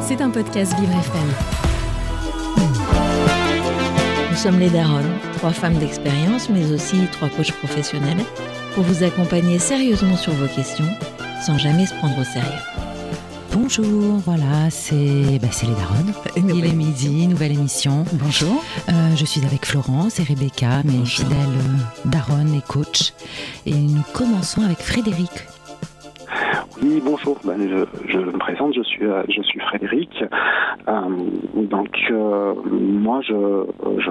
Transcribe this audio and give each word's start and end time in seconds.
C'est 0.00 0.22
un 0.22 0.30
podcast 0.30 0.74
Vivre 0.80 0.92
FM. 0.92 1.28
Nous 4.30 4.36
sommes 4.36 4.58
les 4.58 4.70
Daronnes, 4.70 5.18
trois 5.36 5.50
femmes 5.50 5.78
d'expérience, 5.78 6.48
mais 6.48 6.64
aussi 6.72 6.96
trois 7.12 7.28
coachs 7.28 7.52
professionnels, 7.52 8.24
pour 8.74 8.84
vous 8.84 9.02
accompagner 9.04 9.58
sérieusement 9.58 10.16
sur 10.16 10.32
vos 10.32 10.46
questions, 10.46 10.88
sans 11.44 11.58
jamais 11.58 11.84
se 11.84 11.94
prendre 11.96 12.18
au 12.18 12.24
sérieux. 12.24 12.48
Bonjour, 13.52 14.16
voilà, 14.24 14.70
c'est 14.70 15.38
bah, 15.42 15.48
les 15.62 15.74
Daronnes. 15.74 16.14
Il 16.56 16.64
est 16.64 16.72
midi, 16.72 17.26
nouvelle 17.26 17.52
émission. 17.52 18.04
Bonjour. 18.14 18.64
Euh, 18.88 19.14
je 19.14 19.24
suis 19.26 19.44
avec 19.44 19.66
Florence 19.66 20.20
et 20.20 20.22
Rebecca, 20.22 20.82
mes 20.84 21.04
fidèles 21.04 21.36
euh, 21.36 22.08
Daronnes 22.08 22.54
et 22.54 22.62
coachs. 22.66 23.12
Et 23.66 23.74
nous 23.74 24.04
commençons 24.14 24.62
avec 24.62 24.78
Frédéric. 24.78 25.30
Oui, 26.80 27.00
bonjour. 27.04 27.38
Ben, 27.44 27.58
je, 27.68 28.10
je, 28.12 28.18
me 28.18 28.38
présente, 28.38 28.74
je 28.74 28.82
suis, 28.82 29.04
euh, 29.04 29.22
je 29.28 29.42
suis 29.42 29.58
Frédéric. 29.60 30.22
Euh, 30.86 31.00
donc, 31.54 31.88
euh, 32.10 32.54
moi, 32.64 33.20
je, 33.22 33.64
je, 33.98 34.10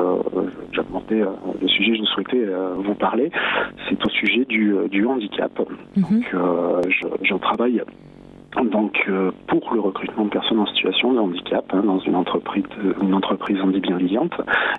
j'ai 0.73 0.83
demandé 0.83 1.23
le 1.61 1.67
sujet 1.67 1.91
que 1.91 1.97
je 1.97 2.03
souhaitais 2.03 2.45
vous 2.77 2.95
parler. 2.95 3.31
C'est 3.87 4.03
au 4.05 4.09
sujet 4.09 4.45
du, 4.45 4.75
du 4.89 5.05
handicap. 5.05 5.51
Mhm. 5.95 6.03
Donc, 6.03 6.25
je, 6.89 7.07
je 7.21 7.35
travaille 7.35 7.81
donc 8.65 9.03
euh, 9.07 9.31
pour 9.47 9.73
le 9.73 9.79
recrutement 9.79 10.25
de 10.25 10.29
personnes 10.29 10.59
en 10.59 10.65
situation 10.67 11.13
de 11.13 11.19
handicap 11.19 11.65
hein, 11.71 11.83
dans 11.83 11.99
une 11.99 12.15
entreprise 12.15 12.63
une 13.01 13.13
entreprise 13.13 13.57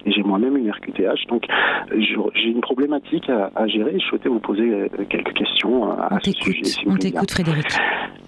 et 0.04 0.12
j'ai 0.12 0.23
moi-même 0.23 0.56
une 0.56 0.70
RQTH 0.70 1.27
donc 1.28 1.46
j'ai 1.91 2.48
une 2.48 2.60
problématique 2.60 3.30
à, 3.30 3.66
gérer 3.66 3.95
et 3.95 4.01
je 4.01 4.06
souhaitais 4.06 4.28
vous 4.28 4.41
poser 4.41 4.70
euh, 4.70 4.88
quelques 5.09 5.32
questions 5.32 5.91
euh, 5.91 5.95
à 6.10 6.18
ce 6.23 6.32
sujet. 6.32 6.62
on 6.87 6.96
t'écoute 6.96 7.30
Frédéric. 7.30 7.66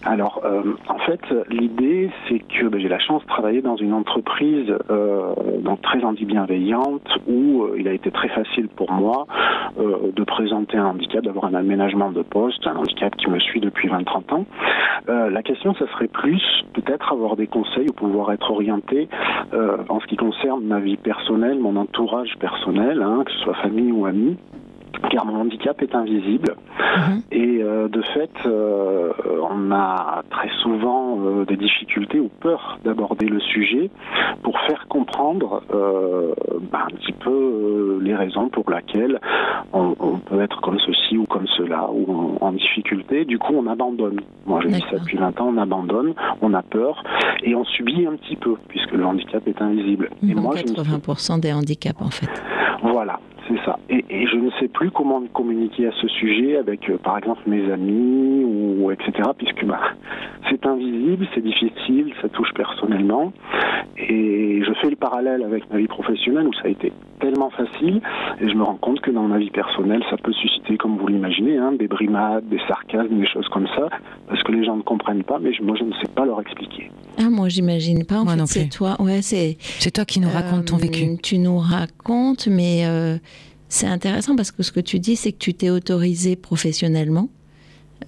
Alors 0.04 0.42
en 0.88 0.98
fait 0.98 1.20
l'idée 1.50 2.10
c'est 2.28 2.38
que 2.38 2.66
ben, 2.66 2.80
j'ai 2.80 2.88
la 2.88 2.98
chance 2.98 3.22
de 3.22 3.28
travailler 3.28 3.60
dans 3.60 3.76
une 3.76 3.92
entreprise 3.92 4.72
donc 5.60 5.82
très 5.82 6.00
bienveillante 6.24 7.06
où 7.26 7.66
il 7.78 7.86
a 7.86 7.92
été 7.92 8.10
très 8.10 8.28
facile 8.28 8.68
pour 8.68 8.90
moi 8.90 9.26
de 9.78 10.24
présenter 10.24 10.78
un 10.78 10.86
handicap, 10.86 11.22
d'avoir 11.22 11.44
un 11.44 11.54
aménagement 11.54 12.10
de 12.10 12.22
poste, 12.22 12.66
un 12.66 12.76
handicap 12.76 13.14
qui 13.16 13.28
me 13.28 13.38
suit 13.38 13.60
depuis 13.60 13.88
20-30 13.88 14.34
ans 14.34 14.46
la 15.06 15.39
question, 15.42 15.74
ça 15.74 15.86
serait 15.88 16.08
plus 16.08 16.42
peut-être 16.72 17.12
avoir 17.12 17.36
des 17.36 17.46
conseils 17.46 17.88
ou 17.88 17.92
pouvoir 17.92 18.32
être 18.32 18.50
orienté 18.50 19.08
euh, 19.52 19.78
en 19.88 20.00
ce 20.00 20.06
qui 20.06 20.16
concerne 20.16 20.64
ma 20.64 20.80
vie 20.80 20.96
personnelle, 20.96 21.58
mon 21.58 21.76
entourage 21.76 22.36
personnel, 22.38 23.02
hein, 23.02 23.22
que 23.24 23.32
ce 23.32 23.38
soit 23.38 23.54
famille 23.54 23.92
ou 23.92 24.06
amis 24.06 24.36
car 25.10 25.26
mon 25.26 25.40
handicap 25.40 25.80
est 25.82 25.94
invisible. 25.94 26.56
Mhm. 26.96 27.22
et 27.30 27.62
euh, 27.62 27.88
de 27.88 28.02
fait 28.02 28.30
euh, 28.46 29.12
on 29.48 29.70
a 29.70 30.22
très 30.30 30.48
souvent 30.62 31.18
euh, 31.20 31.44
des 31.44 31.56
difficultés 31.56 32.18
ou 32.18 32.28
peur 32.40 32.78
d'aborder 32.84 33.26
le 33.26 33.38
sujet 33.40 33.90
pour 34.42 34.58
faire 34.60 34.86
comprendre 34.88 35.62
ben, 35.70 36.78
un 36.86 36.96
petit 36.96 37.12
peu 37.12 38.00
les 38.02 38.14
raisons 38.14 38.48
pour 38.48 38.68
lesquelles 38.70 39.20
on, 39.72 39.94
peut 40.18 40.40
être 40.40 40.60
comme 40.60 40.78
ceci 40.80 41.16
ou 41.16 41.26
comme 41.26 41.46
cela 41.56 41.88
ou 41.90 42.36
en, 42.40 42.52
difficulté. 42.52 43.24
Du 43.24 43.38
coup 43.38 43.54
on 43.54 43.66
abandonne. 43.66 44.20
Moi 44.46 44.60
je 44.62 44.68
dis 44.68 44.84
ça 44.90 44.98
depuis 44.98 45.18
20 45.18 45.40
ans 45.40 45.52
on 45.54 45.58
abandonne 45.58 46.14
on 46.42 46.52
a 46.54 46.62
peur 46.62 47.02
et 47.42 47.54
on 47.54 47.64
subit 47.64 48.06
un 48.06 48.16
petit 48.16 48.36
peu 48.36 48.56
puisque 48.68 48.92
le 48.92 49.04
handicap 49.04 49.46
est 49.46 49.60
invisible. 49.62 50.10
Et 50.28 50.34
moi 50.34 50.54
80% 50.54 51.40
des 51.40 51.52
handicaps 51.52 52.00
en 52.00 52.10
fait. 52.10 52.30
Voilà 52.82 53.20
Et, 53.90 54.26
je 54.26 54.36
ne 54.36 54.50
sais 54.60 54.68
plus 54.68 54.90
comment 54.90 55.20
communiquer 55.32 55.88
à 55.88 55.92
ce 56.00 56.06
sujet 56.06 56.56
avec, 56.56 56.88
euh, 56.88 56.96
par 56.98 57.18
exemple, 57.18 57.42
mes 57.46 57.70
amis 57.72 58.44
ou 58.44 58.90
etc. 58.92 59.30
Puisque 59.36 59.64
bah, 59.64 59.80
c'est 60.48 60.64
invisible, 60.64 61.26
c'est 61.34 61.42
difficile, 61.42 62.12
ça 62.22 62.28
touche 62.28 62.52
personnellement. 62.54 63.32
Et 63.96 64.62
je 64.64 64.72
fais 64.80 64.90
le 64.90 64.96
parallèle 64.96 65.42
avec 65.42 65.68
ma 65.70 65.78
vie 65.78 65.88
professionnelle 65.88 66.46
où 66.46 66.54
ça 66.54 66.62
a 66.64 66.68
été 66.68 66.92
tellement 67.20 67.50
facile. 67.50 68.00
Et 68.40 68.48
je 68.48 68.54
me 68.54 68.62
rends 68.62 68.76
compte 68.76 69.00
que 69.00 69.10
dans 69.10 69.24
ma 69.24 69.38
vie 69.38 69.50
personnelle, 69.50 70.02
ça 70.08 70.16
peut 70.16 70.32
susciter, 70.32 70.76
comme 70.76 70.96
vous 70.96 71.08
l'imaginez, 71.08 71.58
hein, 71.58 71.72
des 71.72 71.88
brimades, 71.88 72.48
des 72.48 72.60
sarcasmes, 72.68 73.18
des 73.18 73.26
choses 73.26 73.48
comme 73.48 73.66
ça, 73.68 73.88
parce 74.28 74.42
que 74.42 74.52
les 74.52 74.64
gens 74.64 74.76
ne 74.76 74.82
comprennent 74.82 75.24
pas, 75.24 75.38
mais 75.38 75.50
moi 75.62 75.76
je 75.76 75.84
ne 75.84 75.92
sais 75.94 76.08
pas 76.14 76.24
leur 76.24 76.40
expliquer. 76.40 76.90
Ah, 77.18 77.28
moi 77.28 77.48
j'imagine 77.48 78.04
pas. 78.04 78.20
En 78.20 78.26
fait, 78.26 78.46
c'est 78.46 78.68
toi. 78.68 78.96
Ouais, 79.00 79.20
c'est. 79.22 79.56
C'est 79.60 79.90
toi 79.90 80.04
qui 80.04 80.20
nous 80.20 80.30
racontes 80.30 80.66
ton 80.66 80.76
vécu. 80.76 81.04
Euh, 81.04 81.16
tu 81.22 81.38
nous 81.38 81.58
racontes, 81.58 82.46
mais. 82.46 82.86
Euh, 82.86 83.18
c'est 83.70 83.86
intéressant 83.86 84.36
parce 84.36 84.50
que 84.50 84.62
ce 84.64 84.72
que 84.72 84.80
tu 84.80 84.98
dis, 84.98 85.16
c'est 85.16 85.32
que 85.32 85.38
tu 85.38 85.54
t'es 85.54 85.70
autorisé 85.70 86.34
professionnellement 86.34 87.30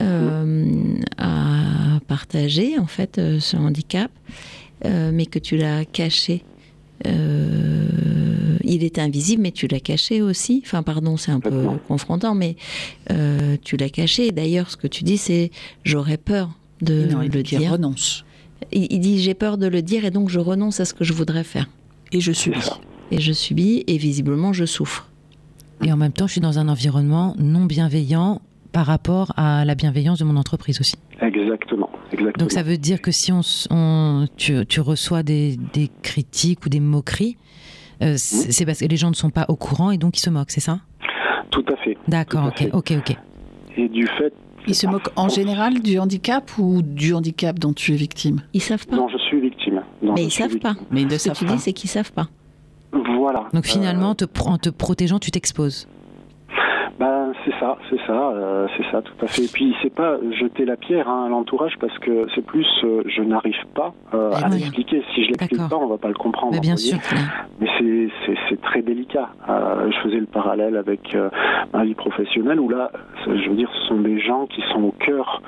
euh, 0.02 0.96
à 1.18 2.00
partager 2.08 2.78
en 2.78 2.86
fait 2.86 3.18
euh, 3.18 3.38
ce 3.38 3.56
handicap, 3.56 4.10
euh, 4.84 5.12
mais 5.14 5.24
que 5.24 5.38
tu 5.38 5.56
l'as 5.56 5.84
caché. 5.84 6.42
il 7.04 8.82
est 8.84 8.98
invisible, 8.98 9.42
mais 9.42 9.52
tu 9.52 9.68
l'as 9.68 9.80
caché 9.80 10.20
aussi. 10.20 10.62
Enfin, 10.64 10.82
pardon, 10.82 11.16
c'est 11.16 11.30
un 11.30 11.40
peu 11.40 11.50
confrontant, 11.86 12.34
mais 12.34 12.56
tu 13.62 13.76
l'as 13.76 13.90
caché. 13.90 14.32
D'ailleurs, 14.32 14.68
ce 14.68 14.76
que 14.76 14.88
tu 14.88 15.04
dis, 15.04 15.16
c'est 15.16 15.52
j'aurais 15.84 16.18
peur 16.18 16.50
de 16.80 17.06
le 17.32 17.42
dire. 17.44 17.70
renonce. 17.70 18.24
Il, 18.72 18.88
il 18.90 18.98
dit 18.98 19.22
j'ai 19.22 19.34
peur 19.34 19.58
de 19.58 19.68
le 19.68 19.80
dire 19.80 20.04
et 20.04 20.10
donc 20.10 20.28
je 20.28 20.40
renonce 20.40 20.80
à 20.80 20.84
ce 20.84 20.94
que 20.94 21.04
je 21.04 21.12
voudrais 21.12 21.44
faire. 21.44 21.68
Et 22.10 22.20
je 22.20 22.32
subis. 22.32 22.68
Et 23.12 23.20
je 23.20 23.32
subis 23.32 23.84
et 23.86 23.96
visiblement 23.96 24.52
je 24.52 24.64
souffre. 24.64 25.11
Et 25.82 25.93
en 25.93 25.97
même 25.97 26.12
temps, 26.12 26.26
je 26.26 26.32
suis 26.32 26.41
dans 26.41 26.59
un 26.59 26.69
environnement 26.69 27.34
non 27.38 27.65
bienveillant 27.65 28.41
par 28.72 28.87
rapport 28.87 29.32
à 29.37 29.65
la 29.65 29.75
bienveillance 29.75 30.19
de 30.19 30.25
mon 30.25 30.37
entreprise 30.37 30.81
aussi. 30.81 30.97
Exactement. 31.20 31.91
exactement. 32.12 32.32
Donc 32.38 32.53
ça 32.53 32.62
veut 32.62 32.78
dire 32.78 33.03
que 33.03 33.10
si 33.10 33.32
on, 33.32 34.26
tu, 34.37 34.81
reçois 34.81 35.22
des, 35.22 35.59
critiques 36.03 36.65
ou 36.65 36.69
des 36.69 36.81
moqueries, 36.81 37.37
euh, 38.03 38.15
c'est 38.16 38.65
parce 38.65 38.81
que 38.81 38.87
les 38.87 38.97
gens 38.97 39.10
ne 39.10 39.15
sont 39.15 39.31
pas 39.31 39.44
au 39.48 39.56
courant 39.56 39.91
et 39.91 39.98
donc 39.98 40.19
ils 40.19 40.22
se 40.22 40.31
moquent, 40.31 40.50
c'est 40.50 40.60
ça? 40.60 40.81
Tout 41.50 41.65
à 41.71 41.76
fait. 41.76 41.98
D'accord, 42.09 42.47
ok, 42.47 42.69
ok, 42.72 42.92
ok. 42.98 43.16
Et 43.76 43.88
du 43.88 44.06
fait 44.06 44.32
ils 44.69 44.75
se 44.75 44.87
moquent 44.87 45.10
en 45.16 45.28
général 45.28 45.81
du 45.81 45.98
handicap 45.98 46.50
ou 46.59 46.82
du 46.82 47.15
handicap 47.15 47.59
dont 47.59 47.72
tu 47.72 47.92
es 47.92 47.97
victime? 47.97 48.42
Ils 48.53 48.60
savent 48.60 48.87
pas. 48.87 48.97
Non, 48.97 49.09
je 49.09 49.19
suis 49.19 49.41
victime. 49.41 49.82
mais 50.03 50.25
ils 50.25 50.31
savent 50.31 50.59
pas. 50.59 50.75
Mais 50.91 51.03
ils 51.03 51.09
ne 51.09 51.19
Ce 51.19 51.31
que 51.31 51.34
tu 51.34 51.44
dis, 51.44 51.59
c'est 51.59 51.72
qu'ils 51.72 51.91
savent 51.91 52.12
pas. 52.12 52.28
Voilà. 53.22 53.44
Donc 53.53 53.66
finalement, 53.66 54.10
euh, 54.10 54.15
te, 54.27 54.41
en 54.43 54.59
te 54.59 54.69
protégeant, 54.69 55.21
tu 55.21 55.31
t'exposes. 55.31 55.87
C'est 57.44 57.54
ça, 57.58 57.76
c'est 57.91 57.98
ça, 58.06 58.12
euh, 58.12 58.69
c'est 58.76 58.84
ça, 58.91 59.03
tout 59.03 59.25
à 59.25 59.26
fait. 59.26 59.44
Et 59.44 59.48
puis, 59.53 59.75
c'est 59.82 59.92
pas 59.92 60.16
jeter 60.38 60.64
la 60.64 60.76
pierre 60.76 61.08
hein, 61.08 61.25
à 61.26 61.28
l'entourage 61.28 61.75
parce 61.80 61.97
que 61.98 62.26
c'est 62.34 62.44
plus 62.44 62.66
euh, 62.84 63.03
je 63.06 63.22
n'arrive 63.22 63.64
pas 63.75 63.92
euh, 64.14 64.30
à 64.32 64.48
l'expliquer. 64.48 65.03
Si 65.14 65.25
je 65.25 65.28
l'explique 65.28 65.69
pas, 65.69 65.76
on 65.76 65.88
va 65.88 65.98
pas 65.98 66.08
le 66.08 66.14
comprendre. 66.14 66.53
Mais 66.53 66.60
bien 66.60 66.76
sûr. 66.76 66.98
Mais 67.60 67.69
c'est 68.48 68.60
très 68.62 68.82
délicat. 68.82 69.28
je 69.48 69.97
faisais 70.03 70.20
le 70.20 70.26
parallèle 70.26 70.76
avec 70.76 71.16
ma 71.72 71.84
vie 71.84 71.94
professionnelle 71.94 72.60
où 72.60 72.69
là, 72.69 72.91
je 73.26 73.48
veux 73.48 73.56
dire, 73.56 73.70
ce 73.74 73.88
sont 73.88 74.00
des 74.00 74.20
gens 74.20 74.47
qui 74.47 74.62
sont 74.72 74.82
au 74.82 74.92
cœur 74.92 75.42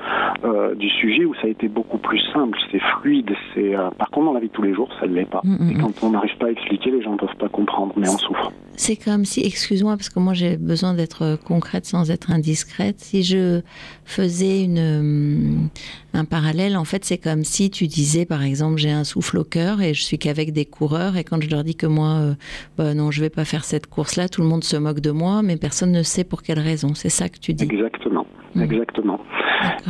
du 0.76 0.88
sujet 0.88 1.24
où 1.24 1.34
ça 1.34 1.42
a 1.44 1.48
été 1.48 1.68
beaucoup 1.68 1.98
plus 1.98 2.20
simple, 2.32 2.58
c'est 2.70 2.80
fluide. 3.00 3.30
C'est 3.54 3.74
par 3.98 4.10
contre 4.10 4.26
dans 4.26 4.32
la 4.32 4.40
vie 4.40 4.48
de 4.48 4.52
tous 4.52 4.62
les 4.62 4.74
jours, 4.74 4.88
ça 5.00 5.06
ne 5.06 5.14
l'est 5.14 5.30
pas. 5.30 5.40
Mm, 5.44 5.54
mm, 5.54 5.70
Et 5.70 5.74
mm. 5.74 5.80
quand 5.80 6.02
on 6.02 6.10
n'arrive 6.10 6.36
pas 6.38 6.46
à 6.46 6.50
expliquer, 6.50 6.90
les 6.90 7.02
gens 7.02 7.12
ne 7.12 7.18
peuvent 7.18 7.36
pas 7.38 7.48
comprendre, 7.48 7.92
mais 7.96 8.08
on 8.08 8.18
souffre. 8.18 8.52
C'est 8.76 8.96
comme 8.96 9.24
si, 9.24 9.40
excuse-moi, 9.40 9.96
parce 9.96 10.08
que 10.08 10.18
moi 10.18 10.34
j'ai 10.34 10.56
besoin 10.56 10.94
d'être 10.94 11.38
concrète 11.44 11.83
sans 11.84 12.10
être 12.10 12.30
indiscrète. 12.30 12.98
Si 12.98 13.22
je 13.22 13.60
faisais 14.04 14.64
une, 14.64 14.78
euh, 14.78 15.68
un 16.12 16.24
parallèle, 16.24 16.76
en 16.76 16.84
fait, 16.84 17.04
c'est 17.04 17.18
comme 17.18 17.44
si 17.44 17.70
tu 17.70 17.86
disais, 17.86 18.26
par 18.26 18.42
exemple, 18.42 18.78
j'ai 18.78 18.90
un 18.90 19.04
souffle 19.04 19.38
au 19.38 19.44
cœur 19.44 19.80
et 19.80 19.94
je 19.94 20.02
suis 20.02 20.18
qu'avec 20.18 20.52
des 20.52 20.64
coureurs 20.64 21.16
et 21.16 21.24
quand 21.24 21.42
je 21.42 21.50
leur 21.50 21.64
dis 21.64 21.76
que 21.76 21.86
moi, 21.86 22.18
euh, 22.20 22.34
bah 22.76 22.94
non, 22.94 23.10
je 23.10 23.20
vais 23.20 23.30
pas 23.30 23.44
faire 23.44 23.64
cette 23.64 23.86
course-là, 23.86 24.28
tout 24.28 24.42
le 24.42 24.48
monde 24.48 24.64
se 24.64 24.76
moque 24.76 25.00
de 25.00 25.10
moi, 25.10 25.42
mais 25.42 25.56
personne 25.56 25.92
ne 25.92 26.02
sait 26.02 26.24
pour 26.24 26.42
quelle 26.42 26.58
raison. 26.58 26.94
C'est 26.94 27.08
ça 27.08 27.28
que 27.28 27.38
tu 27.38 27.54
dis. 27.54 27.64
Exactement, 27.64 28.26
mmh. 28.54 28.62
exactement. 28.62 29.20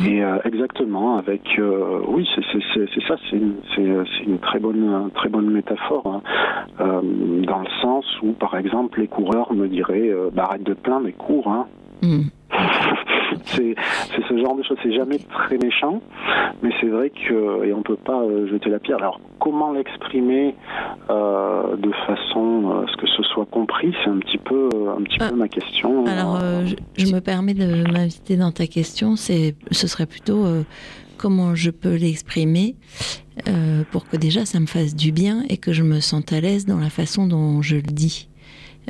Et 0.05 0.23
euh, 0.23 0.37
exactement, 0.45 1.17
avec 1.17 1.59
oui, 2.07 2.27
c'est 2.35 2.41
ça, 3.07 3.15
c'est 3.29 3.35
une, 3.35 3.55
une, 3.77 4.39
très 4.39 4.59
bonne, 4.59 5.09
très 5.13 5.27
bonne 5.27 5.51
métaphore, 5.51 6.07
hein. 6.07 6.21
dans 6.79 7.59
le 7.59 7.81
sens 7.81 8.05
où, 8.21 8.31
par 8.31 8.55
exemple, 8.57 9.01
les 9.01 9.07
coureurs 9.07 9.53
me 9.53 9.67
diraient, 9.67 10.11
bah, 10.33 10.45
arrête 10.49 10.63
de 10.63 10.73
plaindre 10.73 11.07
et 11.07 11.13
cours, 11.13 11.47
hein. 11.47 11.67
Hmm. 12.05 12.23
c'est 13.55 13.75
ce 14.29 14.37
genre 14.37 14.55
de 14.55 14.63
choses. 14.63 14.77
C'est 14.83 14.93
jamais 14.93 15.17
très 15.17 15.57
méchant, 15.57 16.01
mais 16.61 16.69
c'est 16.79 16.87
vrai 16.87 17.09
que 17.09 17.65
et 17.65 17.73
on 17.73 17.81
peut 17.81 17.97
pas 17.97 18.21
euh, 18.21 18.47
jeter 18.47 18.69
la 18.69 18.79
pierre. 18.79 18.97
Alors 18.97 19.19
comment 19.39 19.71
l'exprimer 19.71 20.55
euh, 21.09 21.75
de 21.77 21.91
façon 22.07 22.83
à 22.83 22.91
ce 22.91 22.97
que 22.97 23.07
ce 23.07 23.23
soit 23.23 23.45
compris, 23.45 23.93
c'est 24.03 24.09
un 24.09 24.19
petit 24.19 24.37
peu 24.37 24.69
un 24.97 25.01
petit 25.03 25.17
peu 25.17 25.25
ah. 25.31 25.35
ma 25.35 25.47
question. 25.47 26.05
Alors 26.05 26.39
euh, 26.41 26.65
je, 26.97 27.13
me 27.13 27.19
permets 27.19 27.53
de 27.53 27.91
m'inviter 27.91 28.37
dans 28.37 28.51
ta 28.51 28.67
question. 28.67 29.15
C'est 29.15 29.55
ce 29.71 29.87
serait 29.87 30.05
plutôt 30.05 30.45
comment 31.17 31.55
je 31.55 31.71
peux 31.71 31.95
l'exprimer 31.95 32.75
pour 33.91 34.07
que 34.07 34.17
déjà 34.17 34.45
ça 34.45 34.59
me 34.59 34.67
fasse 34.67 34.95
du 34.95 35.11
bien 35.11 35.43
et 35.49 35.57
que 35.57 35.73
je 35.73 35.83
me 35.83 35.99
sente 35.99 36.31
à 36.33 36.39
l'aise 36.39 36.65
dans 36.65 36.79
la 36.79 36.89
façon 36.89 37.27
dont 37.27 37.61
je 37.61 37.75
le 37.75 37.81
dis. 37.81 38.29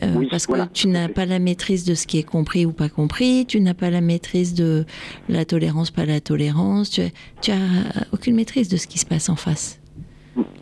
Euh, 0.04 0.26
parce 0.30 0.46
que 0.48 0.54
tu 0.74 0.88
n'as 0.88 1.08
pas 1.08 1.26
la 1.26 1.40
maîtrise 1.40 1.86
de 1.86 1.96
ce 1.96 2.06
qui 2.06 2.18
est 2.18 2.24
compris 2.24 2.66
ou 2.66 2.72
pas 2.72 2.90
compris, 2.90 3.46
tu 3.46 3.62
n'as 3.62 3.74
pas 3.74 3.90
la 3.90 4.02
maîtrise 4.02 4.54
de 4.54 4.86
la 5.30 5.46
tolérance, 5.46 5.92
pas 5.92 6.06
la 6.06 6.20
tolérance, 6.20 6.90
tu, 6.90 7.02
tu 7.42 7.52
as 7.52 8.06
aucune 8.12 8.36
maîtrise 8.36 8.68
de 8.68 8.78
ce 8.78 8.88
qui 8.88 9.00
se 9.00 9.06
passe 9.06 9.30
en 9.30 9.36
face. 9.36 9.80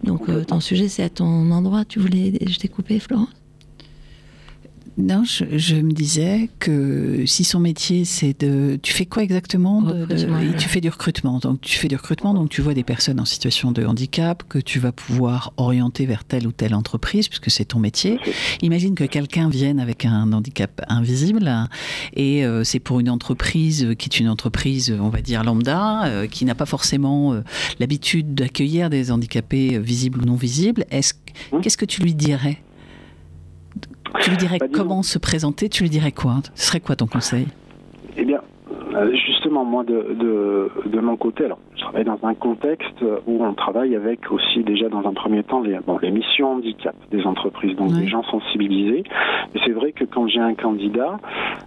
Donc 0.03 0.29
euh, 0.29 0.43
ton 0.43 0.59
sujet, 0.59 0.87
c'est 0.87 1.03
à 1.03 1.09
ton 1.09 1.51
endroit. 1.51 1.85
Tu 1.85 1.99
voulais, 1.99 2.33
je 2.45 2.59
t'ai 2.59 2.67
coupé, 2.67 2.99
Florence? 2.99 3.29
Non, 4.97 5.23
je, 5.25 5.75
me 5.75 5.91
disais 5.91 6.49
que 6.59 7.23
si 7.25 7.43
son 7.43 7.59
métier 7.59 8.05
c'est 8.05 8.39
de, 8.39 8.77
tu 8.81 8.93
fais 8.93 9.07
quoi 9.07 9.23
exactement 9.23 9.83
Tu 10.57 10.69
fais 10.69 10.81
du 10.81 10.89
recrutement. 10.89 11.39
Donc 11.39 11.61
tu 11.61 11.79
fais 11.79 11.87
du 11.87 11.95
recrutement, 11.95 12.35
donc 12.35 12.49
tu 12.49 12.61
vois 12.61 12.75
des 12.75 12.83
personnes 12.83 13.19
en 13.19 13.25
situation 13.25 13.71
de 13.71 13.85
handicap 13.85 14.43
que 14.47 14.59
tu 14.59 14.79
vas 14.79 14.91
pouvoir 14.91 15.53
orienter 15.57 16.05
vers 16.05 16.23
telle 16.23 16.45
ou 16.45 16.51
telle 16.51 16.75
entreprise 16.75 17.27
puisque 17.27 17.49
c'est 17.49 17.65
ton 17.65 17.79
métier. 17.79 18.19
Imagine 18.61 18.93
que 18.93 19.03
quelqu'un 19.03 19.49
vienne 19.49 19.79
avec 19.79 20.05
un 20.05 20.31
handicap 20.31 20.81
invisible 20.87 21.51
et 22.13 22.45
euh, 22.45 22.63
c'est 22.63 22.79
pour 22.79 22.99
une 22.99 23.09
entreprise 23.09 23.95
qui 23.97 24.09
est 24.09 24.19
une 24.19 24.29
entreprise, 24.29 24.95
on 24.99 25.09
va 25.09 25.21
dire 25.21 25.43
lambda, 25.43 26.05
euh, 26.05 26.27
qui 26.27 26.45
n'a 26.45 26.55
pas 26.55 26.67
forcément 26.67 27.33
euh, 27.33 27.41
l'habitude 27.79 28.35
d'accueillir 28.35 28.91
des 28.91 29.11
handicapés 29.11 29.79
visibles 29.79 30.21
ou 30.21 30.25
non 30.25 30.35
visibles. 30.35 30.85
Est-ce, 30.91 31.13
qu'est-ce 31.61 31.77
que 31.77 31.85
tu 31.85 32.01
lui 32.01 32.13
dirais? 32.13 32.61
Tu 34.21 34.29
lui 34.29 34.37
dirais 34.37 34.59
comment 34.71 35.03
se 35.03 35.19
présenter 35.19 35.69
Tu 35.69 35.83
lui 35.83 35.89
dirais 35.89 36.11
quoi? 36.11 36.35
Ce 36.55 36.67
serait 36.67 36.79
quoi 36.79 36.95
ton 36.95 37.07
conseil? 37.07 37.47
Eh 38.17 38.25
bien, 38.25 38.41
euh, 38.95 39.11
justement, 39.15 39.65
moi, 39.65 39.83
de, 39.83 40.69
de, 40.85 40.99
mon 40.99 41.17
côté, 41.17 41.45
alors, 41.45 41.57
je 41.75 41.81
travaille 41.81 42.03
dans 42.03 42.19
un 42.23 42.33
contexte 42.33 43.03
où 43.25 43.43
on 43.43 43.53
travaille 43.53 43.95
avec 43.95 44.31
aussi 44.31 44.63
déjà 44.63 44.87
dans 44.89 45.05
un 45.07 45.13
premier 45.13 45.43
temps 45.43 45.61
les, 45.61 45.79
bon, 45.79 45.97
les 45.97 46.11
missions 46.11 46.53
handicap 46.53 46.95
des 47.11 47.23
entreprises, 47.23 47.75
donc 47.75 47.91
des 47.93 48.07
gens 48.07 48.23
sensibilisés. 48.23 49.03
Et 49.55 49.59
c'est 49.65 49.71
vrai 49.71 49.91
que 49.91 50.05
quand 50.05 50.27
j'ai 50.27 50.39
un 50.39 50.53
candidat 50.53 51.17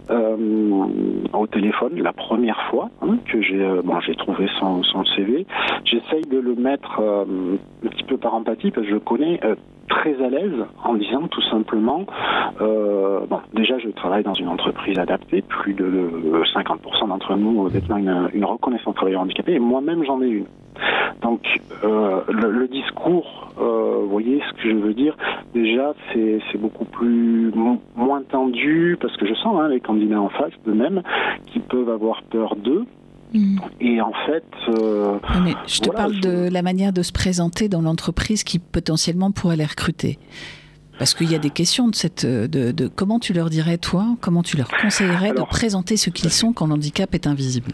euh, 0.09 0.85
au 1.33 1.47
téléphone, 1.47 2.01
la 2.01 2.13
première 2.13 2.61
fois 2.69 2.89
hein, 3.01 3.17
que 3.25 3.41
j'ai 3.41 3.61
euh, 3.61 3.81
bon, 3.83 3.99
j'ai 3.99 4.15
trouvé 4.15 4.47
son, 4.59 4.83
son 4.83 5.03
CV, 5.05 5.45
j'essaye 5.83 6.23
de 6.23 6.39
le 6.39 6.55
mettre 6.55 6.99
un 6.99 7.89
petit 7.89 8.03
peu 8.03 8.17
par 8.17 8.33
empathie 8.33 8.71
parce 8.71 8.87
que 8.87 8.93
je 8.93 8.97
connais 8.97 9.39
très 9.87 10.21
à 10.23 10.29
l'aise 10.29 10.65
en 10.83 10.95
disant 10.95 11.27
tout 11.27 11.41
simplement, 11.43 12.05
euh, 12.61 13.21
bon, 13.27 13.39
déjà 13.53 13.77
je 13.79 13.89
travaille 13.89 14.23
dans 14.23 14.33
une 14.33 14.47
entreprise 14.47 14.97
adaptée, 14.99 15.41
plus 15.41 15.73
de 15.73 16.09
50% 16.53 17.07
d'entre 17.07 17.35
nous 17.35 17.69
détenant 17.69 17.97
une, 17.97 18.29
une 18.33 18.45
reconnaissance 18.45 18.95
travailleur 18.95 19.21
handicapé, 19.21 19.53
et 19.53 19.59
moi-même 19.59 20.03
j'en 20.03 20.21
ai 20.21 20.27
une. 20.27 20.45
Donc 21.21 21.41
euh, 21.83 22.21
le, 22.29 22.67
discours, 22.67 23.49
euh, 23.59 23.99
vous 24.01 24.09
voyez 24.09 24.41
ce 24.49 24.61
que 24.61 24.69
je 24.69 24.75
veux 24.75 24.93
dire, 24.93 25.15
déjà 25.53 25.93
c'est 26.13 26.57
beaucoup 26.57 26.85
plus 26.85 27.51
moins 27.95 28.21
tendu 28.29 28.97
parce 28.99 29.15
que 29.17 29.25
je 29.25 29.33
sens 29.35 29.59
hein, 29.59 29.69
les 29.69 29.79
candidats 29.79 30.21
en 30.21 30.29
face 30.29 30.51
d'eux-mêmes 30.65 31.01
qui 31.47 31.59
peuvent 31.59 31.89
avoir 31.89 32.21
peur 32.23 32.55
d'eux 32.55 32.85
Mm. 33.33 33.59
Et 33.81 34.01
en 34.01 34.13
fait. 34.25 34.45
Euh, 34.69 35.19
je 35.67 35.79
te 35.79 35.89
parle 35.89 36.19
de 36.19 36.49
la 36.51 36.61
manière 36.61 36.93
de 36.93 37.01
se 37.01 37.11
présenter 37.11 37.69
dans 37.69 37.81
l'entreprise 37.81 38.43
qui 38.43 38.59
potentiellement 38.59 39.31
pourrait 39.31 39.57
les 39.57 39.65
recruter. 39.65 40.17
Parce 40.97 41.13
qu'il 41.13 41.31
y 41.31 41.35
a 41.35 41.39
des 41.39 41.49
questions 41.49 41.87
de 41.87 41.95
cette, 41.95 42.25
de, 42.25 42.71
de, 42.71 42.87
comment 42.87 43.19
tu 43.19 43.33
leur 43.33 43.49
dirais 43.49 43.77
toi, 43.77 44.05
comment 44.21 44.43
tu 44.43 44.57
leur 44.57 44.69
conseillerais 44.69 45.31
de 45.31 45.41
présenter 45.41 45.97
ce 45.97 46.09
qu'ils 46.09 46.31
sont 46.31 46.53
quand 46.53 46.67
l'handicap 46.67 47.13
est 47.13 47.27
invisible? 47.27 47.71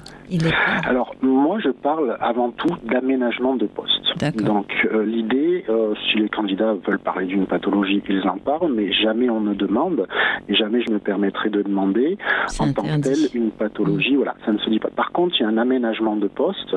Alors 0.85 1.15
moi 1.21 1.59
je 1.63 1.69
parle 1.69 2.17
avant 2.19 2.51
tout 2.51 2.75
d'aménagement 2.85 3.55
de 3.55 3.67
poste. 3.67 3.91
Donc 4.43 4.71
euh, 4.91 5.05
l'idée, 5.05 5.63
euh, 5.69 5.93
si 6.05 6.17
les 6.17 6.29
candidats 6.29 6.73
veulent 6.85 6.99
parler 6.99 7.25
d'une 7.25 7.45
pathologie, 7.45 8.01
ils 8.09 8.27
en 8.27 8.37
parlent, 8.37 8.71
mais 8.73 8.91
jamais 8.91 9.29
on 9.29 9.41
ne 9.41 9.53
demande, 9.53 10.07
et 10.47 10.55
jamais 10.55 10.81
je 10.81 10.91
me 10.91 10.99
permettrai 10.99 11.49
de 11.49 11.61
demander 11.61 12.17
en 12.59 12.71
tant 12.71 12.83
que 12.83 13.01
telle 13.01 13.29
une 13.33 13.51
pathologie. 13.51 14.15
Voilà, 14.15 14.35
ça 14.45 14.51
ne 14.51 14.57
se 14.59 14.69
dit 14.69 14.79
pas. 14.79 14.89
Par 14.89 15.11
contre, 15.11 15.35
il 15.39 15.43
y 15.43 15.45
a 15.45 15.49
un 15.49 15.57
aménagement 15.57 16.15
de 16.15 16.27
poste, 16.27 16.75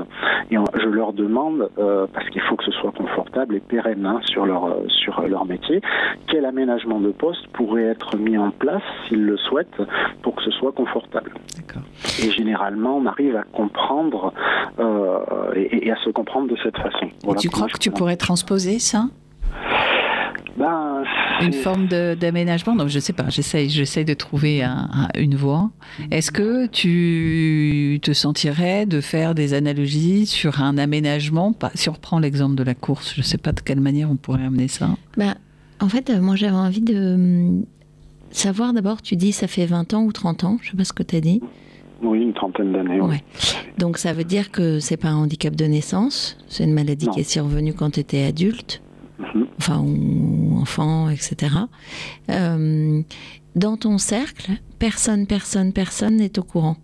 et 0.51 0.57
je 0.57 0.89
leur 0.89 1.13
demande, 1.13 1.71
euh, 1.79 2.07
parce 2.13 2.29
qu'il 2.31 2.43
faut 2.43 2.57
que 2.57 2.65
ce 2.65 2.73
soit 2.73 2.93
confortable 2.93 3.55
et 3.55 3.61
pérenne 3.61 4.05
hein, 4.07 4.21
sur 4.25 4.47
leur 4.47 4.77
sur 4.89 5.21
leur 5.23 5.45
métier, 5.45 5.81
quel 6.37 6.45
aménagement 6.45 7.01
de 7.01 7.13
poste 7.13 7.47
pourrait 7.55 7.85
être 7.85 8.19
mis 8.19 8.37
en 8.37 8.51
place 8.51 8.83
s'ils 9.09 9.25
le 9.25 9.39
souhaitent 9.39 9.81
pour 10.21 10.37
que 10.37 10.43
ce 10.43 10.51
soit 10.51 10.73
confortable. 10.73 11.33
Et 12.23 12.31
généralement, 12.31 12.99
on 12.99 13.07
arrive 13.07 13.37
à 13.37 13.43
comprendre 13.45 14.35
et, 15.55 15.87
et 15.87 15.91
à 15.91 15.97
se 16.05 16.11
comprendre 16.11 16.49
de 16.49 16.57
cette 16.63 16.77
façon 16.77 17.09
tu 17.39 17.49
crois 17.49 17.69
que 17.69 17.79
tu 17.79 17.91
pourrais 17.91 18.17
transposer 18.17 18.79
ça? 18.79 19.07
Ben, 20.59 21.05
une 21.43 21.53
forme 21.53 21.87
d'aménagement? 21.87 22.75
Donc 22.77 22.89
je 22.89 22.99
sais 22.99 23.13
pas, 23.13 23.29
j'essaye, 23.29 23.71
j'essaye 23.71 24.05
de 24.05 24.15
trouver 24.15 24.63
une 25.19 25.37
voie. 25.37 25.71
Est-ce 26.11 26.31
que 26.31 26.67
tu 26.67 27.99
te 28.03 28.13
sentirais 28.13 28.85
de 28.85 29.01
faire 29.01 29.35
des 29.35 29.55
analogies 29.55 30.27
sur 30.27 30.61
un 30.61 30.77
aménagement? 30.77 31.55
Si 31.75 31.89
on 31.89 31.93
reprend 31.93 32.19
l'exemple 32.19 32.57
de 32.57 32.63
la 32.63 32.75
course, 32.75 33.15
je 33.15 33.23
sais 33.23 33.39
pas 33.39 33.53
de 33.53 33.61
quelle 33.61 33.81
manière 33.81 34.11
on 34.11 34.17
pourrait 34.17 34.45
amener 34.45 34.69
ça. 34.69 34.89
Ben, 35.17 35.35
en 35.81 35.89
fait, 35.89 36.11
moi 36.11 36.37
j'avais 36.37 36.57
envie 36.57 36.81
de 36.81 37.15
hum, 37.15 37.67
savoir 38.31 38.73
d'abord, 38.73 39.03
tu 39.03 39.17
dis 39.17 39.33
ça 39.33 39.47
fait 39.47 39.67
20 39.67 39.95
ans 39.95 40.05
ou 40.05 40.13
30 40.13 40.45
ans, 40.45 40.59
je 40.63 40.71
sais 40.71 40.77
pas 40.77 40.85
ce 40.85 40.93
que 40.93 41.03
tu 41.03 41.17
as 41.17 41.21
dit. 41.21 41.41
Oui, 42.03 42.21
une 42.21 42.35
trentaine 42.35 42.73
d'années. 42.73 43.01
Donc 43.79 43.99
ça 43.99 44.13
veut 44.13 44.25
dire 44.25 44.51
que 44.51 44.81
c'est 44.81 44.97
pas 44.97 45.09
un 45.09 45.17
handicap 45.17 45.55
de 45.55 45.65
naissance, 45.65 46.37
c'est 46.49 46.65
une 46.65 46.75
maladie 46.75 47.09
qui 47.09 47.21
est 47.21 47.31
survenue 47.31 47.73
quand 47.73 47.93
tu 47.93 48.01
étais 48.01 48.25
adulte, 48.25 48.83
mhm. 49.19 49.47
enfin 49.59 49.81
ou 49.81 50.59
enfant, 50.61 51.09
etc. 51.09 51.55
Euh, 52.31 53.03
dans 53.55 53.77
ton 53.79 53.97
cercle, 53.97 54.53
personne, 54.79 55.27
personne, 55.27 55.73
personne 55.73 56.17
n'est 56.17 56.39
au 56.39 56.43
courant. 56.43 56.77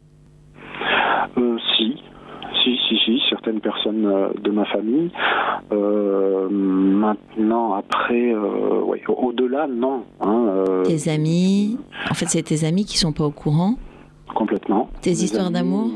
Euh, 2.93 3.19
certaines 3.29 3.61
personnes 3.61 4.07
euh, 4.07 4.29
de 4.43 4.51
ma 4.51 4.65
famille. 4.67 5.11
maintenant, 6.51 7.75
après, 7.75 8.35
au-delà, 9.09 9.67
non. 9.67 10.05
Hein, 10.21 10.83
tes 10.85 11.11
amis, 11.11 11.79
en 12.11 12.15
fait, 12.15 12.27
c'est 12.27 12.43
tes 12.43 12.65
amis 12.65 12.85
qui 12.85 12.99
sont 12.99 13.13
pas 13.13 13.25
au 13.25 13.31
courant? 13.31 13.75
Complètement. 14.35 14.89
Tes 15.01 15.11
histoires 15.11 15.51
d'amour? 15.51 15.89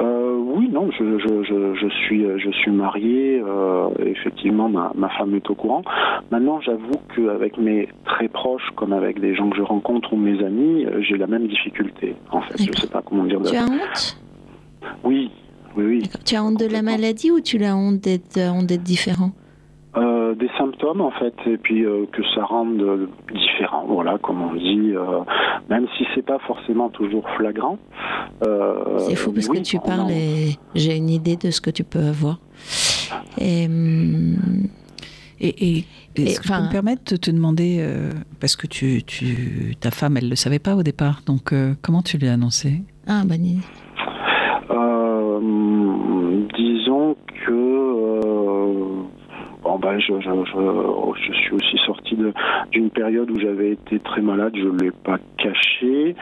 euh, 0.00 0.36
oui, 0.38 0.68
non, 0.70 0.90
je, 0.90 1.18
je, 1.18 1.74
je, 1.74 1.88
suis, 1.88 2.24
je 2.38 2.50
suis 2.50 2.70
marié, 2.70 3.42
euh, 3.44 3.88
effectivement, 3.98 4.68
ma, 4.68 4.92
ma, 4.94 5.08
femme 5.10 5.34
est 5.34 5.50
au 5.50 5.54
courant. 5.54 5.82
Maintenant, 6.30 6.60
j'avoue 6.60 7.00
qu'avec 7.14 7.58
mes 7.58 7.88
très 8.04 8.28
proches, 8.28 8.68
comme 8.76 8.92
avec 8.92 9.20
des 9.20 9.34
gens 9.34 9.50
que 9.50 9.56
je 9.56 9.62
rencontre 9.62 10.12
ou 10.12 10.16
mes 10.16 10.44
amis, 10.44 10.84
euh, 10.86 11.00
j'ai 11.00 11.16
la 11.16 11.26
même 11.26 11.48
difficulté, 11.48 12.14
en 12.30 12.40
fait. 12.42 12.62
Je 12.62 12.70
ne 12.70 12.76
sais 12.76 12.86
pas 12.86 13.02
comment 13.02 13.24
dire. 13.24 13.40
Tu 13.42 13.56
as 13.56 13.64
honte? 13.64 14.18
Oui, 15.04 15.30
oui, 15.78 15.84
oui. 15.84 16.02
Tu 16.24 16.36
as 16.36 16.44
honte 16.44 16.60
de 16.60 16.66
la 16.66 16.82
maladie 16.82 17.30
ou 17.30 17.40
tu 17.40 17.62
as 17.64 17.74
honte 17.74 18.00
d'être 18.00 18.82
différent 18.82 19.32
euh, 19.96 20.34
des 20.34 20.50
symptômes 20.58 21.00
en 21.00 21.10
fait 21.12 21.34
et 21.46 21.56
puis 21.56 21.84
euh, 21.84 22.04
que 22.12 22.22
ça 22.34 22.44
rende 22.44 23.08
différent 23.32 23.86
voilà 23.88 24.18
comme 24.18 24.42
on 24.42 24.54
dit 24.54 24.92
euh, 24.94 25.20
même 25.70 25.86
si 25.96 26.04
c'est 26.14 26.24
pas 26.24 26.38
forcément 26.40 26.90
toujours 26.90 27.24
flagrant 27.36 27.78
c'est 28.98 29.16
fou 29.16 29.32
parce 29.32 29.48
que 29.48 29.58
tu 29.58 29.78
parles 29.78 30.10
et 30.10 30.56
j'ai 30.74 30.94
une 30.94 31.08
idée 31.08 31.36
de 31.36 31.50
ce 31.50 31.62
que 31.62 31.70
tu 31.70 31.84
peux 31.84 32.00
avoir 32.00 32.38
et, 33.38 33.64
hum, 33.64 34.36
et, 35.40 35.84
est-ce 36.16 36.40
que 36.40 36.48
je 36.48 36.52
peux 36.52 36.62
me 36.62 36.70
permettre 36.70 37.12
de 37.12 37.16
te 37.16 37.30
demander, 37.30 37.82
parce 38.40 38.56
que 38.56 38.66
tu, 38.66 39.04
tu, 39.04 39.76
ta 39.80 39.92
femme, 39.92 40.16
elle 40.16 40.24
ne 40.24 40.30
le 40.30 40.36
savait 40.36 40.58
pas 40.58 40.74
au 40.74 40.82
départ, 40.82 41.20
donc 41.26 41.54
comment 41.80 42.02
tu 42.02 42.18
lui 42.18 42.26
as 42.26 42.32
annoncé? 42.32 42.82
Ah, 43.06 43.22
bonne 43.24 43.44
idée. 43.46 43.62
disons 46.56 47.16
que 47.46 47.68
Ben, 49.80 49.98
je, 50.00 50.12
je, 50.20 50.30
je, 51.26 51.32
suis 51.32 51.52
aussi 51.52 51.78
sorti 51.86 52.16
d'une 52.72 52.90
période 52.90 53.30
où 53.30 53.38
j'avais 53.38 53.72
été 53.72 53.98
très 54.00 54.20
malade, 54.20 54.52
je 54.56 54.66
ne 54.66 54.78
l'ai 54.78 54.90
pas 54.90 55.18
caché. 55.36 56.16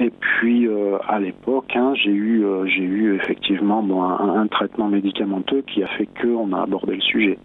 Et 0.00 0.10
puis, 0.10 0.66
euh, 0.66 0.98
à 1.06 1.20
l'époque, 1.20 1.72
hein, 1.74 1.92
j'ai 2.02 2.10
eu, 2.10 2.44
euh, 2.44 2.66
j'ai 2.66 2.82
eu 2.82 3.14
effectivement 3.16 3.82
bon, 3.82 4.02
un, 4.02 4.46
traitement 4.46 4.88
médicamenteux 4.88 5.62
qui 5.62 5.82
a 5.82 5.86
fait 5.88 6.08
qu'on 6.20 6.52
a 6.52 6.62
abordé 6.62 6.96
le 6.96 7.00
sujet. 7.00 7.38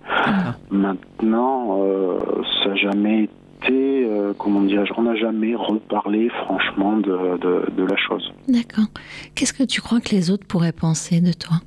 Maintenant, 0.71 1.79
euh, 1.81 2.19
ça 2.63 2.69
n'a 2.69 2.75
jamais 2.75 3.29
été, 3.61 4.07
comment 4.37 4.61
dire, 4.61 4.83
on 4.97 5.03
n'a 5.03 5.15
jamais 5.15 5.55
reparlé 5.55 6.29
franchement 6.29 6.97
de, 6.97 7.37
de, 7.37 7.71
de 7.75 7.83
la 7.83 7.97
chose. 7.97 8.31
D'accord. 8.47 8.87
Qu'est-ce 9.35 9.53
que 9.53 9.63
tu 9.63 9.81
crois 9.81 9.99
que 9.99 10.09
les 10.11 10.31
autres 10.31 10.47
pourraient 10.47 10.71
penser 10.71 11.19
de 11.19 11.33
toi 11.33 11.57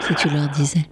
si 0.00 0.14
tu 0.14 0.28
leur 0.28 0.48
disais? 0.48 0.86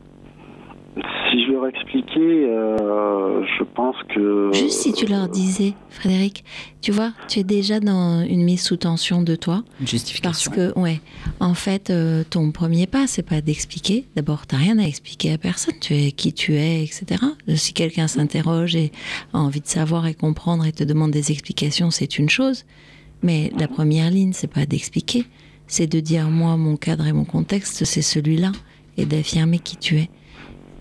Leur 1.56 1.68
expliquais, 1.68 2.20
euh, 2.20 3.42
je 3.58 3.64
pense 3.64 3.96
que... 4.14 4.50
Juste 4.52 4.80
si 4.82 4.92
tu 4.92 5.06
leur 5.06 5.28
disais, 5.28 5.74
Frédéric, 5.90 6.44
tu 6.82 6.92
vois, 6.92 7.12
tu 7.28 7.40
es 7.40 7.44
déjà 7.44 7.80
dans 7.80 8.22
une 8.22 8.44
mise 8.44 8.62
sous 8.62 8.76
tension 8.76 9.22
de 9.22 9.34
toi. 9.36 9.64
Une 9.80 9.86
justification. 9.86 10.30
Parce 10.30 10.48
que, 10.48 10.78
ouais, 10.78 11.00
en 11.40 11.54
fait, 11.54 11.90
euh, 11.90 12.24
ton 12.28 12.50
premier 12.52 12.86
pas, 12.86 13.06
c'est 13.06 13.22
pas 13.22 13.40
d'expliquer. 13.40 14.04
D'abord, 14.16 14.46
tu 14.46 14.54
n'as 14.54 14.60
rien 14.60 14.78
à 14.78 14.84
expliquer 14.84 15.32
à 15.32 15.38
personne. 15.38 15.74
Tu 15.80 15.94
es 15.94 16.12
qui 16.12 16.32
tu 16.32 16.54
es, 16.54 16.84
etc. 16.84 17.22
Si 17.54 17.72
quelqu'un 17.72 18.06
s'interroge 18.06 18.76
et 18.76 18.92
a 19.32 19.38
envie 19.38 19.60
de 19.60 19.66
savoir 19.66 20.06
et 20.06 20.14
comprendre 20.14 20.66
et 20.66 20.72
te 20.72 20.84
demande 20.84 21.10
des 21.10 21.32
explications, 21.32 21.90
c'est 21.90 22.18
une 22.18 22.28
chose. 22.28 22.64
Mais 23.22 23.50
la 23.58 23.66
première 23.66 24.10
ligne, 24.10 24.32
c'est 24.34 24.52
pas 24.52 24.66
d'expliquer. 24.66 25.24
C'est 25.68 25.86
de 25.86 26.00
dire, 26.00 26.28
moi, 26.28 26.56
mon 26.56 26.76
cadre 26.76 27.06
et 27.06 27.12
mon 27.12 27.24
contexte, 27.24 27.84
c'est 27.84 28.02
celui-là. 28.02 28.52
Et 28.98 29.04
d'affirmer 29.04 29.58
qui 29.58 29.76
tu 29.76 29.96
es. 29.96 30.10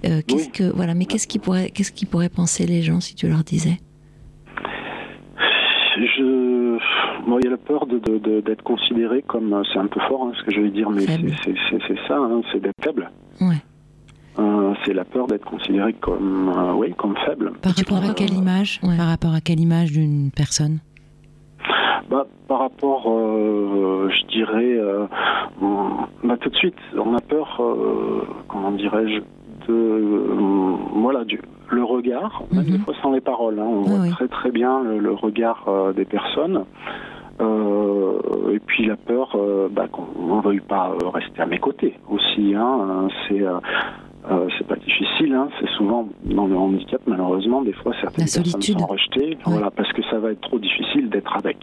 Euh, 0.03 0.21
qu'est-ce 0.27 0.49
que 0.49 0.63
voilà, 0.75 0.93
mais 0.93 1.05
qu'est-ce 1.05 1.27
qui 1.27 1.39
pourrait 1.39 1.71
qu'est-ce 1.71 1.91
qui 1.91 2.05
pourrait 2.05 2.29
penser 2.29 2.65
les 2.67 2.81
gens 2.81 2.99
si 2.99 3.15
tu 3.15 3.27
leur 3.27 3.43
disais? 3.43 3.77
Je, 5.97 6.77
bon, 7.25 7.39
il 7.39 7.45
y 7.45 7.47
a 7.47 7.51
la 7.51 7.57
peur 7.57 7.87
de, 7.87 8.41
d'être 8.41 8.63
considéré 8.63 9.21
comme 9.21 9.63
c'est 9.71 9.79
un 9.79 9.87
peu 9.87 10.01
fort 10.01 10.27
hein, 10.27 10.33
ce 10.37 10.43
que 10.43 10.51
je 10.51 10.59
vais 10.61 10.69
dire, 10.69 10.89
mais 10.89 11.05
c'est, 11.05 12.07
ça, 12.07 12.17
hein, 12.17 12.41
c'est 12.51 12.59
d'être 12.59 12.83
faible. 12.83 13.09
Ouais. 13.39 13.63
Euh, 14.37 14.73
c'est 14.83 14.93
la 14.93 15.05
peur 15.05 15.27
d'être 15.27 15.45
considéré 15.45 15.93
comme 15.93 16.51
euh, 16.55 16.73
oui 16.73 16.93
comme 16.97 17.15
faible. 17.25 17.53
Par 17.61 17.73
rapport 17.73 18.03
à 18.03 18.13
quelle 18.13 18.33
image? 18.33 18.81
Par 18.81 19.07
rapport 19.07 19.33
à 19.33 19.39
quelle 19.39 19.61
image 19.61 19.93
d'une 19.93 20.31
personne? 20.35 20.79
Bah, 22.09 22.27
par 22.47 22.59
rapport, 22.59 23.05
je 23.05 24.25
dirais, 24.27 24.77
bah, 26.23 26.37
tout 26.39 26.49
de 26.49 26.55
suite, 26.55 26.75
on 26.93 27.15
a 27.15 27.21
peur, 27.21 27.59
comment 28.47 28.71
dirais-je, 28.73 29.21
euh, 29.69 30.75
voilà 30.93 31.23
du, 31.23 31.39
le 31.69 31.83
regard, 31.83 32.43
même 32.51 32.63
des 32.63 32.71
mhm. 32.73 32.79
fois 32.79 32.93
sans 33.01 33.11
les 33.11 33.21
paroles. 33.21 33.59
Hein. 33.59 33.67
on 33.67 33.81
voit 33.81 34.07
très 34.09 34.27
très 34.27 34.51
bien 34.51 34.83
le, 34.83 35.11
regard 35.11 35.65
euh, 35.67 35.93
des 35.93 36.05
personnes. 36.05 36.65
Euh, 37.41 38.53
et 38.53 38.59
puis 38.59 38.85
la 38.85 38.95
peur 38.95 39.37
bah, 39.71 39.87
qu'on 39.89 40.37
ne 40.37 40.41
veuille 40.41 40.61
pas 40.61 40.95
rester 41.13 41.41
à 41.41 41.45
mes 41.45 41.59
côtés 41.59 41.99
aussi. 42.09 42.53
Hein. 42.55 43.07
c'est 43.27 43.43
c'est 44.57 44.67
pas 44.67 44.77
difficile, 44.77 45.33
hein. 45.33 45.49
c'est 45.59 45.69
souvent 45.77 46.07
dans 46.23 46.47
le 46.47 46.57
handicap 46.57 46.99
malheureusement 47.05 47.61
des 47.61 47.73
fois 47.73 47.93
certaines 48.01 48.25
personnes 48.25 48.61
sont 48.79 48.87
rejetées, 48.87 49.37
voilà 49.45 49.69
parce 49.69 49.91
que 49.93 50.01
ça 50.09 50.17
va 50.17 50.31
être 50.31 50.41
trop 50.41 50.57
difficile 50.57 51.09
d'être 51.09 51.35
avec. 51.37 51.57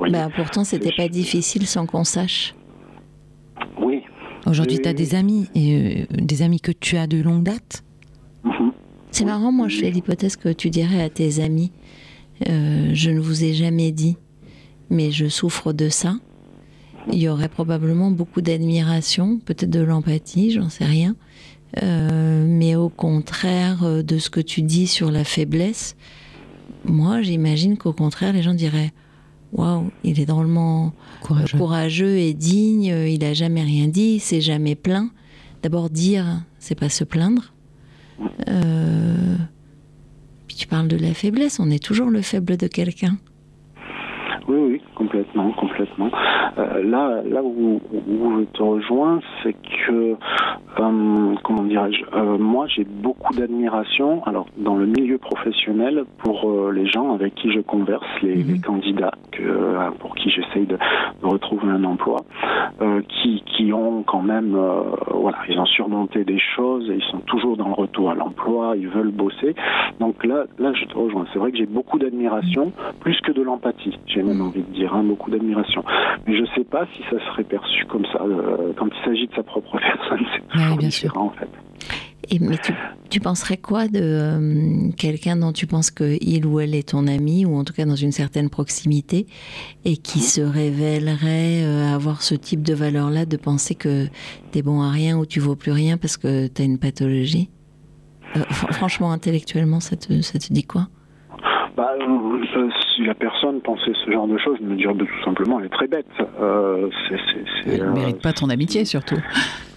Bah, 0.00 0.28
pourtant 0.34 0.64
c'était 0.64 0.94
pas 0.96 1.08
difficile 1.08 1.66
sans 1.66 1.86
qu'on 1.86 2.04
sache. 2.04 2.54
Oui, 3.78 4.02
Aujourd'hui, 4.46 4.80
tu 4.80 4.88
as 4.88 4.94
des 4.94 5.14
amis, 5.14 5.48
et, 5.54 6.02
euh, 6.02 6.04
des 6.10 6.42
amis 6.42 6.60
que 6.60 6.72
tu 6.72 6.96
as 6.96 7.06
de 7.06 7.20
longue 7.20 7.42
date 7.42 7.84
mhm. 8.44 8.72
C'est 9.10 9.24
marrant, 9.24 9.52
moi 9.52 9.68
je 9.68 9.78
fais 9.78 9.90
l'hypothèse 9.90 10.36
que 10.36 10.48
tu 10.48 10.70
dirais 10.70 11.02
à 11.02 11.10
tes 11.10 11.40
amis, 11.40 11.72
euh, 12.48 12.90
je 12.94 13.10
ne 13.10 13.20
vous 13.20 13.44
ai 13.44 13.52
jamais 13.52 13.92
dit, 13.92 14.16
mais 14.88 15.10
je 15.10 15.28
souffre 15.28 15.72
de 15.72 15.88
ça. 15.88 16.14
Il 17.12 17.18
y 17.18 17.28
aurait 17.28 17.48
probablement 17.48 18.10
beaucoup 18.10 18.40
d'admiration, 18.40 19.38
peut-être 19.38 19.70
de 19.70 19.80
l'empathie, 19.80 20.52
j'en 20.52 20.68
sais 20.68 20.84
rien. 20.84 21.16
Euh, 21.82 22.44
mais 22.46 22.76
au 22.76 22.88
contraire 22.88 24.04
de 24.04 24.18
ce 24.18 24.28
que 24.28 24.40
tu 24.40 24.62
dis 24.62 24.86
sur 24.86 25.10
la 25.10 25.24
faiblesse, 25.24 25.96
moi 26.84 27.22
j'imagine 27.22 27.76
qu'au 27.76 27.92
contraire 27.92 28.32
les 28.32 28.42
gens 28.42 28.54
diraient 28.54 28.92
waouh, 29.52 29.90
il 30.04 30.20
est 30.20 30.26
drôlement 30.26 30.92
courageux. 31.22 32.18
et 32.18 32.34
digne, 32.34 32.94
il 33.08 33.24
a 33.24 33.34
jamais 33.34 33.62
rien 33.62 33.88
dit, 33.88 34.14
il 34.14 34.20
s'est 34.20 34.40
jamais 34.40 34.74
plaint. 34.74 35.10
D'abord, 35.62 35.90
dire, 35.90 36.42
c'est 36.58 36.74
pas 36.74 36.88
se 36.88 37.04
plaindre. 37.04 37.52
Euh, 38.48 39.36
puis 40.46 40.56
tu 40.56 40.66
parles 40.66 40.88
de 40.88 40.96
la 40.96 41.14
faiblesse, 41.14 41.60
on 41.60 41.70
est 41.70 41.82
toujours 41.82 42.10
le 42.10 42.22
faible 42.22 42.56
de 42.56 42.66
quelqu'un. 42.66 43.18
Complètement, 45.00 45.50
complètement. 45.52 46.10
Euh, 46.58 46.82
là, 46.82 47.22
là 47.26 47.42
où, 47.42 47.80
je 47.90 48.44
te 48.52 48.62
rejoins, 48.62 49.20
c'est 49.42 49.54
que, 49.54 50.14
euh, 50.78 51.34
comment 51.42 51.62
dirais-je, 51.62 52.04
euh, 52.14 52.36
moi 52.36 52.66
j'ai 52.68 52.84
beaucoup 52.84 53.32
d'admiration, 53.32 54.22
alors 54.26 54.44
dans 54.58 54.76
le 54.76 54.84
milieu 54.84 55.16
professionnel, 55.16 56.04
pour 56.18 56.70
les 56.70 56.86
gens 56.86 57.14
avec 57.14 57.34
qui 57.34 57.50
je 57.50 57.60
converse, 57.60 58.04
les, 58.20 58.44
mhm. 58.44 58.60
candidats 58.60 59.14
que, 59.32 59.90
pour 60.00 60.14
qui 60.16 60.28
j'essaye 60.28 60.66
de, 60.66 60.76
retrouver 61.22 61.68
un 61.68 61.84
emploi, 61.84 62.18
qui, 63.08 63.42
qui 63.46 63.72
ont 63.72 64.02
quand 64.02 64.22
même, 64.22 64.54
voilà, 65.10 65.38
ils 65.48 65.58
ont 65.58 65.66
surmonté 65.66 66.24
des 66.24 66.38
choses, 66.56 66.90
et 66.90 66.96
ils 66.96 67.10
sont 67.10 67.20
toujours 67.20 67.56
dans 67.56 67.68
le 67.68 67.74
retour 67.74 68.10
à 68.10 68.14
l'emploi, 68.14 68.74
ils 68.76 68.88
veulent 68.88 69.12
bosser. 69.12 69.54
Donc 69.98 70.24
là, 70.24 70.44
là, 70.58 70.72
je 70.74 70.84
te 70.84 70.94
rejoins. 70.96 71.24
C'est 71.32 71.38
vrai 71.38 71.52
que 71.52 71.58
j'ai 71.58 71.66
beaucoup 71.66 71.98
d'admiration, 71.98 72.72
plus 73.00 73.18
que 73.20 73.32
de 73.32 73.42
l'empathie. 73.42 73.98
J'ai 74.06 74.22
même 74.22 74.40
envie 74.40 74.62
de 74.62 74.72
dire, 74.72 74.89
hein, 74.92 75.02
beaucoup 75.02 75.30
d'admiration. 75.30 75.84
Mais 76.26 76.36
je 76.36 76.42
ne 76.42 76.46
sais 76.54 76.64
pas 76.64 76.86
si 76.94 77.02
ça 77.10 77.18
serait 77.26 77.44
perçu 77.44 77.84
comme 77.86 78.04
ça. 78.06 78.22
Euh, 78.22 78.72
quand 78.76 78.86
il 78.86 79.04
s'agit 79.04 79.26
de 79.26 79.34
sa 79.34 79.42
propre 79.42 79.78
personne, 79.78 80.26
c'est 80.34 80.48
toujours 80.48 80.76
différent 80.78 81.26
en 81.26 81.30
fait. 81.30 81.48
Et, 82.30 82.38
mais 82.38 82.56
tu, 83.08 83.18
penserais 83.18 83.56
quoi 83.56 83.88
de 83.88 83.98
euh, 84.00 84.90
quelqu'un 84.96 85.36
dont 85.36 85.52
tu 85.52 85.66
penses 85.66 85.90
qu'il 85.90 86.46
ou 86.46 86.60
elle 86.60 86.74
est 86.74 86.90
ton 86.90 87.06
ami, 87.06 87.44
ou 87.44 87.56
en 87.56 87.64
tout 87.64 87.72
cas 87.72 87.86
dans 87.86 87.96
une 87.96 88.12
certaine 88.12 88.50
proximité, 88.50 89.26
et 89.84 89.96
qui 89.96 90.20
se 90.20 90.40
révélerait 90.40 91.64
euh, 91.64 91.94
avoir 91.94 92.22
ce 92.22 92.34
type 92.34 92.62
de 92.62 92.74
valeur-là, 92.74 93.24
de 93.26 93.36
penser 93.36 93.74
que 93.74 94.06
tu 94.52 94.58
es 94.58 94.62
bon 94.62 94.82
à 94.82 94.90
rien 94.90 95.18
ou 95.18 95.26
tu 95.26 95.40
vaux 95.40 95.56
plus 95.56 95.72
rien 95.72 95.96
parce 95.96 96.16
que 96.16 96.46
tu 96.46 96.62
as 96.62 96.64
une 96.64 96.78
pathologie? 96.78 97.48
Franchement, 98.50 99.10
intellectuellement, 99.10 99.80
ça 99.80 99.96
te, 99.96 100.20
ça 100.20 100.38
te 100.38 100.52
dit 100.52 100.64
quoi? 100.64 100.86
Bah, 101.76 101.94
si 102.94 103.04
la 103.04 103.14
personne 103.14 103.60
pensait 103.60 103.92
ce 104.04 104.10
genre 104.10 104.26
de 104.26 104.38
choses, 104.38 104.60
me 104.60 104.76
dire 104.76 104.94
de 104.94 105.04
tout 105.04 105.24
simplement, 105.24 105.60
elle 105.60 105.66
est 105.66 105.70
très 105.70 105.88
bête. 105.88 106.06
Euh, 106.40 106.88
elle 107.66 107.86
ne 107.86 107.92
mérite 107.92 108.22
pas 108.22 108.32
ton 108.32 108.48
amitié, 108.50 108.84
surtout. 108.84 109.18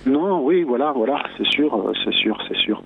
Non, 0.06 0.44
oui, 0.44 0.64
voilà, 0.64 0.92
voilà, 0.92 1.24
c'est 1.38 1.48
sûr, 1.48 1.74
euh, 1.74 1.94
c'est 2.04 2.14
sûr, 2.14 2.38
c'est 2.50 2.58
sûr. 2.58 2.84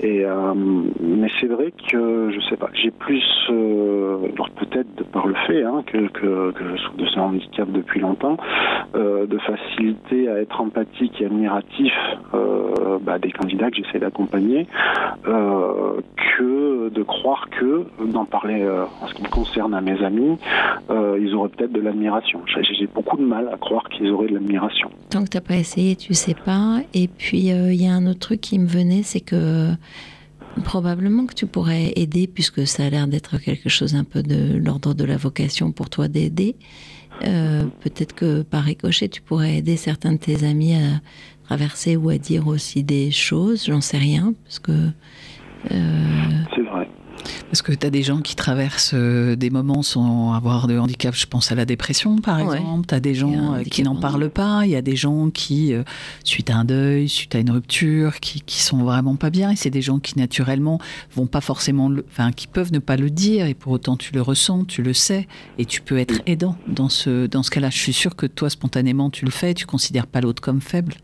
Et 0.00 0.24
euh, 0.24 0.54
mais 0.54 1.28
c'est 1.40 1.46
vrai 1.46 1.72
que 1.90 2.30
je 2.34 2.40
sais 2.48 2.56
pas, 2.56 2.68
j'ai 2.72 2.90
plus, 2.90 3.22
euh, 3.50 4.16
peut-être 4.56 5.04
par 5.12 5.26
le 5.26 5.34
fait 5.46 5.62
hein, 5.62 5.82
que, 5.86 6.08
que, 6.08 6.50
que, 6.52 6.64
je 6.64 6.76
souffre 6.82 6.96
de 6.96 7.06
ce 7.06 7.18
handicap 7.18 7.70
depuis 7.70 8.00
longtemps, 8.00 8.36
euh, 8.94 9.26
de 9.26 9.38
facilité 9.38 10.28
à 10.28 10.40
être 10.40 10.60
empathique 10.60 11.20
et 11.20 11.26
admiratif 11.26 11.92
euh, 12.34 12.98
bah, 13.00 13.18
des 13.18 13.30
candidats 13.30 13.70
que 13.70 13.76
j'essaie 13.76 13.98
d'accompagner, 13.98 14.66
euh, 15.28 16.00
que 16.16 16.88
de 16.88 17.02
croire 17.02 17.48
que, 17.50 17.84
d'en 18.04 18.24
parler 18.24 18.66
en 19.00 19.06
ce 19.06 19.14
qui 19.14 19.22
me 19.22 19.28
concerne 19.28 19.63
à 19.72 19.80
mes 19.80 20.02
amis, 20.04 20.36
ils 20.90 21.34
auraient 21.34 21.48
peut-être 21.48 21.72
de 21.72 21.80
l'admiration. 21.80 22.40
J'ai 22.46 22.86
beaucoup 22.86 23.16
de 23.16 23.24
mal 23.24 23.48
à 23.52 23.56
croire 23.56 23.88
qu'ils 23.88 24.10
auraient 24.10 24.28
de 24.28 24.34
l'admiration. 24.34 24.90
Tant 25.10 25.24
que 25.24 25.28
t'as 25.30 25.40
pas 25.40 25.56
essayé, 25.56 25.96
tu 25.96 26.14
sais 26.14 26.34
pas. 26.34 26.80
Et 26.92 27.08
puis, 27.08 27.52
euh, 27.52 27.72
il 27.72 27.82
y 27.82 27.86
a 27.86 27.92
un 27.92 28.06
autre 28.06 28.20
truc 28.20 28.40
qui 28.40 28.58
me 28.58 28.66
venait, 28.66 29.02
c'est 29.02 29.20
que 29.20 29.70
probablement 30.64 31.26
que 31.26 31.34
tu 31.34 31.46
pourrais 31.46 31.92
aider, 31.96 32.26
puisque 32.26 32.66
ça 32.66 32.84
a 32.84 32.90
l'air 32.90 33.06
d'être 33.06 33.38
quelque 33.38 33.68
chose 33.68 33.94
un 33.94 34.04
peu 34.04 34.22
de 34.22 34.56
l'ordre 34.58 34.94
de 34.94 35.04
la 35.04 35.16
vocation 35.16 35.72
pour 35.72 35.90
toi 35.90 36.08
d'aider. 36.08 36.56
Euh, 37.24 37.64
peut-être 37.80 38.14
que 38.14 38.42
par 38.42 38.62
ricochet, 38.62 39.08
tu 39.08 39.22
pourrais 39.22 39.56
aider 39.56 39.76
certains 39.76 40.12
de 40.12 40.18
tes 40.18 40.44
amis 40.44 40.74
à 40.74 41.00
traverser 41.44 41.96
ou 41.96 42.08
à 42.10 42.18
dire 42.18 42.46
aussi 42.46 42.82
des 42.82 43.10
choses, 43.10 43.66
j'en 43.66 43.80
sais 43.80 43.98
rien, 43.98 44.34
parce 44.44 44.58
que... 44.58 44.72
Euh, 45.70 46.30
c'est 46.54 46.62
vrai. 46.62 46.88
Parce 47.50 47.62
que 47.62 47.72
tu 47.72 47.86
as 47.86 47.90
des 47.90 48.02
gens 48.02 48.20
qui 48.20 48.36
traversent 48.36 48.94
euh, 48.94 49.36
des 49.36 49.50
moments 49.50 49.82
sans 49.82 50.32
avoir 50.32 50.66
de 50.66 50.78
handicap. 50.78 51.14
Je 51.14 51.26
pense 51.26 51.52
à 51.52 51.54
la 51.54 51.64
dépression, 51.64 52.16
par 52.18 52.40
exemple. 52.40 52.86
Tu 52.86 52.94
as 52.94 53.00
des 53.00 53.14
gens 53.14 53.54
euh, 53.54 53.62
qui 53.62 53.82
n'en 53.82 53.96
parlent 53.96 54.30
pas. 54.30 54.62
Il 54.64 54.70
y 54.70 54.76
a 54.76 54.82
des 54.82 54.96
gens 54.96 55.30
qui, 55.30 55.72
euh, 55.72 55.82
suite 56.24 56.50
à 56.50 56.56
un 56.56 56.64
deuil, 56.64 57.08
suite 57.08 57.34
à 57.34 57.38
une 57.38 57.50
rupture, 57.50 58.20
qui, 58.20 58.40
qui 58.40 58.62
sont 58.62 58.78
vraiment 58.84 59.16
pas 59.16 59.30
bien. 59.30 59.50
Et 59.50 59.56
c'est 59.56 59.70
des 59.70 59.82
gens 59.82 59.98
qui, 59.98 60.18
naturellement, 60.18 60.78
vont 61.14 61.26
pas 61.26 61.40
forcément, 61.40 61.90
enfin, 62.08 62.32
qui 62.32 62.46
peuvent 62.46 62.72
ne 62.72 62.78
pas 62.78 62.96
le 62.96 63.10
dire. 63.10 63.46
Et 63.46 63.54
pour 63.54 63.72
autant, 63.72 63.96
tu 63.96 64.14
le 64.14 64.22
ressens, 64.22 64.64
tu 64.64 64.82
le 64.82 64.92
sais. 64.92 65.26
Et 65.58 65.64
tu 65.64 65.80
peux 65.80 65.98
être 65.98 66.22
aidant 66.26 66.56
dans 66.66 66.88
ce, 66.88 67.26
dans 67.26 67.42
ce 67.42 67.50
cas-là. 67.50 67.70
Je 67.70 67.78
suis 67.78 67.92
sûre 67.92 68.16
que 68.16 68.26
toi, 68.26 68.50
spontanément, 68.50 69.10
tu 69.10 69.24
le 69.24 69.30
fais. 69.30 69.54
Tu 69.54 69.66
considères 69.66 70.06
pas 70.06 70.20
l'autre 70.20 70.42
comme 70.42 70.60
faible. 70.60 70.94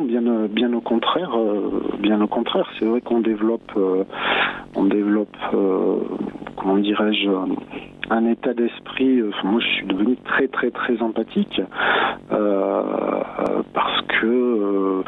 Non, 0.00 0.06
bien, 0.06 0.26
euh, 0.26 0.48
bien 0.48 0.72
au 0.72 0.80
contraire, 0.80 1.30
euh, 1.36 1.82
bien 1.98 2.20
au 2.22 2.26
contraire. 2.26 2.66
C'est 2.78 2.86
vrai 2.86 3.00
qu'on 3.00 3.20
développe, 3.20 3.70
euh, 3.76 4.04
on 4.74 4.84
développe, 4.84 5.36
comment 6.56 6.76
dirais-je, 6.76 7.28
un 8.10 8.26
état 8.26 8.54
d'esprit. 8.54 9.22
moi, 9.44 9.60
je 9.60 9.66
suis 9.66 9.86
devenu 9.86 10.16
très, 10.24 10.48
très, 10.48 10.70
très 10.70 11.00
empathique 11.02 11.60
parce 13.74 14.02
que, 14.08 15.02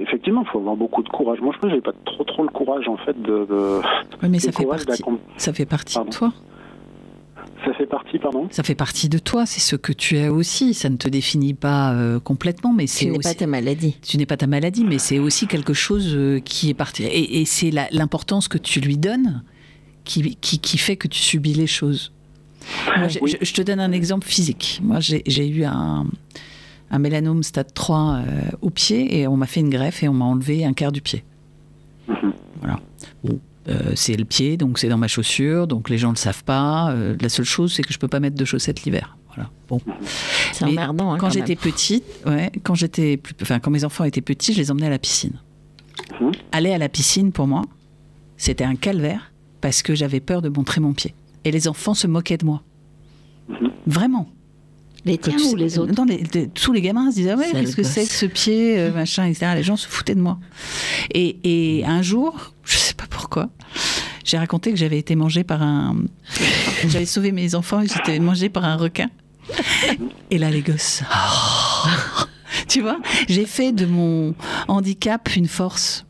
effectivement, 0.00 0.42
il 0.44 0.48
faut 0.48 0.58
avoir 0.58 0.76
beaucoup 0.76 1.02
de 1.02 1.08
courage. 1.08 1.40
Moi, 1.40 1.52
je 1.54 1.58
pense 1.58 1.70
que 1.70 1.76
j'ai 1.76 1.82
pas 1.82 1.92
trop, 2.04 2.24
trop 2.24 2.42
le 2.42 2.50
courage 2.50 2.88
en 2.88 2.96
fait 2.98 3.20
de. 3.20 3.46
oui, 4.22 4.28
mais 4.30 4.38
ça 4.38 4.52
fait, 4.52 4.64
partie, 4.64 5.04
ça 5.36 5.52
fait 5.52 5.66
partie 5.66 5.98
de 5.98 6.10
toi. 6.10 6.30
Ça 7.64 7.72
fait 7.74 7.86
partie, 7.86 8.18
pardon 8.18 8.48
Ça 8.50 8.62
fait 8.62 8.74
partie 8.74 9.08
de 9.08 9.18
toi, 9.18 9.44
c'est 9.46 9.60
ce 9.60 9.76
que 9.76 9.92
tu 9.92 10.16
es 10.16 10.28
aussi. 10.28 10.74
Ça 10.74 10.88
ne 10.88 10.96
te 10.96 11.08
définit 11.08 11.54
pas 11.54 11.92
euh, 11.92 12.20
complètement, 12.20 12.72
mais 12.72 12.86
c'est 12.86 13.06
Tu 13.06 13.10
n'es 13.10 13.18
aussi... 13.18 13.28
pas 13.28 13.34
ta 13.34 13.46
maladie. 13.46 13.96
Tu 14.06 14.16
n'es 14.16 14.26
pas 14.26 14.36
ta 14.36 14.46
maladie, 14.46 14.84
mais 14.84 14.98
c'est 14.98 15.18
aussi 15.18 15.46
quelque 15.46 15.74
chose 15.74 16.12
euh, 16.14 16.40
qui 16.40 16.70
est 16.70 16.74
parti. 16.74 17.04
Et, 17.04 17.40
et 17.40 17.44
c'est 17.44 17.70
l'importance 17.92 18.48
que 18.48 18.58
tu 18.58 18.80
lui 18.80 18.96
donnes 18.96 19.42
qui, 20.04 20.36
qui, 20.40 20.58
qui 20.58 20.78
fait 20.78 20.96
que 20.96 21.08
tu 21.08 21.18
subis 21.20 21.54
les 21.54 21.66
choses. 21.66 22.12
Moi, 22.96 23.08
j'ai- 23.08 23.20
Oui. 23.22 23.34
je, 23.40 23.44
je 23.44 23.52
te 23.52 23.62
donne 23.62 23.80
un 23.80 23.92
exemple 23.92 24.26
physique. 24.26 24.80
Moi, 24.82 24.98
j'ai 25.00 25.48
eu 25.48 25.64
un, 25.64 26.06
un 26.90 26.98
mélanome 26.98 27.42
stade 27.42 27.72
3 27.74 28.16
euh, 28.26 28.40
au 28.62 28.70
pied 28.70 29.18
et 29.20 29.26
on 29.26 29.36
m'a 29.36 29.46
fait 29.46 29.60
une 29.60 29.70
greffe 29.70 30.02
et 30.02 30.08
on 30.08 30.14
m'a 30.14 30.24
enlevé 30.26 30.64
un 30.64 30.72
quart 30.74 30.92
du 30.92 31.00
pied. 31.02 31.24
Mhm. 32.08 32.32
Voilà. 32.60 32.80
Bon, 33.24 33.38
euh, 33.68 33.92
c'est 33.94 34.16
le 34.16 34.24
pied, 34.24 34.56
donc 34.56 34.78
c'est 34.78 34.88
dans 34.88 34.96
ma 34.98 35.08
chaussure, 35.08 35.66
donc 35.66 35.90
les 35.90 35.98
gens 35.98 36.08
ne 36.08 36.14
le 36.14 36.18
savent 36.18 36.44
pas. 36.44 36.90
Euh, 36.90 37.16
la 37.20 37.28
seule 37.28 37.44
chose, 37.44 37.72
c'est 37.74 37.82
que 37.82 37.92
je 37.92 37.98
peux 37.98 38.08
pas 38.08 38.20
mettre 38.20 38.36
de 38.36 38.44
chaussettes 38.44 38.82
l'hiver. 38.84 39.16
Voilà. 39.34 39.50
Bon. 39.68 39.80
C'est 40.52 40.64
emmerdant. 40.64 41.12
hein, 41.12 41.18
Quand 41.18 41.26
quand 41.26 41.32
j'étais 41.32 41.54
petite, 41.56 42.04
ouais, 42.26 42.50
quand 42.62 42.74
j'étais 42.74 43.16
plus, 43.16 43.34
enfin 43.42 43.58
quand 43.60 43.70
mes 43.70 43.84
enfants 43.84 44.04
étaient 44.04 44.20
petits, 44.22 44.52
je 44.54 44.58
les 44.58 44.70
emmenais 44.70 44.86
à 44.86 44.90
la 44.90 44.98
piscine. 44.98 45.34
Mhm. 46.20 46.32
Aller 46.52 46.72
à 46.72 46.78
la 46.78 46.88
piscine 46.88 47.30
pour 47.32 47.46
moi, 47.46 47.62
c'était 48.36 48.64
un 48.64 48.74
calvaire 48.76 49.32
parce 49.60 49.82
que 49.82 49.94
j'avais 49.94 50.20
peur 50.20 50.42
de 50.42 50.48
montrer 50.48 50.80
mon 50.80 50.92
pied. 50.94 51.14
Et 51.44 51.50
les 51.50 51.68
enfants 51.68 51.94
se 51.94 52.06
moquaient 52.06 52.38
de 52.38 52.46
moi. 52.46 52.62
Mhm. 53.48 53.70
Vraiment. 53.86 54.28
Les 55.04 55.16
tiens 55.16 55.36
ou 55.52 55.54
les 55.56 55.78
autres 55.78 56.04
les- 56.06 56.24
les- 56.34 56.48
tous 56.48 56.72
les 56.72 56.80
gamins 56.82 57.10
se 57.10 57.16
disaient 57.16 57.34
ouais, 57.34 57.50
qu'est-ce 57.52 57.76
que 57.76 57.82
c'est 57.82 58.06
que 58.06 58.12
ce 58.12 58.26
pied, 58.26 58.78
euh, 58.78 58.92
machin, 58.92 59.24
etc. 59.26 59.52
Les 59.54 59.62
gens 59.62 59.76
se 59.76 59.86
foutaient 59.88 60.14
de 60.14 60.20
moi. 60.20 60.38
Et, 61.14 61.38
et 61.80 61.84
un 61.86 62.02
jour, 62.02 62.52
je 62.64 62.76
sais 62.76 62.94
pas 62.94 63.06
pourquoi, 63.08 63.48
j'ai 64.24 64.36
raconté 64.38 64.70
que 64.70 64.76
j'avais 64.76 64.98
été 64.98 65.14
mangée 65.14 65.44
par 65.44 65.62
un. 65.62 65.96
J'avais 66.88 67.06
sauvé 67.06 67.32
mes 67.32 67.54
enfants 67.54 67.80
et 67.80 67.86
j'étais 67.88 68.18
mangée 68.18 68.48
par 68.48 68.64
un 68.64 68.76
requin. 68.76 69.08
Et 70.30 70.36
là, 70.38 70.50
les 70.50 70.60
gosses. 70.62 71.02
tu 72.68 72.80
vois, 72.82 72.98
j'ai 73.28 73.46
fait 73.46 73.72
de 73.72 73.86
mon 73.86 74.34
handicap 74.66 75.34
une 75.36 75.48
force. 75.48 76.04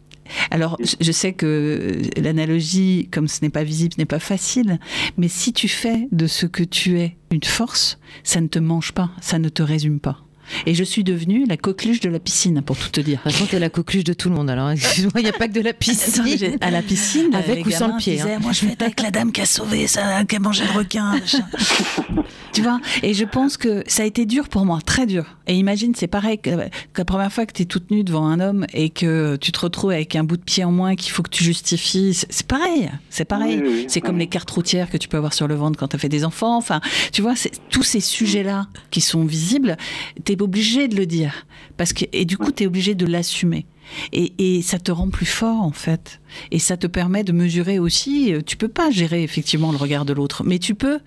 Alors, 0.50 0.76
je- 0.80 1.12
sais 1.12 1.32
que 1.32 2.00
l'analogie, 2.16 3.08
comme 3.10 3.28
ce 3.28 3.40
n'est 3.42 3.50
pas 3.50 3.64
visible, 3.64 3.94
n'est 3.98 4.04
pas 4.04 4.18
facile, 4.18 4.78
mais 5.16 5.28
si 5.28 5.52
tu 5.52 5.68
fais 5.68 6.08
de 6.12 6.26
ce 6.26 6.46
que 6.46 6.62
tu 6.62 6.98
es 7.00 7.16
une 7.30 7.42
force, 7.44 7.98
ça 8.24 8.40
ne 8.40 8.46
te 8.46 8.58
mange 8.58 8.92
pas, 8.92 9.10
ça 9.20 9.38
ne 9.38 9.48
te 9.48 9.62
résume 9.62 10.00
pas. 10.00 10.22
Et 10.66 10.74
je 10.74 10.84
suis 10.84 11.04
devenue 11.04 11.44
la 11.46 11.56
coqueluche 11.56 12.00
de 12.00 12.08
la 12.08 12.18
piscine, 12.18 12.62
pour 12.62 12.76
tout 12.76 12.88
te 12.90 13.00
dire. 13.00 13.20
Toute 13.22 13.32
façon, 13.32 13.46
t'es 13.46 13.58
la 13.58 13.70
coqueluche 13.70 14.04
de 14.04 14.12
tout 14.12 14.28
le 14.28 14.34
monde. 14.34 14.50
Alors, 14.50 14.70
excuse-moi, 14.70 15.12
il 15.16 15.22
n'y 15.22 15.28
a 15.28 15.32
pas 15.32 15.48
que 15.48 15.52
de 15.52 15.60
la 15.60 15.72
piscine. 15.74 16.58
à 16.60 16.70
la 16.70 16.82
piscine, 16.82 17.34
Avec 17.34 17.66
ou 17.66 17.70
sans 17.70 17.88
le 17.88 17.96
pied, 17.98 18.16
disaient, 18.16 18.34
hein. 18.34 18.38
Moi, 18.40 18.52
je 18.52 18.66
vais 18.66 18.72
être 18.72 18.82
avec 18.82 19.00
la 19.00 19.10
dame 19.10 19.32
qui 19.32 19.40
a 19.40 19.46
sauvé, 19.46 19.86
ça, 19.86 20.24
qui 20.24 20.36
a 20.36 20.38
mangé 20.38 20.64
le 20.64 20.78
requin. 20.78 21.18
tu 22.52 22.62
vois 22.62 22.80
Et 23.02 23.14
je 23.14 23.24
pense 23.24 23.56
que 23.56 23.82
ça 23.86 24.02
a 24.02 24.06
été 24.06 24.26
dur 24.26 24.48
pour 24.48 24.64
moi, 24.64 24.78
très 24.84 25.06
dur. 25.06 25.24
Et 25.46 25.54
imagine, 25.54 25.94
c'est 25.94 26.06
pareil 26.06 26.38
que, 26.38 26.50
que 26.50 26.98
la 26.98 27.04
première 27.04 27.32
fois 27.32 27.46
que 27.46 27.52
tu 27.52 27.62
es 27.62 27.64
toute 27.64 27.90
nue 27.90 28.04
devant 28.04 28.26
un 28.26 28.40
homme 28.40 28.66
et 28.72 28.90
que 28.90 29.36
tu 29.36 29.52
te 29.52 29.60
retrouves 29.60 29.90
avec 29.92 30.14
un 30.16 30.24
bout 30.24 30.36
de 30.36 30.42
pied 30.42 30.64
en 30.64 30.72
moins 30.72 30.94
qu'il 30.94 31.12
faut 31.12 31.22
que 31.22 31.30
tu 31.30 31.44
justifies. 31.44 32.26
C'est 32.28 32.46
pareil, 32.46 32.90
c'est 33.10 33.24
pareil. 33.24 33.60
Oui, 33.62 33.68
oui, 33.68 33.84
c'est 33.88 34.00
comme 34.00 34.18
les 34.18 34.26
cartes 34.26 34.50
routières 34.50 34.90
que 34.90 34.96
tu 34.96 35.08
peux 35.08 35.16
avoir 35.16 35.32
sur 35.32 35.48
le 35.48 35.54
ventre 35.54 35.78
quand 35.78 35.88
tu 35.88 35.96
as 35.96 35.98
fait 35.98 36.08
des 36.08 36.24
enfants. 36.24 36.56
Enfin, 36.56 36.80
tu 37.12 37.22
vois, 37.22 37.34
tous 37.70 37.82
ces 37.82 38.00
sujets-là 38.00 38.66
qui 38.90 39.00
sont 39.00 39.24
visibles, 39.24 39.76
tu 40.24 40.32
es 40.38 40.42
obligé 40.42 40.88
de 40.88 40.96
le 40.96 41.06
dire. 41.06 41.46
Parce 41.76 41.92
que, 41.92 42.04
et 42.12 42.24
du 42.24 42.36
coup, 42.38 42.50
tu 42.52 42.64
es 42.64 42.66
obligé 42.66 42.94
de 42.94 43.06
l'assumer. 43.06 43.66
Et, 44.12 44.32
et 44.38 44.60
ça 44.62 44.78
te 44.78 44.90
rend 44.92 45.08
plus 45.08 45.24
fort, 45.26 45.62
en 45.62 45.70
fait. 45.72 46.20
Et 46.50 46.58
ça 46.58 46.76
te 46.76 46.86
permet 46.86 47.24
de 47.24 47.32
mesurer 47.32 47.78
aussi. 47.78 48.34
euh, 48.34 48.42
Tu 48.44 48.56
peux 48.58 48.68
pas 48.68 48.90
gérer 48.90 49.22
effectivement 49.22 49.70
le 49.72 49.78
regard 49.78 50.04
de 50.04 50.12
l'autre, 50.12 50.44
mais 50.44 50.58
tu 50.58 50.74
peux 50.74 50.98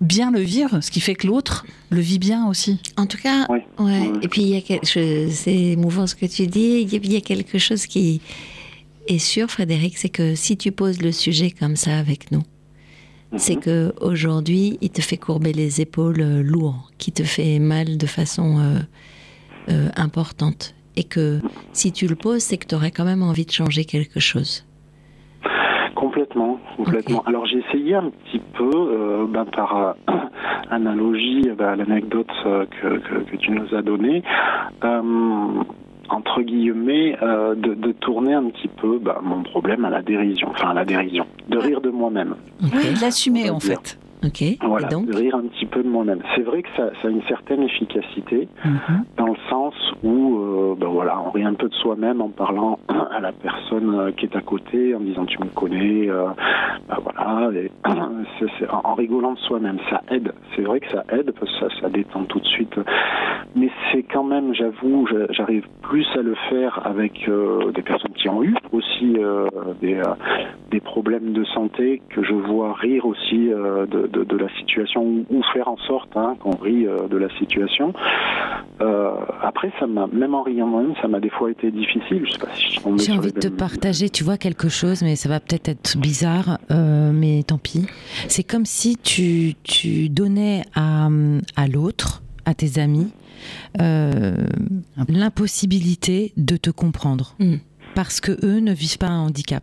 bien 0.00 0.30
le 0.30 0.40
vivre, 0.40 0.80
ce 0.80 0.90
qui 0.90 1.00
fait 1.00 1.14
que 1.14 1.26
l'autre 1.26 1.66
le 1.90 2.00
vit 2.00 2.18
bien 2.18 2.46
aussi. 2.46 2.78
En 2.96 3.06
tout 3.06 3.18
cas, 3.18 3.46
Oui. 3.50 3.58
ouais. 3.78 4.10
Et 4.22 4.28
puis 4.28 4.40
il 4.42 4.48
y 4.48 4.56
a 4.56 4.62
quelque 4.62 4.86
chose, 4.86 5.30
c'est 5.32 5.54
émouvant 5.54 6.06
ce 6.06 6.14
que 6.14 6.24
tu 6.26 6.46
dis. 6.46 6.80
Il 6.82 6.92
y 6.92 6.96
a- 6.96 7.00
il 7.02 7.12
y 7.12 7.16
a 7.16 7.20
quelque 7.20 7.58
chose 7.58 7.84
qui 7.86 8.22
est 9.06 9.18
sûr, 9.18 9.50
Frédéric, 9.50 9.98
c'est 9.98 10.08
que 10.08 10.34
si 10.34 10.56
tu 10.56 10.72
poses 10.72 11.02
le 11.02 11.12
sujet 11.12 11.50
comme 11.50 11.76
ça 11.76 11.98
avec 11.98 12.32
nous, 12.32 12.42
c'est 13.36 13.56
que 13.56 13.92
aujourd'hui, 14.00 14.78
il 14.80 14.90
te 14.90 15.00
fait 15.00 15.16
courber 15.16 15.52
les 15.52 15.80
épaules 15.80 16.20
euh, 16.20 16.42
lourd, 16.42 16.90
qui 16.98 17.12
te 17.12 17.22
fait 17.22 17.58
mal 17.58 17.96
de 17.96 18.06
façon 18.06 18.58
euh, 18.58 18.78
euh, 19.70 19.88
importante, 19.96 20.74
et 20.96 21.04
que 21.04 21.40
si 21.72 21.92
tu 21.92 22.06
le 22.06 22.16
poses, 22.16 22.42
c'est 22.42 22.56
que 22.56 22.66
tu 22.66 22.74
aurais 22.74 22.90
quand 22.90 23.04
même 23.04 23.22
envie 23.22 23.46
de 23.46 23.50
changer 23.50 23.84
quelque 23.84 24.20
chose. 24.20 24.64
Complètement, 25.94 26.60
complètement. 26.76 27.22
Alors 27.24 27.46
j'ai 27.46 27.58
essayé 27.58 27.94
un 27.94 28.10
petit 28.10 28.40
peu, 28.58 28.70
euh, 28.74 29.26
ben, 29.26 29.46
par 29.46 29.76
euh, 29.76 29.92
analogie 30.70 31.48
ben, 31.56 31.68
à 31.68 31.76
l'anecdote 31.76 32.26
euh, 32.46 32.66
que, 32.66 32.98
que, 32.98 33.30
que 33.30 33.36
tu 33.36 33.52
nous 33.52 33.74
as 33.74 33.82
donnée, 33.82 34.22
entre 36.08 36.42
guillemets, 36.42 37.16
euh, 37.22 37.54
de, 37.54 37.74
de 37.74 37.92
tourner 37.92 38.34
un 38.34 38.44
petit 38.50 38.68
peu 38.68 38.98
ben, 38.98 39.16
mon 39.22 39.42
problème 39.42 39.84
à 39.84 39.90
la 39.90 40.02
dérision, 40.02 40.48
enfin 40.50 40.70
à 40.70 40.74
la 40.74 40.84
dérision, 40.84 41.26
de 41.48 41.58
rire 41.58 41.80
de 41.80 41.90
moi-même. 41.90 42.34
Oui, 42.62 42.94
de 42.94 43.00
l'assumer 43.00 43.50
en 43.50 43.60
fait. 43.60 43.98
Ok. 44.24 44.42
Voilà, 44.62 44.88
donc, 44.88 45.06
de 45.06 45.16
rire 45.16 45.34
un 45.34 45.42
petit 45.42 45.66
peu 45.66 45.82
de 45.82 45.88
moi-même. 45.88 46.20
C'est 46.34 46.42
vrai 46.42 46.62
que 46.62 46.68
ça, 46.76 46.90
ça 47.02 47.08
a 47.08 47.10
une 47.10 47.22
certaine 47.24 47.62
efficacité 47.62 48.48
Mhm. 48.64 49.04
dans 49.16 49.26
le 49.26 49.36
sens 49.50 49.74
où, 50.02 50.38
euh, 50.38 50.74
ben 50.78 50.88
voilà, 50.88 51.20
on 51.20 51.30
rit 51.30 51.44
un 51.44 51.54
peu 51.54 51.68
de 51.68 51.74
soi-même 51.74 52.20
en 52.20 52.28
parlant 52.30 52.78
à 53.10 53.20
la 53.20 53.32
personne 53.32 53.94
euh, 53.94 54.10
qui 54.12 54.26
est 54.26 54.36
à 54.36 54.40
côté, 54.40 54.94
en 54.94 55.00
disant 55.00 55.24
tu 55.26 55.38
me 55.38 55.48
connais, 55.54 56.08
euh, 56.08 56.26
ben 56.88 56.96
voilà, 57.02 57.50
et 57.54 57.70
en, 57.84 58.80
en 58.90 58.94
rigolant 58.94 59.32
de 59.34 59.38
soi-même, 59.40 59.78
ça 59.90 60.02
aide. 60.10 60.32
C'est 60.56 60.62
vrai 60.62 60.80
que 60.80 60.90
ça 60.90 61.04
aide 61.10 61.32
parce 61.38 61.52
que 61.60 61.68
ça, 61.68 61.80
ça 61.82 61.88
détend 61.90 62.24
tout 62.24 62.40
de 62.40 62.46
suite. 62.46 62.74
Mais 63.56 63.70
c'est 63.92 64.02
quand 64.04 64.24
même, 64.24 64.54
j'avoue, 64.54 65.06
j'arrive 65.30 65.66
plus 65.82 66.06
à 66.18 66.22
le 66.22 66.34
faire 66.50 66.80
avec 66.86 67.28
euh, 67.28 67.70
des 67.72 67.82
personnes 67.82 68.12
qui 68.14 68.28
ont 68.28 68.42
eu 68.42 68.54
aussi 68.72 69.16
des, 69.80 70.00
des 70.70 70.80
problèmes 70.80 71.32
de 71.32 71.44
santé 71.44 72.02
que 72.10 72.22
je 72.24 72.32
vois 72.34 72.72
rire 72.74 73.06
aussi 73.06 73.48
de, 73.48 74.06
de, 74.14 74.24
de 74.24 74.36
la 74.36 74.48
situation 74.56 75.02
ou, 75.30 75.42
faire 75.52 75.68
en 75.68 75.76
sorte 75.78 76.16
hein, 76.16 76.36
qu'on 76.40 76.56
rit 76.56 76.86
euh, 76.86 77.06
de 77.08 77.16
la 77.16 77.28
situation. 77.38 77.92
Euh, 78.80 79.10
après, 79.42 79.70
ça 79.78 79.86
m'a, 79.86 80.06
même 80.06 80.34
en 80.34 80.42
riant 80.42 80.66
moi-même, 80.66 80.94
ça 81.00 81.08
m'a 81.08 81.20
des 81.20 81.30
fois 81.30 81.50
été 81.50 81.70
difficile. 81.70 82.24
Je 82.26 82.32
sais 82.32 82.38
pas 82.38 82.54
si 82.54 83.04
J'ai 83.04 83.12
envie 83.12 83.32
de 83.32 83.38
te 83.38 83.46
mêmes- 83.48 83.56
partager, 83.56 84.08
tu 84.08 84.24
vois, 84.24 84.36
quelque 84.38 84.68
chose, 84.68 85.02
mais 85.02 85.16
ça 85.16 85.28
va 85.28 85.40
peut-être 85.40 85.68
être 85.68 85.98
bizarre, 85.98 86.58
euh, 86.70 87.12
mais 87.12 87.42
tant 87.42 87.58
pis. 87.58 87.86
C'est 88.28 88.42
comme 88.44 88.64
si 88.64 88.96
tu, 88.96 89.54
tu 89.62 90.08
donnais 90.08 90.62
à, 90.74 91.08
à 91.56 91.68
l'autre, 91.68 92.22
à 92.46 92.54
tes 92.54 92.80
amis, 92.80 93.12
euh, 93.80 94.34
l'impossibilité 95.08 96.32
de 96.36 96.56
te 96.56 96.70
comprendre. 96.70 97.34
Mm. 97.38 97.54
Parce 97.94 98.20
que 98.20 98.32
eux 98.44 98.58
ne 98.60 98.72
vivent 98.72 98.98
pas 98.98 99.06
un 99.08 99.20
handicap. 99.26 99.62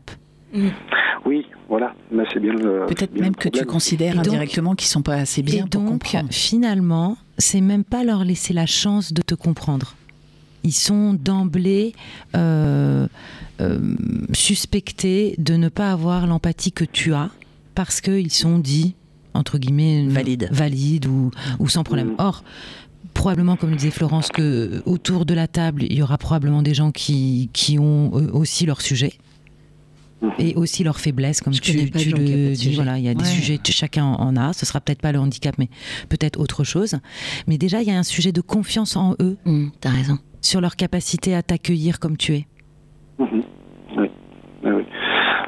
Oui, 1.26 1.46
voilà. 1.72 1.96
Mais 2.12 2.24
c'est 2.34 2.42
bien 2.42 2.52
le. 2.52 2.86
Peut-être 2.86 3.14
même 3.18 3.30
le 3.30 3.34
que 3.36 3.48
tu 3.48 3.64
considères 3.66 4.16
donc- 4.16 4.28
indirectement 4.28 4.76
qu'ils 4.76 4.90
sont 4.90 5.02
pas 5.02 5.16
assez 5.16 5.42
bien 5.42 5.56
Et 5.66 5.70
pour 5.70 5.70
donc, 5.82 5.88
comprendre. 5.88 6.28
finalement, 6.32 7.18
c'est 7.38 7.62
même 7.62 7.86
pas 7.86 8.04
leur 8.04 8.26
laisser 8.26 8.52
la 8.54 8.66
chance 8.66 9.14
de 9.14 9.22
te 9.22 9.36
comprendre. 9.36 9.96
Ils 10.66 10.74
sont 10.74 11.14
d'emblée 11.14 11.94
euh, 12.36 13.08
euh, 13.62 13.80
suspectés 14.34 15.36
de 15.38 15.56
ne 15.56 15.70
pas 15.70 15.92
avoir 15.94 16.28
l'empathie 16.28 16.74
que 16.74 16.84
tu 16.84 17.14
as 17.14 17.30
parce 17.74 18.02
qu'ils 18.02 18.32
sont 18.32 18.60
dits, 18.60 18.94
entre 19.34 19.58
guillemets, 19.58 20.06
Valides. 20.10 20.50
valides 20.52 21.06
ou, 21.08 21.32
ou 21.60 21.70
sans 21.70 21.84
problème. 21.84 22.10
Mhm. 22.10 22.16
Or, 22.20 22.44
probablement, 23.14 23.56
comme 23.56 23.70
le 23.72 23.78
disait 23.78 23.92
Florence, 23.92 24.28
que 24.28 24.84
autour 24.86 25.26
de 25.26 25.34
la 25.34 25.48
table, 25.48 25.84
il 25.84 25.94
y 25.94 26.02
aura 26.04 26.18
probablement 26.18 26.62
des 26.62 26.74
gens 26.74 26.92
qui, 26.92 27.50
qui 27.54 27.80
ont 27.80 28.12
eux, 28.16 28.30
aussi 28.34 28.66
leur 28.66 28.82
sujet. 28.82 29.14
Et 30.40 30.56
aussi 30.56 30.84
leurs 30.84 31.00
faiblesses, 31.00 31.42
comme 31.42 31.54
Je 31.54 31.62
tu, 31.62 31.90
tu 31.92 32.10
le 32.12 32.54
dis. 32.54 32.74
Voilà, 32.76 32.98
il 32.98 33.04
y 33.04 33.10
a 33.10 33.14
des 33.14 33.24
Ouais. 33.24 33.30
sujets, 33.30 33.60
chacun 33.66 34.06
en 34.06 34.36
a. 34.38 34.54
Ce 34.54 34.66
sera 34.66 34.80
peut-être 34.82 35.02
pas 35.02 35.12
le 35.12 35.20
handicap, 35.20 35.56
mais 35.58 35.70
peut-être 36.10 36.40
autre 36.40 36.64
chose. 36.64 36.96
Mais 37.48 37.58
déjà, 37.58 37.82
il 37.82 37.88
y 37.88 37.92
a 37.92 37.98
un 37.98 38.04
sujet 38.04 38.32
de 38.32 38.42
confiance 38.42 38.96
en 38.96 39.16
eux, 39.20 39.38
Hum, 39.46 39.72
t'as 39.82 39.90
raison. 39.90 40.18
sur 40.42 40.62
leur 40.62 40.76
capacité 40.76 41.34
à 41.36 41.42
t'accueillir 41.44 42.00
comme 42.00 42.18
tu 42.18 42.34
es. 42.36 42.48
Mhm. 43.20 43.42
Oui. 43.98 44.08
Oui, 44.64 44.72
oui. 44.72 44.84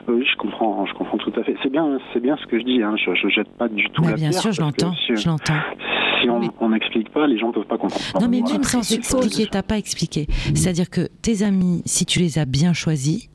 Oui, 0.09 0.25
je 0.29 0.37
comprends, 0.37 0.85
je 0.85 0.93
comprends 0.95 1.17
tout 1.17 1.31
à 1.39 1.43
fait. 1.43 1.55
C'est 1.63 1.71
bien, 1.71 1.97
c'est 2.13 2.19
bien 2.19 2.35
ce 2.41 2.45
que 2.47 2.59
je 2.59 2.65
dis. 2.65 2.81
Hein. 2.83 2.95
Je, 2.97 3.11
je 3.15 3.29
jette 3.29 3.47
pas 3.57 3.69
du 3.69 3.85
tout 3.93 4.01
Bah, 4.01 4.09
la 4.09 4.15
bien 4.15 4.29
pierre, 4.31 4.41
sûr, 4.41 4.51
je 4.51 4.59
l'entends. 4.61 4.93
Si, 5.07 5.15
Je 5.15 5.27
l'entends. 5.29 5.53
si 6.21 6.29
on 6.29 6.39
Mais- 6.39 6.67
n'explique 6.73 7.09
pas, 7.13 7.25
les 7.25 7.37
gens 7.37 7.51
peuvent 7.53 7.63
pas 7.65 7.77
comprendre. 7.77 8.03
Non, 8.19 8.27
mais 8.27 8.39
Voilà. 8.41 8.55
même 8.55 8.63
sans 8.63 8.91
expliquer, 8.91 9.47
t'as 9.49 9.63
pas 9.63 9.77
expliqué. 9.77 10.27
C'est-à-dire 10.55 10.89
que 10.89 11.07
tes 11.21 11.43
amis, 11.43 11.83
si 11.85 12.05
tu 12.05 12.19
les 12.19 12.37
as 12.37 12.45
bien 12.45 12.73
choisis, 12.73 13.29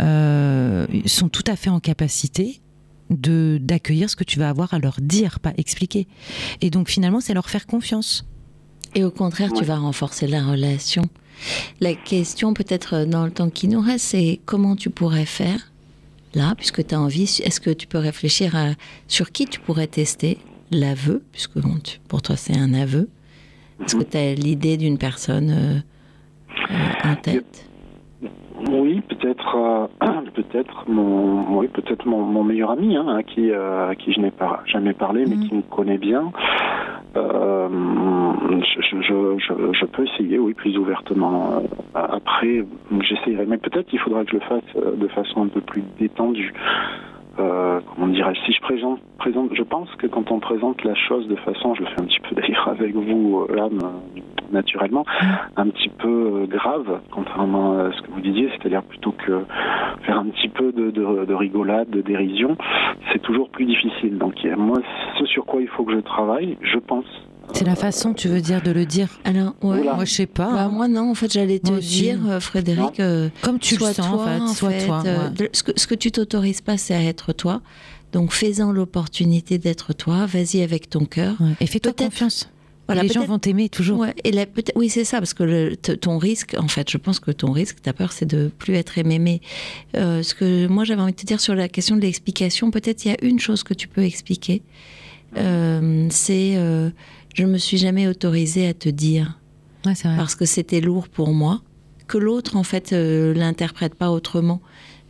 euh, 0.00 0.86
sont 1.06 1.28
tout 1.28 1.44
à 1.46 1.56
fait 1.56 1.70
en 1.70 1.80
capacité 1.80 2.60
de 3.10 3.58
d'accueillir 3.60 4.08
ce 4.08 4.16
que 4.16 4.24
tu 4.24 4.38
vas 4.38 4.48
avoir 4.48 4.74
à 4.74 4.78
leur 4.78 4.96
dire, 5.00 5.40
pas 5.40 5.52
expliquer. 5.56 6.06
Et 6.60 6.70
donc 6.70 6.88
finalement, 6.88 7.20
c'est 7.20 7.34
leur 7.34 7.50
faire 7.50 7.66
confiance. 7.66 8.26
Et 8.94 9.04
au 9.04 9.10
contraire, 9.10 9.52
tu 9.52 9.64
vas 9.64 9.76
renforcer 9.76 10.26
la 10.26 10.44
relation. 10.44 11.04
La 11.80 11.94
question, 11.94 12.54
peut-être 12.54 12.94
euh, 12.94 13.06
dans 13.06 13.24
le 13.24 13.30
temps 13.30 13.50
qui 13.50 13.68
nous 13.68 13.80
reste, 13.80 14.06
c'est 14.06 14.40
comment 14.44 14.76
tu 14.76 14.90
pourrais 14.90 15.26
faire, 15.26 15.72
là, 16.34 16.54
puisque 16.56 16.86
tu 16.86 16.94
as 16.94 17.00
envie, 17.00 17.22
est-ce 17.22 17.60
que 17.60 17.70
tu 17.70 17.86
peux 17.86 17.98
réfléchir 17.98 18.54
à 18.54 18.70
sur 19.08 19.32
qui 19.32 19.46
tu 19.46 19.58
pourrais 19.60 19.86
tester 19.86 20.38
l'aveu, 20.70 21.22
puisque 21.32 21.58
pour 22.08 22.22
toi 22.22 22.36
c'est 22.36 22.56
un 22.56 22.74
aveu. 22.74 23.08
Est-ce 23.84 23.96
que 23.96 24.04
tu 24.04 24.16
as 24.16 24.34
l'idée 24.34 24.76
d'une 24.76 24.98
personne 24.98 25.50
euh, 25.50 25.80
en 27.04 27.16
tête? 27.16 27.66
Oui, 28.70 29.00
peut-être, 29.08 29.56
euh, 29.56 29.86
peut-être 30.34 30.84
mon, 30.88 31.58
oui, 31.58 31.68
peut-être 31.68 32.06
mon, 32.06 32.44
meilleur 32.44 32.70
ami, 32.70 32.96
hein, 32.96 33.06
à 33.08 33.22
qui, 33.22 33.50
euh, 33.50 33.94
qui 33.94 34.12
je 34.12 34.20
n'ai 34.20 34.30
pas 34.30 34.62
jamais 34.66 34.92
parlé, 34.92 35.24
mais 35.26 35.36
mhm. 35.36 35.48
qui 35.48 35.54
me 35.54 35.62
connaît 35.62 35.98
bien. 35.98 36.30
Euh, 37.16 37.68
je, 38.62 39.84
peux 39.86 40.04
essayer, 40.06 40.38
oui, 40.38 40.54
plus 40.54 40.78
ouvertement. 40.78 41.62
Après, 41.94 42.64
j'essayerai, 43.00 43.44
mais 43.46 43.58
peut-être 43.58 43.86
qu'il 43.86 43.98
faudra 43.98 44.24
que 44.24 44.30
je 44.30 44.36
le 44.36 44.42
fasse 44.42 44.96
de 44.96 45.08
façon 45.08 45.42
un 45.42 45.48
peu 45.48 45.60
plus 45.60 45.82
détendue. 45.98 46.54
Euh, 47.38 47.80
comment 47.88 48.08
dirais 48.08 48.34
si 48.44 48.52
je 48.52 48.60
présente, 48.60 49.00
présente, 49.18 49.54
je 49.54 49.62
pense 49.62 49.88
que 49.96 50.06
quand 50.06 50.30
on 50.30 50.38
présente 50.38 50.84
la 50.84 50.94
chose 50.94 51.26
de 51.28 51.36
façon, 51.36 51.74
je 51.74 51.80
le 51.80 51.86
fais 51.86 52.00
un 52.00 52.04
petit 52.04 52.20
peu 52.20 52.34
d'ailleurs 52.34 52.68
avec 52.68 52.94
vous 52.94 53.46
là, 53.48 53.68
naturellement, 54.52 55.04
un 55.56 55.68
petit 55.68 55.88
peu 55.88 56.08
euh, 56.08 56.46
grave, 56.46 57.00
contrairement 57.10 57.78
à 57.78 57.92
ce 57.92 58.02
que 58.02 58.10
vous 58.10 58.20
disiez, 58.20 58.50
c'est-à-dire 58.50 58.82
plutôt 58.82 59.12
que 59.12 59.44
faire 60.02 60.18
un 60.18 60.26
petit 60.26 60.48
peu 60.48 60.72
de, 60.72 60.90
de, 60.90 61.34
rigolade, 61.34 61.88
de 61.90 62.02
dérision, 62.02 62.56
c'est 63.12 63.22
toujours 63.22 63.48
plus 63.48 63.64
difficile. 63.64 64.18
Donc 64.18 64.34
moi, 64.56 64.78
ce 65.18 65.24
sur 65.24 65.46
quoi 65.46 65.62
il 65.62 65.68
faut 65.68 65.84
que 65.84 65.94
je 65.94 66.00
travaille, 66.00 66.58
je 66.60 66.78
pense, 66.78 67.06
c'est 67.54 67.64
la 67.64 67.76
façon, 67.76 68.14
tu 68.14 68.28
veux 68.28 68.40
dire, 68.40 68.62
de 68.62 68.70
le 68.70 68.86
dire 68.86 69.08
Alors, 69.24 69.54
ouais. 69.62 69.82
Moi, 69.82 70.04
je 70.04 70.12
sais 70.12 70.26
pas. 70.26 70.50
Bah, 70.50 70.64
hein. 70.64 70.68
Moi, 70.68 70.88
non. 70.88 71.10
En 71.10 71.14
fait, 71.14 71.32
j'allais 71.32 71.58
te 71.58 71.72
dire, 71.78 72.18
euh, 72.28 72.40
Frédéric. 72.40 73.00
Euh, 73.00 73.28
Comme 73.42 73.58
tu 73.58 73.76
le 73.76 73.86
sens, 73.86 73.96
toi, 73.96 74.06
en 74.06 74.48
fait. 74.48 74.54
Sois 74.54 74.72
toi. 74.84 75.02
Euh, 75.06 75.30
ce, 75.52 75.62
que, 75.62 75.72
ce 75.76 75.86
que 75.86 75.94
tu 75.94 76.10
t'autorises 76.10 76.60
pas, 76.60 76.76
c'est 76.76 76.94
à 76.94 77.02
être 77.02 77.32
toi. 77.32 77.60
Donc, 78.12 78.32
fais-en 78.32 78.72
l'opportunité 78.72 79.58
d'être 79.58 79.92
toi. 79.92 80.26
Vas-y 80.26 80.62
avec 80.62 80.90
ton 80.90 81.04
cœur. 81.04 81.36
Et 81.60 81.66
fais-toi 81.66 81.92
confiance. 81.92 82.48
Voilà, 82.88 83.04
les 83.04 83.08
gens 83.08 83.24
vont 83.24 83.38
t'aimer 83.38 83.68
toujours. 83.68 84.00
Ouais, 84.00 84.14
et 84.24 84.32
oui, 84.74 84.88
c'est 84.90 85.04
ça, 85.04 85.18
parce 85.18 85.34
que 85.34 85.44
le, 85.44 85.76
ton 85.76 86.18
risque, 86.18 86.56
en 86.58 86.68
fait, 86.68 86.90
je 86.90 86.98
pense 86.98 87.20
que 87.20 87.30
ton 87.30 87.52
risque, 87.52 87.80
ta 87.80 87.92
peur, 87.92 88.12
c'est 88.12 88.26
de 88.26 88.50
plus 88.58 88.74
être 88.74 88.98
aimé. 88.98 89.18
Mais 89.18 89.40
ce 89.94 90.34
que 90.34 90.66
moi, 90.66 90.84
j'avais 90.84 91.00
envie 91.00 91.12
de 91.12 91.16
te 91.16 91.26
dire 91.26 91.40
sur 91.40 91.54
la 91.54 91.68
question 91.68 91.96
de 91.96 92.00
l'explication, 92.00 92.70
peut-être 92.70 93.04
il 93.04 93.12
y 93.12 93.14
a 93.14 93.16
une 93.22 93.38
chose 93.38 93.62
que 93.62 93.72
tu 93.72 93.88
peux 93.88 94.02
expliquer. 94.02 94.62
c'est 96.10 96.58
je 97.34 97.44
me 97.44 97.58
suis 97.58 97.78
jamais 97.78 98.08
autorisée 98.08 98.68
à 98.68 98.74
te 98.74 98.88
dire. 98.88 99.38
Parce 100.16 100.34
que 100.34 100.44
c'était 100.44 100.80
lourd 100.80 101.08
pour 101.08 101.32
moi. 101.32 101.62
Que 102.06 102.18
l'autre, 102.18 102.56
en 102.56 102.62
fait, 102.62 102.92
euh, 102.92 103.32
l'interprète 103.34 103.94
pas 103.94 104.10
autrement. 104.10 104.60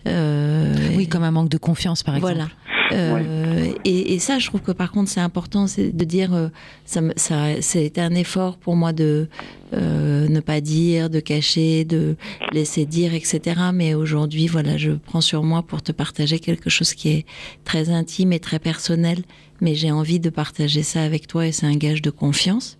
Euh, 0.07 0.75
oui, 0.97 1.07
comme 1.07 1.23
un 1.23 1.31
manque 1.31 1.49
de 1.49 1.59
confiance, 1.59 2.03
par 2.03 2.17
exemple. 2.17 2.35
Voilà. 2.35 2.49
Euh, 2.93 3.73
et, 3.85 4.19
ça, 4.19 4.39
je 4.39 4.47
trouve 4.47 4.61
que 4.61 4.73
par 4.73 4.93
contre, 4.93 5.11
c'est 5.11 5.21
important 5.21 5.67
c'est 5.67 5.97
de 5.97 6.05
dire, 6.05 6.35
euh, 6.35 6.49
ça, 6.85 7.01
ça 7.17 7.61
c'est 7.61 7.99
un 7.99 8.15
effort 8.15 8.59
pour 8.59 8.77
moi 8.77 8.93
de 8.93 9.29
ne 9.73 10.41
pas 10.41 10.61
dire, 10.61 11.09
de 11.09 11.21
cacher, 11.21 11.85
de 11.85 12.17
laisser 12.53 12.85
dire, 12.85 13.15
etc. 13.15 13.41
Mais 13.73 13.95
aujourd'hui, 13.95 14.47
voilà, 14.47 14.77
je 14.77 14.93
prends 14.93 15.23
sur 15.23 15.43
moi 15.43 15.63
pour 15.63 15.83
te 15.83 15.93
partager 15.93 16.39
quelque 16.39 16.69
chose 16.69 16.93
qui 16.93 17.09
est 17.09 17.27
très 17.65 17.89
intime 17.89 18.33
et 18.33 18.41
très 18.41 18.59
personnel. 18.59 19.23
Mais 19.61 19.75
j'ai 19.75 19.91
envie 19.91 20.21
de 20.21 20.29
partager 20.29 20.83
ça 20.83 21.03
avec 21.03 21.27
toi 21.27 21.47
et 21.47 21.53
c'est 21.53 21.67
un 21.67 21.77
gage 21.77 22.03
de 22.03 22.11
confiance. 22.11 22.77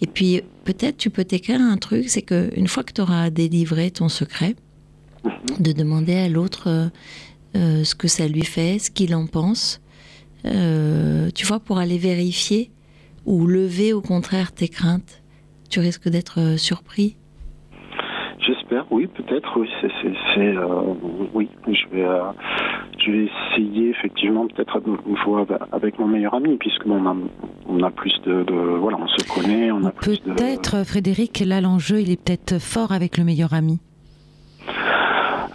Et 0.00 0.06
puis, 0.06 0.42
peut-être 0.64 0.96
tu 0.96 1.10
peux 1.10 1.24
t'écrire 1.24 1.60
un 1.60 1.76
truc, 1.76 2.08
c'est 2.08 2.22
qu'une 2.22 2.68
fois 2.68 2.82
que 2.82 2.92
tu 2.92 3.00
auras 3.00 3.30
délivré 3.30 3.90
ton 3.90 4.08
secret, 4.08 4.54
de 5.60 5.72
demander 5.72 6.16
à 6.16 6.28
l'autre 6.28 6.68
euh, 6.68 6.88
euh, 7.56 7.84
ce 7.84 7.94
que 7.94 8.08
ça 8.08 8.28
lui 8.28 8.44
fait, 8.44 8.78
ce 8.78 8.90
qu'il 8.90 9.14
en 9.14 9.26
pense, 9.26 9.80
euh, 10.44 11.30
tu 11.34 11.46
vois, 11.46 11.60
pour 11.60 11.78
aller 11.78 11.98
vérifier 11.98 12.70
ou 13.26 13.46
lever 13.46 13.92
au 13.92 14.00
contraire 14.00 14.52
tes 14.52 14.68
craintes. 14.68 15.22
Tu 15.70 15.80
risques 15.80 16.08
d'être 16.08 16.58
surpris. 16.58 17.16
J'espère, 18.40 18.86
oui, 18.90 19.06
peut-être, 19.06 19.60
oui, 19.60 19.68
c'est, 19.82 20.54
oui, 21.34 21.48
je 21.66 21.94
vais, 21.94 22.06
je 22.98 23.10
vais 23.10 23.26
essayer 23.26 23.90
effectivement 23.90 24.46
peut-être 24.46 24.80
une 25.06 25.16
fois 25.18 25.44
avec 25.72 25.98
mon 25.98 26.06
meilleur 26.06 26.32
ami, 26.34 26.56
puisque 26.56 26.86
on 26.86 27.04
a, 27.04 27.16
on 27.68 27.82
a 27.82 27.90
plus 27.90 28.14
de, 28.24 28.46
voilà, 28.80 28.96
on 28.98 29.08
se 29.08 29.34
connaît, 29.34 29.70
on 29.70 29.84
a 29.84 29.90
Peut-être, 29.90 30.86
Frédéric, 30.86 31.40
là 31.44 31.60
l'enjeu, 31.60 32.00
il 32.00 32.10
est 32.10 32.16
peut-être 32.16 32.58
fort 32.58 32.92
avec 32.92 33.18
le 33.18 33.24
meilleur 33.24 33.52
ami. 33.52 33.80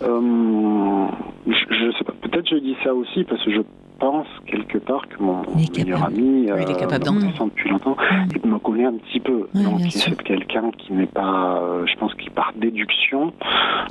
Euh, 0.04 1.08
je, 1.48 1.92
sais 1.98 2.04
pas. 2.04 2.13
Peut-être 2.22 2.48
je 2.50 2.58
dis 2.58 2.76
ça 2.84 2.94
aussi 2.94 3.24
parce 3.24 3.44
que 3.44 3.52
je 3.52 3.62
pense 4.00 4.28
quelque 4.48 4.78
part 4.80 5.08
que 5.08 5.22
mon 5.22 5.44
meilleur 5.56 6.04
ami, 6.04 6.50
euh, 6.50 6.62
il 6.62 6.72
est 6.72 6.80
capable 6.80 7.06
depuis 7.06 7.70
longtemps, 7.70 7.96
il 8.44 8.50
me 8.50 8.60
connaît 8.60 8.86
un 8.86 8.94
petit 8.94 9.20
peu. 9.20 9.48
Donc 9.54 9.82
c'est 9.89 10.22
quelqu'un 10.24 10.72
qui 10.78 10.94
n'est 10.94 11.06
pas, 11.06 11.62
euh, 11.62 11.86
je 11.86 11.96
pense, 11.98 12.13
qui 12.16 12.30
par 12.30 12.52
déduction 12.56 13.34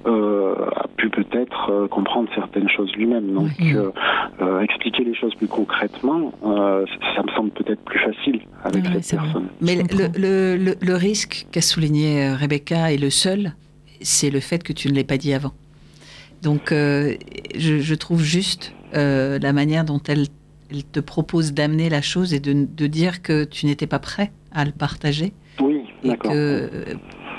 a 0.05 0.89
pu 0.97 1.09
peut-être 1.09 1.87
comprendre 1.89 2.29
certaines 2.35 2.69
choses 2.69 2.93
lui-même. 2.97 3.33
Donc 3.33 3.51
expliquer 4.63 5.05
les 5.05 5.15
choses 5.15 5.35
plus 5.35 5.49
concrètement, 5.49 6.33
ça 6.43 7.23
me 7.23 7.31
semble 7.35 7.51
peut-être 7.51 7.83
plus 7.85 8.01
facile 8.01 8.41
avec 8.65 8.85
cette 9.01 9.21
personne. 9.21 9.49
Mais 9.61 9.77
le, 9.77 10.57
le, 10.57 10.75
le 10.81 10.95
risque 10.95 11.47
qu'a 11.53 11.63
souligné 11.63 12.33
Rebecca 12.33 12.93
est 12.93 12.99
le 13.01 13.11
seul, 13.11 13.53
c'est 14.01 14.31
le 14.31 14.41
fait 14.41 14.63
que 14.63 14.73
tu 14.73 14.89
ne 14.89 14.95
l'aies 14.95 15.05
pas 15.05 15.17
dit 15.17 15.33
avant. 15.33 15.53
Donc, 16.43 16.73
euh, 16.73 17.17
je, 17.57 17.95
trouve 17.95 18.23
juste 18.23 18.73
euh, 18.95 19.39
la 19.39 19.53
manière 19.53 19.85
dont 19.85 20.01
elle, 20.09 20.27
te 20.91 21.01
propose 21.01 21.53
d'amener 21.53 21.89
la 21.89 22.03
chose 22.03 22.35
et 22.35 22.41
de, 22.41 22.87
dire 22.87 23.23
que 23.23 23.45
tu 23.45 23.67
n'étais 23.67 23.87
pas 23.87 23.99
prêt 23.99 24.33
à 24.53 24.65
le 24.65 24.73
partager. 24.73 25.33
Oui, 25.61 25.83
d'accord. 26.05 26.33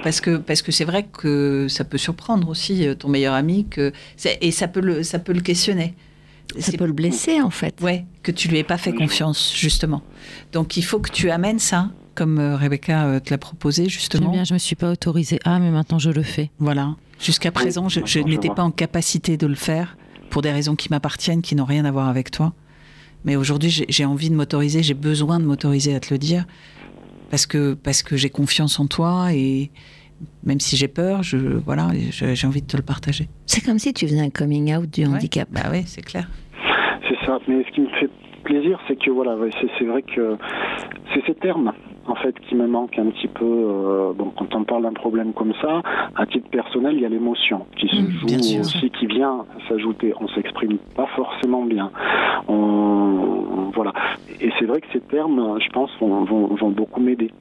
Parce 0.04 0.20
que 0.20 0.36
parce 0.36 0.62
que 0.62 0.74
c'est 0.74 0.84
vrai 0.84 1.04
que 1.04 1.68
ça 1.70 1.86
peut 1.86 1.98
surprendre 1.98 2.50
aussi 2.50 2.86
euh, 2.86 2.94
ton 2.94 3.08
meilleur 3.08 3.34
ami 3.34 3.66
que 3.70 3.94
et 4.42 4.52
ça 4.52 4.68
peut 4.68 4.82
le 4.82 5.02
ça 5.02 5.18
peut 5.18 5.32
le 5.32 5.40
questionner. 5.40 5.96
Ça 6.60 6.74
peut 6.74 6.86
le 6.86 6.94
blesser 6.94 7.42
en 7.42 7.50
fait. 7.50 7.80
Ouais, 7.82 8.06
que 8.22 8.32
tu 8.32 8.50
lui 8.50 8.58
aies 8.58 8.66
pas 8.66 8.78
fait 8.78 8.94
confiance 8.94 9.54
justement. 9.56 10.04
Donc 10.52 10.76
il 10.76 10.84
faut 10.84 11.00
que 11.00 11.10
tu 11.10 11.32
amènes 11.32 11.58
ça 11.58 11.90
comme 12.16 12.40
Rebecca 12.40 13.20
te 13.20 13.32
l'a 13.32 13.38
proposé 13.38 13.90
justement. 13.90 14.32
bien, 14.32 14.44
je 14.44 14.54
me 14.54 14.60
suis 14.60 14.76
pas 14.76 14.92
autorisée. 14.92 15.40
Ah, 15.46 15.60
mais 15.60 15.72
maintenant 15.72 16.00
je 16.00 16.10
le 16.10 16.24
fais. 16.24 16.50
Voilà. 16.60 16.96
Jusqu'à 17.20 17.52
présent, 17.52 17.88
je, 17.90 18.20
n'étais 18.20 18.50
pas 18.50 18.64
en 18.64 18.72
capacité 18.72 19.38
de 19.38 19.48
le 19.48 19.56
faire 19.56 19.98
pour 20.30 20.42
des 20.42 20.52
raisons 20.52 20.76
qui 20.76 20.90
m'appartiennent, 20.90 21.42
qui 21.42 21.56
n'ont 21.56 21.66
rien 21.66 21.86
à 21.86 21.92
voir 21.92 22.10
avec 22.10 22.32
toi. 22.32 22.54
Mais 23.24 23.36
aujourd'hui, 23.36 23.86
j'ai 23.88 24.06
envie 24.06 24.30
de 24.30 24.36
m'autoriser, 24.36 24.84
j'ai 24.84 24.94
besoin 24.94 25.40
de 25.40 25.46
m'autoriser 25.46 25.96
à 25.96 26.00
te 26.00 26.14
le 26.14 26.18
dire 26.18 26.46
parce 27.30 27.46
que 27.46 27.74
parce 27.74 28.04
que 28.04 28.18
j'ai 28.18 28.30
confiance 28.30 28.80
en 28.80 28.88
toi 28.88 29.34
et 29.34 29.72
même 30.44 30.60
si 30.60 30.76
j'ai 30.76 30.90
peur, 30.90 31.24
je 31.24 31.38
voilà, 31.38 31.90
j'ai 32.12 32.48
envie 32.48 32.62
de 32.62 32.68
te 32.68 32.78
le 32.78 32.84
partager. 32.84 33.30
C'est 33.46 33.64
comme 33.64 33.80
si 33.80 33.94
tu 33.94 34.06
faisais 34.06 34.20
un 34.20 34.30
coming 34.30 34.76
out 34.76 34.90
du 34.90 35.06
handicap. 35.06 35.48
Bah 35.52 35.70
oui, 35.72 35.84
c'est 35.86 36.02
clair. 36.02 36.30
C'est 37.08 37.26
ça. 37.26 37.40
Mais 37.48 37.64
ce 37.64 37.72
qui 37.72 37.82
me 37.82 37.90
fait 38.00 38.10
plaisir, 38.44 38.80
c'est 38.88 38.98
que 38.98 39.10
voilà, 39.10 39.38
c'est 39.80 39.86
vrai 39.86 40.02
que 40.02 40.38
c'est 41.14 41.26
ces 41.26 41.36
termes 41.36 41.72
en 42.08 42.16
fait 42.16 42.36
qui 42.48 42.56
me 42.56 42.68
manquent 42.68 42.98
un 43.00 43.10
petit 43.12 43.28
peu. 43.28 43.46
Euh, 43.46 44.14
bon, 44.14 44.32
quand 44.38 44.54
on 44.56 44.64
parle 44.64 44.84
d'un 44.84 44.94
problème 44.94 45.34
comme 45.34 45.54
ça, 45.62 45.82
à 46.16 46.26
titre 46.26 46.50
personnel, 46.50 46.96
il 46.96 47.02
y 47.02 47.06
a 47.06 47.10
l'émotion 47.10 47.66
qui 47.78 47.88
se 47.88 48.02
mmh, 48.02 48.10
joue 48.12 48.60
aussi, 48.60 48.90
qui 48.92 49.08
vient 49.08 49.46
s'ajouter. 49.68 50.14
On 50.20 50.28
s'exprime 50.30 50.78
pas 50.96 51.08
forcément 51.16 51.64
bien. 51.64 51.92
On, 52.48 53.72
voilà. 53.74 53.94
Et 54.42 54.52
c'est 54.60 54.66
vrai 54.66 54.82
que 54.82 54.88
ces 54.94 55.02
termes, 55.02 55.58
je 55.60 55.70
pense, 55.70 55.90
vont, 56.00 56.24
vont, 56.26 56.70
beaucoup 56.72 57.02
m'aider. 57.02 57.32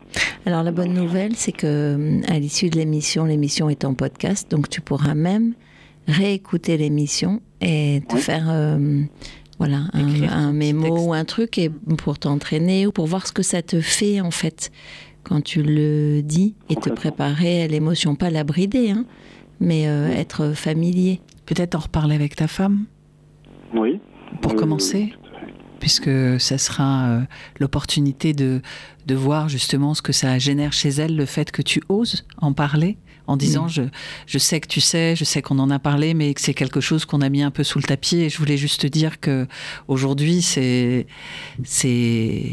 Alors 0.46 0.62
la 0.62 0.72
bonne 0.72 0.92
nouvelle, 0.92 1.34
c'est 1.34 1.52
que 1.52 2.20
à 2.30 2.38
l'issue 2.38 2.68
de 2.68 2.76
l'émission, 2.76 3.24
l'émission 3.24 3.68
est 3.70 3.84
en 3.84 3.94
podcast, 3.94 4.50
donc 4.50 4.68
tu 4.68 4.80
pourras 4.80 5.14
même 5.14 5.54
réécouter 6.08 6.76
l'émission 6.76 7.40
et 7.60 8.02
te 8.08 8.16
faire 8.16 8.46
euh, 8.50 9.02
voilà, 9.62 9.84
un, 9.94 10.52
mémo 10.52 11.06
ou 11.06 11.12
un 11.12 11.24
truc 11.24 11.56
et 11.56 11.70
pour 11.70 12.18
t'entraîner 12.18 12.84
ou 12.84 12.90
pour 12.90 13.06
voir 13.06 13.28
ce 13.28 13.32
que 13.32 13.44
ça 13.44 13.62
te 13.62 13.80
fait 13.80 14.20
en 14.20 14.32
fait. 14.32 14.72
Quand 15.22 15.40
tu 15.40 15.62
le 15.62 16.20
dis 16.20 16.56
et 16.68 16.74
te 16.74 16.90
préparer 16.90 17.62
à 17.62 17.68
l'émotion, 17.68 18.16
pas 18.16 18.28
la 18.28 18.42
brider, 18.42 18.90
hein, 18.90 19.04
mais 19.60 19.86
euh, 19.86 20.08
être 20.08 20.52
familier. 20.52 21.20
Peut-être 21.46 21.76
en 21.76 21.78
reparler 21.78 22.16
avec 22.16 22.34
ta 22.34 22.48
femme 22.48 22.86
Oui. 23.72 24.00
Pour 24.40 24.56
commencer 24.56 25.12
puisque 25.78 26.40
ça 26.40 26.58
sera 26.58 27.06
euh, 27.06 27.20
l'opportunité 27.58 28.32
de, 28.34 28.62
de 29.06 29.14
voir 29.16 29.48
justement 29.48 29.94
ce 29.94 30.02
que 30.02 30.12
ça 30.12 30.38
génère 30.38 30.72
chez 30.72 30.90
elle, 30.90 31.16
le 31.16 31.26
fait 31.26 31.50
que 31.50 31.60
tu 31.60 31.82
oses 31.88 32.24
en 32.38 32.52
parler 32.52 32.98
en 33.26 33.36
disant 33.36 33.66
mm. 33.66 33.70
je, 33.70 33.82
je 34.26 34.38
sais 34.38 34.60
que 34.60 34.68
tu 34.68 34.80
sais, 34.80 35.14
je 35.16 35.24
sais 35.24 35.42
qu'on 35.42 35.58
en 35.58 35.70
a 35.70 35.78
parlé, 35.78 36.14
mais 36.14 36.34
que 36.34 36.40
c'est 36.40 36.54
quelque 36.54 36.80
chose 36.80 37.04
qu'on 37.04 37.20
a 37.20 37.28
mis 37.28 37.42
un 37.42 37.50
peu 37.50 37.64
sous 37.64 37.78
le 37.78 37.84
tapis. 37.84 38.16
Et 38.16 38.30
je 38.30 38.38
voulais 38.38 38.56
juste 38.56 38.82
te 38.82 38.86
dire 38.86 39.20
que 39.20 39.46
aujourd'hui, 39.88 40.42
c'est 40.42 41.06
c'est 41.64 42.52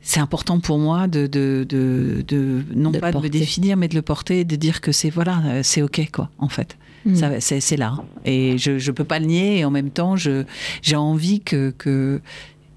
c'est 0.00 0.20
important 0.20 0.60
pour 0.60 0.78
moi 0.78 1.08
de, 1.08 1.26
de, 1.26 1.64
de, 1.66 2.62
non 2.74 2.92
pas 2.92 3.10
de 3.10 3.18
me 3.18 3.28
définir, 3.28 3.78
mais 3.78 3.88
de 3.88 3.94
le 3.94 4.02
porter, 4.02 4.44
de 4.44 4.56
dire 4.56 4.82
que 4.82 4.92
c'est 4.92 5.08
voilà, 5.08 5.62
c'est 5.62 5.80
ok 5.80 6.10
quoi, 6.12 6.30
en 6.38 6.48
fait. 6.48 6.76
Mm. 7.06 7.40
C'est 7.40 7.76
là. 7.76 7.96
Et 8.24 8.58
je 8.58 8.72
ne 8.72 8.90
peux 8.92 9.04
pas 9.04 9.18
le 9.18 9.26
nier. 9.26 9.58
Et 9.58 9.64
en 9.64 9.70
même 9.70 9.90
temps, 9.90 10.14
j'ai 10.16 10.96
envie 10.96 11.40
que, 11.40 11.70
que 11.70 12.20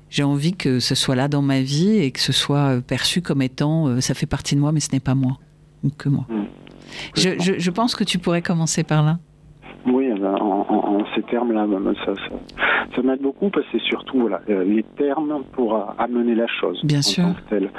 J'ai 0.09 0.23
envie 0.23 0.53
que 0.53 0.79
ce 0.79 0.95
soit 0.95 1.15
là 1.15 1.27
dans 1.27 1.41
ma 1.41 1.61
vie 1.61 1.97
et 1.97 2.11
que 2.11 2.19
ce 2.19 2.31
soit 2.31 2.81
perçu 2.81 3.21
comme 3.21 3.41
étant 3.41 3.99
ça 3.99 4.13
fait 4.13 4.25
partie 4.25 4.55
de 4.55 4.61
moi, 4.61 4.71
mais 4.71 4.79
ce 4.79 4.91
n'est 4.93 5.01
pas 5.01 5.15
moi 5.15 5.37
ou 5.83 5.89
que 5.89 6.09
moi. 6.09 6.25
Mm. 6.29 6.45
Je, 7.15 7.69
pense 7.71 7.95
que 7.95 8.03
tu 8.03 8.17
pourrais 8.17 8.41
commencer 8.41 8.83
par 8.83 9.03
là. 9.03 9.19
Oui, 9.85 10.06
en, 10.23 10.65
en, 10.69 11.05
ces 11.15 11.23
termes-là, 11.23 11.67
ça, 12.05 12.13
ça, 12.15 12.35
ça 12.95 13.01
m'aide 13.01 13.21
beaucoup 13.21 13.49
parce 13.49 13.65
que 13.67 13.77
c'est 13.77 13.83
surtout 13.85 14.19
voilà, 14.19 14.41
euh, 14.49 14.63
les 14.63 14.83
termes 14.97 15.43
pour 15.53 15.93
amener 15.97 16.35
la 16.35 16.47
chose 16.47 16.79
Bien 16.83 16.99
en 16.99 17.01
sûr. 17.01 17.23
tant 17.23 17.33
que 17.33 17.49
tel. 17.49 17.69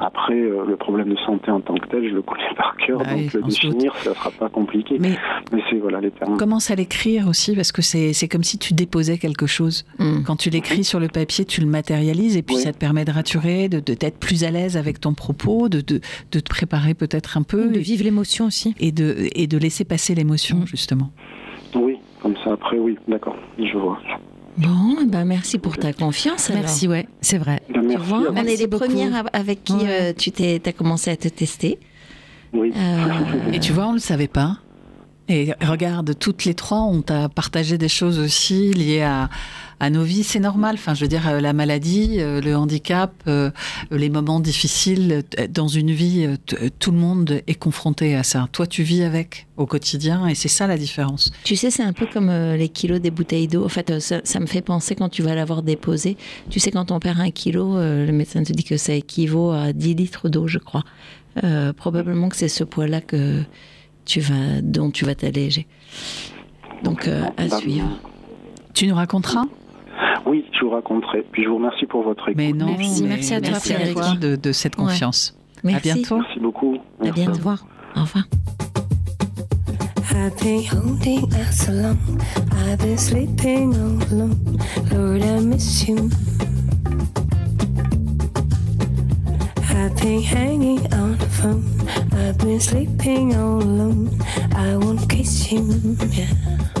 Après, 0.00 0.34
euh, 0.34 0.64
le 0.66 0.76
problème 0.76 1.08
de 1.08 1.16
santé 1.16 1.50
en 1.50 1.60
tant 1.60 1.74
que 1.74 1.86
tel, 1.88 2.08
je 2.08 2.14
le 2.14 2.22
connais 2.22 2.54
par 2.56 2.76
cœur, 2.76 2.98
bah 2.98 3.14
donc 3.14 3.32
le 3.32 3.42
définir, 3.42 3.94
ça 3.96 4.10
ne 4.10 4.14
sera 4.14 4.30
pas 4.30 4.48
compliqué. 4.48 4.98
Mais, 4.98 5.16
Mais 5.52 5.62
c'est 5.70 5.76
voilà, 5.76 6.00
les 6.00 6.10
termes. 6.10 6.36
Commence 6.36 6.70
à 6.70 6.74
l'écrire 6.74 7.28
aussi? 7.28 7.54
Parce 7.54 7.72
que 7.72 7.82
c'est 7.82 8.28
comme 8.28 8.44
si 8.44 8.58
tu 8.58 8.74
déposais 8.74 9.18
quelque 9.18 9.46
chose. 9.46 9.84
Mm. 9.98 10.22
Quand 10.26 10.36
tu 10.36 10.50
l'écris 10.50 10.84
sur 10.84 11.00
le 11.00 11.08
papier, 11.08 11.44
tu 11.44 11.60
le 11.60 11.66
matérialises 11.66 12.36
et 12.36 12.42
puis 12.42 12.56
ça 12.56 12.72
te 12.72 12.78
permet 12.78 13.04
de 13.04 13.12
raturer, 13.12 13.68
de 13.68 13.80
d'être 13.80 14.18
plus 14.18 14.44
à 14.44 14.50
l'aise 14.50 14.76
avec 14.76 15.00
ton 15.00 15.14
propos, 15.14 15.68
de, 15.68 15.80
de, 15.80 16.00
de 16.32 16.40
te 16.40 16.48
préparer 16.48 16.94
peut-être 16.94 17.36
un 17.36 17.42
peu. 17.42 17.68
De 17.68 17.78
vivre 17.78 18.04
l'émotion 18.04 18.46
aussi. 18.46 18.74
Et 18.78 18.92
de, 18.92 19.28
et 19.34 19.46
de 19.46 19.58
laisser 19.58 19.84
passer 19.84 20.14
l'émotion, 20.14 20.58
mm. 20.58 20.66
justement. 20.66 21.10
Comme 22.26 22.34
ça 22.42 22.54
après, 22.54 22.76
oui, 22.76 22.98
d'accord, 23.06 23.36
je 23.56 23.78
vois. 23.78 24.00
Bon, 24.58 24.96
ben 25.06 25.24
merci 25.24 25.58
pour 25.58 25.76
ta 25.76 25.92
confiance. 25.92 26.50
Merci, 26.50 26.88
ouais, 26.88 27.06
c'est 27.20 27.38
vrai. 27.38 27.62
Ben, 27.72 27.88
tu 27.88 27.96
vois, 27.98 28.32
on 28.32 28.34
est 28.34 28.56
les 28.56 28.66
premières 28.66 29.22
avec 29.32 29.62
qui 29.62 29.76
euh, 29.84 30.12
tu 30.12 30.32
t'es, 30.32 30.60
as 30.66 30.72
commencé 30.72 31.08
à 31.08 31.16
te 31.16 31.28
tester. 31.28 31.78
Oui. 32.52 32.72
Euh, 32.74 33.52
Et 33.52 33.60
tu 33.60 33.72
vois, 33.72 33.84
on 33.84 33.90
ne 33.90 33.94
le 33.94 34.00
savait 34.00 34.26
pas. 34.26 34.56
Et 35.28 35.52
regarde, 35.62 36.18
toutes 36.18 36.44
les 36.44 36.54
trois, 36.54 36.80
on 36.80 37.00
t'a 37.00 37.28
partagé 37.28 37.78
des 37.78 37.86
choses 37.86 38.18
aussi 38.18 38.72
liées 38.72 39.02
à, 39.02 39.28
à 39.80 39.90
nos 39.90 40.02
vies. 40.02 40.24
C'est 40.24 40.40
normal. 40.40 40.74
Enfin, 40.74 40.94
je 40.94 41.02
veux 41.02 41.08
dire, 41.08 41.28
euh, 41.28 41.40
la 41.40 41.52
maladie, 41.52 42.16
euh, 42.18 42.40
le 42.40 42.56
handicap, 42.56 43.12
euh, 43.26 43.50
les 43.90 44.08
moments 44.08 44.40
difficiles 44.40 45.22
dans 45.50 45.68
une 45.68 45.90
vie, 45.90 46.28
tout 46.78 46.92
le 46.92 46.98
monde 46.98 47.42
est 47.46 47.54
confronté 47.54 48.14
à 48.14 48.22
ça. 48.22 48.48
Toi, 48.52 48.66
tu 48.66 48.82
vis 48.82 49.02
avec 49.02 49.46
au 49.56 49.66
quotidien 49.66 50.26
et 50.26 50.34
c'est 50.34 50.48
ça 50.48 50.66
la 50.66 50.76
différence. 50.76 51.32
Tu 51.44 51.56
sais, 51.56 51.70
c'est 51.70 51.82
un 51.82 51.92
peu 51.92 52.06
comme 52.06 52.30
les 52.30 52.68
kilos 52.68 53.00
des 53.00 53.10
bouteilles 53.10 53.48
d'eau. 53.48 53.64
En 53.64 53.68
fait, 53.68 54.00
ça, 54.00 54.40
me 54.40 54.46
fait 54.46 54.62
penser 54.62 54.94
quand 54.94 55.08
tu 55.08 55.22
vas 55.22 55.34
l'avoir 55.34 55.62
déposé. 55.62 56.16
Tu 56.50 56.60
sais, 56.60 56.70
quand 56.70 56.90
on 56.90 57.00
perd 57.00 57.20
un 57.20 57.30
kilo, 57.30 57.76
le 57.78 58.10
médecin 58.12 58.42
te 58.42 58.52
dit 58.52 58.64
que 58.64 58.76
ça 58.76 58.92
équivaut 58.92 59.50
à 59.50 59.72
10 59.72 59.94
litres 59.94 60.28
d'eau, 60.28 60.46
je 60.46 60.58
crois. 60.58 60.84
probablement 61.76 62.28
que 62.28 62.36
c'est 62.36 62.48
ce 62.48 62.64
poids-là 62.64 63.00
que 63.00 63.42
tu 64.04 64.20
vas, 64.20 64.60
dont 64.62 64.90
tu 64.90 65.04
vas 65.04 65.14
t'alléger. 65.14 65.66
Donc, 66.84 67.08
à 67.08 67.58
suivre. 67.58 67.88
Tu 68.74 68.86
nous 68.86 68.94
raconteras? 68.94 69.46
Oui, 70.26 70.44
je 70.52 70.64
vous 70.64 70.70
raconterai. 70.70 71.24
Puis 71.32 71.44
je 71.44 71.48
vous 71.48 71.56
remercie 71.56 71.86
pour 71.86 72.02
votre 72.02 72.28
écoute. 72.28 72.36
Mais 72.36 72.52
non, 72.52 72.66
merci, 72.78 73.04
merci 73.04 73.34
à 73.34 73.40
toi, 73.40 73.50
merci 73.52 73.72
à 73.72 73.92
toi 73.92 74.14
de, 74.20 74.36
de, 74.36 74.52
cette 74.52 74.76
confiance. 74.76 75.34
Ouais. 75.64 75.72
Merci. 75.72 75.90
À 75.90 75.94
bientôt. 75.94 76.18
Merci 76.18 76.40
beaucoup. 76.40 76.76
Merci. 77.00 77.10
À 77.22 77.24
bientôt. 77.24 77.32
Au 77.32 77.36
revoir. 77.36 77.66
Au 77.96 78.00
revoir. 78.00 78.24
I've 80.18 80.36
been 80.38 80.64
holding 80.64 81.24
out 81.34 81.52
so 81.52 81.72
long. 81.72 81.98
I've 82.52 82.78
been 82.78 82.96
sleeping 82.96 83.74
all 83.74 84.02
alone. 84.12 84.58
Lord, 84.90 85.22
I 85.22 85.40
miss 85.40 85.86
you. 85.86 86.10
I've 89.68 89.94
been 90.00 90.22
hanging 90.22 90.92
on 90.94 91.18
the 91.18 91.26
phone. 91.26 91.64
I've 92.12 92.38
been 92.38 92.60
sleeping 92.60 93.36
all 93.36 93.62
alone. 93.62 94.10
I 94.56 94.76
won't 94.76 95.08
kiss 95.08 95.52
you. 95.52 95.96
Yeah. 96.10 96.75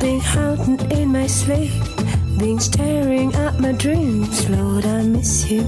Been 0.00 0.20
haunted 0.20 0.92
in 0.92 1.10
my 1.10 1.26
sleep 1.26 1.72
been 2.38 2.60
staring 2.60 3.34
at 3.34 3.58
my 3.58 3.72
dreams 3.72 4.48
Lord 4.48 4.86
I 4.86 5.02
miss 5.02 5.50
you 5.50 5.64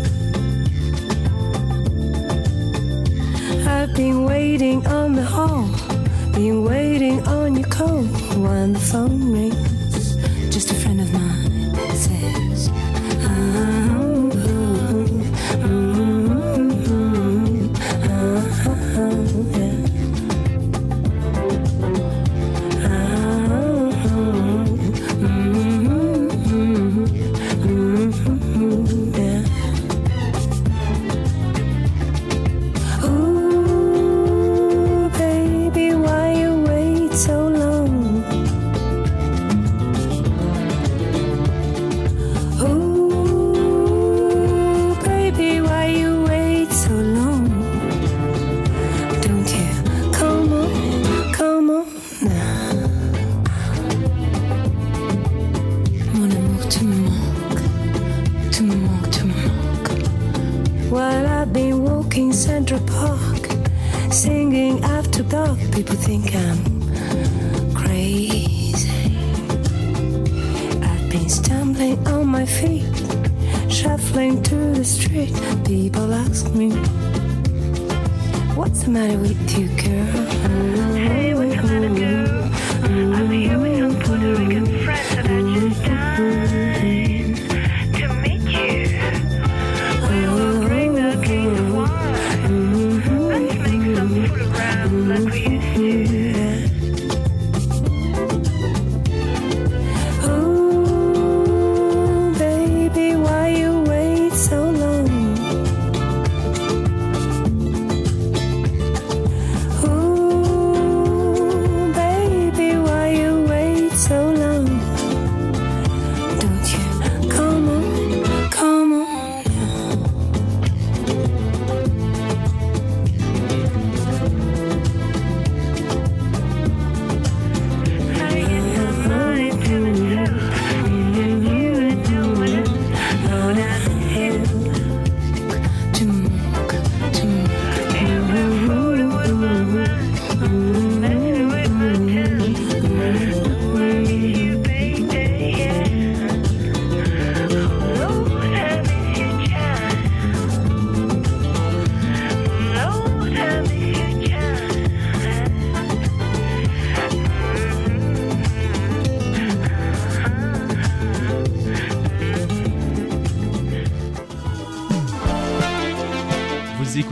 I've 3.66 3.94
been 3.96 4.24
waiting 4.24 4.86
on 4.86 5.14
the 5.14 5.24
hall, 5.24 5.68
been 6.32 6.64
waiting 6.64 7.26
on 7.26 7.56
your 7.56 7.68
call 7.68 8.04
when 8.44 8.74
the 8.74 8.78
phone 8.78 9.32
rings. 9.32 9.69
in 62.16 62.32
Central 62.32 62.80
Park, 62.80 63.46
singing 64.10 64.82
after 64.84 65.22
dark. 65.22 65.58
People 65.72 65.96
think 65.96 66.34
I'm 66.34 67.74
crazy. 67.74 68.88
I've 70.82 71.08
been 71.10 71.28
stumbling 71.28 72.06
on 72.08 72.26
my 72.26 72.46
feet, 72.46 72.84
shuffling 73.68 74.42
through 74.42 74.74
the 74.74 74.84
street. 74.84 75.34
People 75.64 76.12
ask 76.12 76.50
me, 76.52 76.70
What's 78.56 78.82
the 78.84 78.90
matter 78.90 79.18
with 79.18 79.58
you, 79.58 79.68
girl? 79.68 80.26
Hey, 80.94 81.34
what's 81.34 81.56
the 81.56 81.62
matter, 81.62 81.94
girl? 81.94 82.09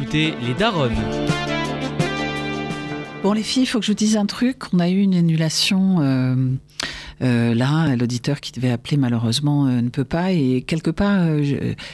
Écoutez 0.08 0.34
Les 0.46 0.54
Daronnes. 0.54 0.96
Bon, 3.22 3.32
les 3.34 3.42
filles, 3.42 3.64
il 3.64 3.66
faut 3.66 3.78
que 3.78 3.84
je 3.84 3.90
vous 3.90 3.96
dise 3.96 4.16
un 4.16 4.24
truc. 4.24 4.72
On 4.72 4.78
a 4.78 4.88
eu 4.88 5.00
une 5.00 5.14
annulation. 5.14 5.96
Euh, 6.00 6.34
euh, 7.20 7.52
là, 7.52 7.94
l'auditeur 7.94 8.40
qui 8.40 8.52
devait 8.52 8.70
appeler 8.70 8.96
malheureusement 8.96 9.66
euh, 9.66 9.82
ne 9.82 9.90
peut 9.90 10.04
pas. 10.04 10.32
Et 10.32 10.62
quelque 10.62 10.90
part, 10.90 11.26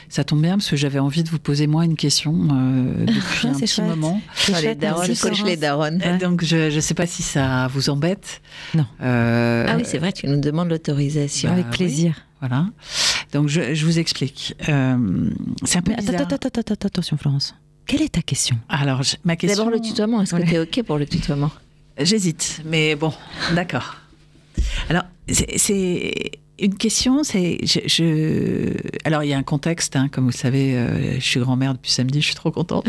ça 0.09 0.22
tombe 0.22 0.42
bien 0.42 0.59
parce 0.59 0.70
que 0.70 0.77
j'avais 0.77 1.00
envie 1.00 1.24
de 1.24 1.29
vous 1.29 1.40
poser 1.40 1.66
moi 1.66 1.85
une 1.85 1.96
question 1.96 2.33
depuis 3.07 3.48
un 3.48 3.55
petit 3.55 3.83
moment. 3.83 4.20
les 4.62 4.77
daronnes, 4.77 5.16
coach 5.16 5.42
les 5.44 5.57
daronnes. 5.57 6.00
Donc 6.20 6.44
je 6.44 6.72
ne 6.72 6.81
sais 6.81 6.94
pas 6.94 7.07
si 7.07 7.22
ça 7.22 7.66
vous 7.72 7.90
embête. 7.90 8.42
Non. 8.74 8.87
ah 9.00 9.74
oui, 9.77 9.83
c'est 9.85 9.98
vrai, 9.98 10.12
tu 10.12 10.29
nous 10.29 10.40
demandes 10.40 10.68
l'autorisation. 10.68 11.50
Avec 11.50 11.66
bah 11.66 11.72
plaisir. 11.72 12.27
voilà. 12.38 12.66
Donc 13.33 13.48
je, 13.48 13.74
je 13.74 13.85
vous 13.85 13.98
explique. 13.98 14.55
c'est 14.61 14.72
un 14.72 15.83
peu 15.83 15.92
attends, 15.94 16.12
attends, 16.12 16.37
attends, 16.37 16.61
attends, 16.61 16.87
attention 16.87 17.16
Florence. 17.16 17.57
Quelle 17.86 18.02
est 18.02 18.14
ta 18.14 18.22
question? 18.22 18.58
Alors, 18.68 19.02
ma 19.24 19.36
question. 19.36 19.64
D'abord 19.64 19.72
le 19.72 19.80
tutoiement. 19.80 20.22
Est-ce 20.22 20.34
que 20.34 20.42
tu 20.42 20.54
es 20.54 20.58
OK 20.58 20.82
pour 20.84 20.98
le 20.98 21.06
tutoiement? 21.06 21.50
J'hésite, 21.98 22.62
mais 22.64 22.96
bon, 22.96 23.12
d'accord. 23.54 23.96
Alors, 24.88 25.04
c'est 25.28 26.32
une 26.58 26.74
question, 26.74 27.22
c'est. 27.24 27.58
Je, 27.64 28.72
Alors, 29.04 29.22
il 29.22 29.28
y 29.28 29.32
a 29.32 29.38
un 29.38 29.42
contexte, 29.42 29.96
hein, 29.96 30.08
comme 30.08 30.24
vous 30.24 30.30
le 30.30 30.36
savez, 30.36 30.76
euh, 30.76 31.14
je 31.14 31.24
suis 31.24 31.40
grand-mère 31.40 31.74
depuis 31.74 31.90
samedi, 31.90 32.20
je 32.20 32.26
suis 32.26 32.34
trop 32.34 32.50
contente. 32.50 32.86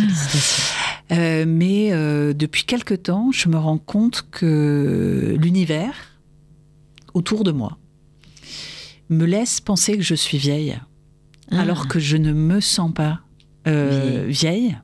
euh, 1.11 1.45
mais 1.47 1.89
euh, 1.91 2.33
depuis 2.33 2.63
quelque 2.63 2.93
temps, 2.93 3.31
je 3.31 3.49
me 3.49 3.57
rends 3.57 3.77
compte 3.77 4.25
que 4.31 5.35
l'univers 5.39 5.93
autour 7.13 7.43
de 7.43 7.51
moi 7.51 7.77
me 9.09 9.25
laisse 9.25 9.61
penser 9.61 9.97
que 9.97 10.03
je 10.03 10.15
suis 10.15 10.37
vieille, 10.37 10.79
ah. 11.51 11.61
alors 11.61 11.87
que 11.87 11.99
je 11.99 12.17
ne 12.17 12.33
me 12.33 12.59
sens 12.59 12.91
pas 12.93 13.21
euh, 13.67 14.25
vieille. 14.27 14.77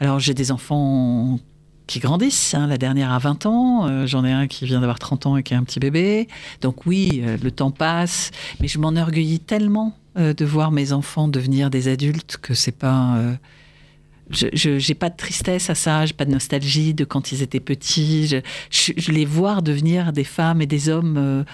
Alors 0.00 0.20
j'ai 0.20 0.34
des 0.34 0.50
enfants 0.52 1.38
qui 1.86 1.98
grandissent. 1.98 2.54
Hein. 2.54 2.66
La 2.66 2.78
dernière 2.78 3.12
a 3.12 3.18
20 3.18 3.46
ans, 3.46 3.86
euh, 3.86 4.06
j'en 4.06 4.24
ai 4.24 4.32
un 4.32 4.46
qui 4.46 4.64
vient 4.64 4.80
d'avoir 4.80 4.98
30 4.98 5.26
ans 5.26 5.36
et 5.36 5.42
qui 5.42 5.54
est 5.54 5.56
un 5.56 5.64
petit 5.64 5.80
bébé. 5.80 6.28
Donc 6.60 6.86
oui, 6.86 7.22
euh, 7.24 7.36
le 7.42 7.50
temps 7.50 7.70
passe, 7.70 8.30
mais 8.60 8.68
je 8.68 8.78
m'enorgueillis 8.78 9.40
tellement 9.40 9.96
de 10.16 10.44
voir 10.44 10.70
mes 10.70 10.92
enfants 10.92 11.26
devenir 11.26 11.70
des 11.70 11.88
adultes 11.88 12.36
que 12.40 12.54
c'est 12.54 12.70
pas... 12.70 13.18
je 14.30 14.88
n'ai 14.88 14.94
pas 14.94 15.10
de 15.10 15.16
tristesse 15.16 15.70
à 15.70 15.74
ça, 15.74 16.06
j'ai 16.06 16.12
pas 16.12 16.24
de 16.24 16.30
nostalgie 16.30 16.94
de 16.94 17.04
quand 17.04 17.32
ils 17.32 17.42
étaient 17.42 17.58
petits. 17.58 18.28
Je, 18.70 19.10
les 19.10 19.24
voir 19.24 19.60
devenir 19.60 20.12
des 20.12 20.22
femmes 20.22 20.62
et 20.62 20.66
des 20.66 20.88
hommes 20.88 21.44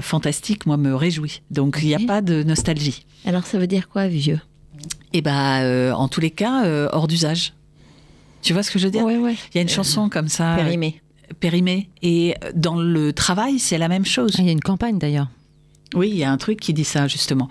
fantastiques, 0.00 0.64
moi, 0.64 0.76
me 0.76 0.94
réjouit. 0.94 1.42
Donc 1.50 1.80
il 1.82 1.88
n'y 1.88 1.94
a 1.96 1.98
pas 2.06 2.22
de 2.22 2.44
nostalgie. 2.44 3.04
Alors 3.26 3.44
ça 3.44 3.58
veut 3.58 3.66
dire 3.66 3.88
quoi, 3.88 4.06
vieux? 4.06 4.38
Et 5.12 5.18
eh 5.18 5.22
bah, 5.22 5.62
euh, 5.62 5.92
en 5.92 6.06
tous 6.06 6.20
les 6.20 6.30
cas, 6.30 6.64
euh, 6.64 6.88
hors 6.92 7.08
d'usage. 7.08 7.54
Tu 8.42 8.52
vois 8.52 8.62
ce 8.62 8.70
que 8.70 8.78
je 8.78 8.86
veux 8.86 8.92
dire? 8.92 9.04
Il 9.08 9.56
y 9.56 9.58
a 9.58 9.62
une 9.62 9.68
chanson 9.68 10.08
comme 10.08 10.28
ça. 10.28 10.54
Périmée. 10.56 11.00
Périmée. 11.40 11.90
Et 12.02 12.34
dans 12.54 12.76
le 12.76 13.12
travail, 13.12 13.58
c'est 13.58 13.76
la 13.76 13.88
même 13.88 14.04
chose. 14.04 14.36
Il 14.38 14.46
y 14.46 14.48
a 14.48 14.52
une 14.52 14.60
campagne 14.60 14.98
d'ailleurs. 14.98 15.28
Oui, 15.94 16.08
il 16.10 16.16
y 16.16 16.22
a 16.22 16.30
un 16.30 16.36
truc 16.36 16.60
qui 16.60 16.72
dit 16.72 16.84
ça 16.84 17.08
justement. 17.08 17.48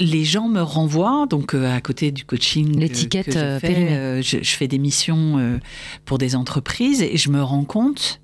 Les 0.00 0.24
gens 0.24 0.48
me 0.48 0.60
renvoient, 0.60 1.26
donc 1.30 1.54
euh, 1.54 1.72
à 1.72 1.80
côté 1.80 2.10
du 2.10 2.24
coaching, 2.24 2.76
l'étiquette 2.76 3.34
je, 3.34 4.20
je, 4.20 4.42
je, 4.42 4.56
fais 4.56 4.66
des 4.66 4.78
missions 4.78 5.60
pour 6.04 6.18
des 6.18 6.34
entreprises 6.34 7.00
et 7.00 7.16
je 7.16 7.30
me 7.30 7.40
rends 7.40 7.64
compte 7.64 8.20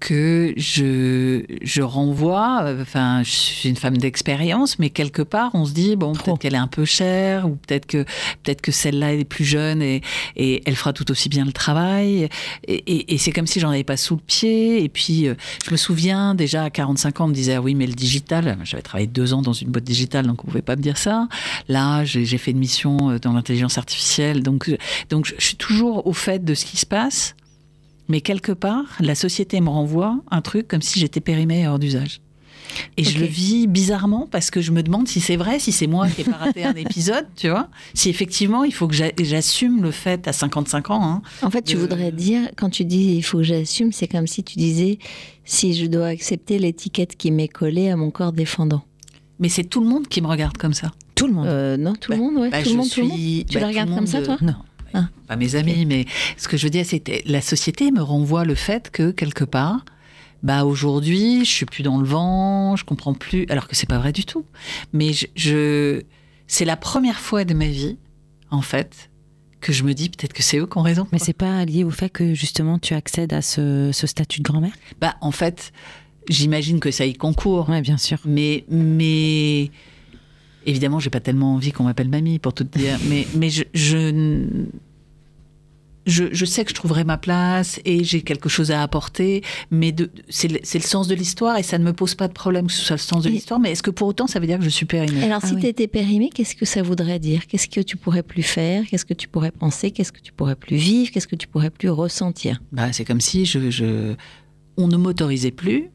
que 0.00 0.54
je, 0.56 1.44
je 1.62 1.82
renvoie, 1.82 2.74
enfin, 2.80 3.22
je 3.22 3.30
suis 3.30 3.68
une 3.68 3.76
femme 3.76 3.98
d'expérience, 3.98 4.78
mais 4.78 4.90
quelque 4.90 5.22
part, 5.22 5.50
on 5.54 5.66
se 5.66 5.72
dit, 5.72 5.94
bon, 5.94 6.12
peut-être 6.12 6.38
qu'elle 6.38 6.54
est 6.54 6.58
un 6.58 6.66
peu 6.66 6.84
chère, 6.84 7.46
ou 7.46 7.56
peut-être 7.56 7.86
que, 7.86 8.04
peut-être 8.42 8.62
que 8.62 8.72
celle-là 8.72 9.12
est 9.12 9.24
plus 9.24 9.44
jeune 9.44 9.82
et, 9.82 10.00
et 10.36 10.62
elle 10.66 10.74
fera 10.74 10.92
tout 10.92 11.10
aussi 11.10 11.28
bien 11.28 11.44
le 11.44 11.52
travail. 11.52 12.28
Et, 12.66 13.14
et, 13.14 13.18
c'est 13.18 13.30
comme 13.30 13.46
si 13.46 13.60
j'en 13.60 13.70
avais 13.70 13.84
pas 13.84 13.98
sous 13.98 14.16
le 14.16 14.22
pied. 14.22 14.82
Et 14.82 14.88
puis, 14.88 15.28
euh, 15.28 15.34
je 15.64 15.70
me 15.70 15.76
souviens, 15.76 16.34
déjà 16.34 16.64
à 16.64 16.70
45 16.70 17.20
ans, 17.20 17.24
on 17.26 17.28
me 17.28 17.34
disait, 17.34 17.54
ah 17.54 17.62
oui, 17.62 17.74
mais 17.74 17.86
le 17.86 17.92
digital, 17.92 18.58
j'avais 18.64 18.82
travaillé 18.82 19.06
deux 19.06 19.34
ans 19.34 19.42
dans 19.42 19.52
une 19.52 19.68
boîte 19.68 19.84
digitale, 19.84 20.26
donc 20.26 20.42
on 20.44 20.46
pouvait 20.46 20.62
pas 20.62 20.76
me 20.76 20.82
dire 20.82 20.96
ça. 20.96 21.28
Là, 21.68 22.04
j'ai 22.04 22.38
fait 22.38 22.52
une 22.52 22.58
mission 22.58 23.10
euh, 23.10 23.18
dans 23.18 23.34
l'intelligence 23.34 23.76
artificielle, 23.76 24.42
donc, 24.42 24.74
donc 25.10 25.26
je 25.26 25.44
suis 25.44 25.56
toujours 25.56 26.06
au 26.06 26.14
fait 26.14 26.44
de 26.44 26.54
ce 26.54 26.64
qui 26.64 26.78
se 26.78 26.86
passe 26.86 27.34
mais 28.10 28.20
quelque 28.20 28.52
part, 28.52 28.96
la 28.98 29.14
société 29.14 29.60
me 29.60 29.68
renvoie 29.68 30.18
un 30.30 30.40
truc 30.42 30.66
comme 30.66 30.82
si 30.82 30.98
j'étais 30.98 31.20
périmée 31.20 31.66
hors 31.66 31.78
d'usage. 31.78 32.20
Et 32.96 33.04
je 33.04 33.18
le 33.18 33.26
vis 33.26 33.66
bizarrement 33.66 34.28
parce 34.30 34.50
que 34.50 34.60
je 34.60 34.72
me 34.72 34.82
demande 34.82 35.08
si 35.08 35.20
c'est 35.20 35.36
vrai, 35.36 35.58
si 35.58 35.72
c'est 35.72 35.86
moi 35.86 36.08
qui 36.08 36.22
ai 36.22 36.24
pas 36.24 36.36
raté 36.38 36.64
un 36.64 36.74
épisode, 36.74 37.26
tu 37.36 37.48
vois. 37.48 37.68
Si 37.94 38.08
effectivement, 38.08 38.64
il 38.64 38.72
faut 38.72 38.88
que 38.88 38.94
j'assume 38.94 39.82
le 39.82 39.90
fait 39.90 40.26
à 40.28 40.32
55 40.32 40.90
ans. 40.90 41.02
Hein, 41.02 41.22
en 41.42 41.50
fait, 41.50 41.62
tu 41.62 41.76
voudrais 41.76 42.12
dire, 42.12 42.48
quand 42.56 42.70
tu 42.70 42.84
dis 42.84 43.16
il 43.16 43.22
faut 43.22 43.38
que 43.38 43.44
j'assume, 43.44 43.92
c'est 43.92 44.08
comme 44.08 44.26
si 44.26 44.42
tu 44.42 44.56
disais 44.56 44.98
si 45.44 45.74
je 45.74 45.86
dois 45.86 46.06
accepter 46.06 46.58
l'étiquette 46.58 47.16
qui 47.16 47.30
m'est 47.30 47.48
collée 47.48 47.90
à 47.90 47.96
mon 47.96 48.10
corps 48.10 48.32
défendant. 48.32 48.82
Mais 49.38 49.48
c'est 49.48 49.64
tout 49.64 49.80
le 49.80 49.86
monde 49.86 50.06
qui 50.06 50.20
me 50.20 50.26
regarde 50.26 50.56
comme 50.56 50.74
ça. 50.74 50.92
Tout 51.14 51.26
le 51.26 51.32
monde. 51.32 51.46
Euh, 51.46 51.76
non, 51.76 51.94
tout 51.94 52.12
le 52.12 52.18
bah, 52.18 52.24
monde, 52.24 52.36
ouais. 52.36 52.50
Bah, 52.50 52.62
tout, 52.62 52.70
le 52.70 52.76
monde 52.76 52.90
tout 52.90 53.00
le 53.00 53.06
monde. 53.06 53.18
Tu 53.18 53.54
bah, 53.54 53.60
le 53.60 53.66
regardes 53.66 53.94
comme 53.94 54.06
ça, 54.06 54.22
toi? 54.22 54.36
Non. 54.42 54.54
Ah. 54.94 55.08
Pas 55.28 55.36
mes 55.36 55.54
amis, 55.54 55.86
mais 55.86 56.06
ce 56.36 56.48
que 56.48 56.56
je 56.56 56.64
veux 56.64 56.70
dire, 56.70 56.84
c'est 56.84 57.00
que 57.00 57.12
la 57.26 57.40
société 57.40 57.90
me 57.90 58.02
renvoie 58.02 58.44
le 58.44 58.54
fait 58.54 58.90
que 58.90 59.10
quelque 59.10 59.44
part, 59.44 59.84
bah 60.42 60.64
aujourd'hui, 60.64 61.44
je 61.44 61.50
suis 61.50 61.66
plus 61.66 61.82
dans 61.82 61.98
le 61.98 62.06
vent, 62.06 62.76
je 62.76 62.84
comprends 62.84 63.14
plus, 63.14 63.46
alors 63.50 63.68
que 63.68 63.76
c'est 63.76 63.88
pas 63.88 63.98
vrai 63.98 64.12
du 64.12 64.24
tout. 64.24 64.44
Mais 64.92 65.12
je, 65.36 66.02
c'est 66.46 66.64
la 66.64 66.76
première 66.76 67.20
fois 67.20 67.44
de 67.44 67.54
ma 67.54 67.66
vie, 67.66 67.98
en 68.50 68.62
fait, 68.62 69.10
que 69.60 69.72
je 69.72 69.84
me 69.84 69.92
dis 69.92 70.08
peut-être 70.08 70.32
que 70.32 70.42
c'est 70.42 70.58
eux 70.58 70.66
qui 70.66 70.78
ont 70.78 70.82
raison. 70.82 71.06
Mais 71.12 71.18
c'est 71.18 71.34
pas 71.34 71.64
lié 71.64 71.84
au 71.84 71.90
fait 71.90 72.08
que 72.08 72.34
justement 72.34 72.78
tu 72.78 72.94
accèdes 72.94 73.32
à 73.32 73.42
ce, 73.42 73.90
statut 73.92 74.40
de 74.40 74.44
grand-mère? 74.44 74.72
Bah 75.00 75.16
en 75.20 75.30
fait, 75.30 75.72
j'imagine 76.28 76.80
que 76.80 76.90
ça 76.90 77.04
y 77.04 77.14
concourt. 77.14 77.68
Oui, 77.68 77.80
bien 77.82 77.98
sûr. 77.98 78.18
Mais 78.24 78.64
mais 78.70 79.70
Évidemment, 80.66 81.00
j'ai 81.00 81.10
pas 81.10 81.20
tellement 81.20 81.54
envie 81.54 81.72
qu'on 81.72 81.84
m'appelle 81.84 82.08
mamie, 82.08 82.38
pour 82.38 82.52
tout 82.52 82.64
dire, 82.64 82.98
mais, 83.08 83.26
mais 83.34 83.50
je, 83.50 83.64
je, 83.72 84.66
je, 86.06 86.44
sais 86.44 86.64
que 86.64 86.70
je 86.70 86.74
trouverai 86.74 87.04
ma 87.04 87.18
place 87.18 87.80
et 87.84 88.04
j'ai 88.04 88.22
quelque 88.22 88.48
chose 88.48 88.70
à 88.70 88.82
apporter, 88.82 89.42
mais 89.70 89.94
c'est 90.28 90.48
le, 90.48 90.58
le, 90.58 90.80
sens 90.80 91.08
de 91.08 91.14
l'histoire 91.14 91.58
et 91.58 91.62
ça 91.62 91.78
ne 91.78 91.84
me 91.84 91.92
pose 91.92 92.14
pas 92.14 92.28
de 92.28 92.32
problème 92.32 92.66
que 92.66 92.72
ce 92.72 92.82
soit 92.82 92.96
le 92.96 93.00
sens 93.00 93.24
de 93.24 93.30
l'histoire, 93.30 93.60
mais 93.60 93.72
est-ce 93.72 93.82
que 93.82 93.90
pour 93.90 94.08
autant 94.08 94.26
ça 94.26 94.40
veut 94.40 94.46
dire 94.46 94.58
que 94.58 94.64
je 94.64 94.70
suis 94.70 94.86
périmée? 94.86 95.24
Alors, 95.24 95.42
si 95.42 95.54
ah 95.56 95.60
tu 95.60 95.66
étais 95.66 95.88
périmée, 95.88 96.30
qu'est-ce 96.32 96.54
que 96.54 96.66
ça 96.66 96.82
voudrait 96.82 97.18
dire? 97.18 97.46
Qu'est-ce 97.46 97.68
que 97.68 97.80
tu 97.80 97.96
pourrais 97.96 98.22
plus 98.22 98.42
faire? 98.42 98.84
Qu'est-ce 98.86 99.04
que 99.04 99.14
tu 99.14 99.28
pourrais 99.28 99.52
penser? 99.52 99.90
Qu'est-ce 99.90 100.12
que 100.12 100.20
tu 100.20 100.32
pourrais 100.32 100.56
plus 100.56 100.76
vivre? 100.76 101.10
Qu'est-ce 101.10 101.28
que 101.28 101.36
tu 101.36 101.46
pourrais 101.46 101.70
plus 101.70 101.90
ressentir? 101.90 102.60
Bah, 102.72 102.92
C'est 102.92 103.04
comme 103.04 103.20
si 103.20 103.46
je, 103.46 103.70
je... 103.70 104.14
on 104.76 104.88
ne 104.88 104.96
m'autorisait 104.96 105.50
plus 105.50 105.90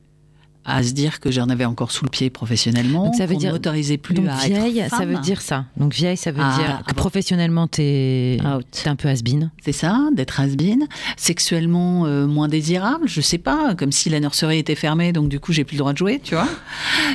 à 0.65 0.81
se 0.81 0.91
dire 0.91 1.19
que 1.19 1.31
j'en 1.31 1.49
avais 1.49 1.65
encore 1.65 1.91
sous 1.91 2.05
le 2.05 2.09
pied 2.09 2.29
professionnellement. 2.29 3.05
Donc 3.05 3.15
ça 3.15 3.25
veut 3.27 3.35
dire 3.35 3.51
m'autorisait 3.51 3.97
plus 3.97 4.15
donc 4.15 4.27
à 4.27 4.37
vieille, 4.37 4.79
être 4.79 4.89
femme. 4.89 4.99
ça 4.99 5.05
veut 5.05 5.17
dire 5.19 5.41
ça. 5.41 5.65
Donc 5.77 5.93
vieille, 5.93 6.17
ça 6.17 6.31
veut 6.31 6.41
ah, 6.41 6.57
dire 6.57 6.83
que 6.87 6.93
professionnellement 6.93 7.67
t'es 7.67 8.37
es 8.37 8.87
un 8.87 8.95
peu 8.95 9.07
has-been. 9.07 9.51
C'est 9.63 9.71
ça, 9.71 10.09
d'être 10.13 10.39
has-been. 10.39 10.87
Sexuellement 11.17 12.05
euh, 12.05 12.25
moins 12.25 12.47
désirable, 12.47 13.07
je 13.07 13.21
sais 13.21 13.37
pas, 13.37 13.75
comme 13.75 13.91
si 13.91 14.09
la 14.09 14.19
nurserie 14.19 14.59
était 14.59 14.75
fermée, 14.75 15.13
donc 15.13 15.29
du 15.29 15.39
coup 15.39 15.53
j'ai 15.53 15.63
plus 15.63 15.75
le 15.75 15.79
droit 15.79 15.93
de 15.93 15.97
jouer, 15.97 16.19
tu 16.23 16.35
vois. 16.35 16.47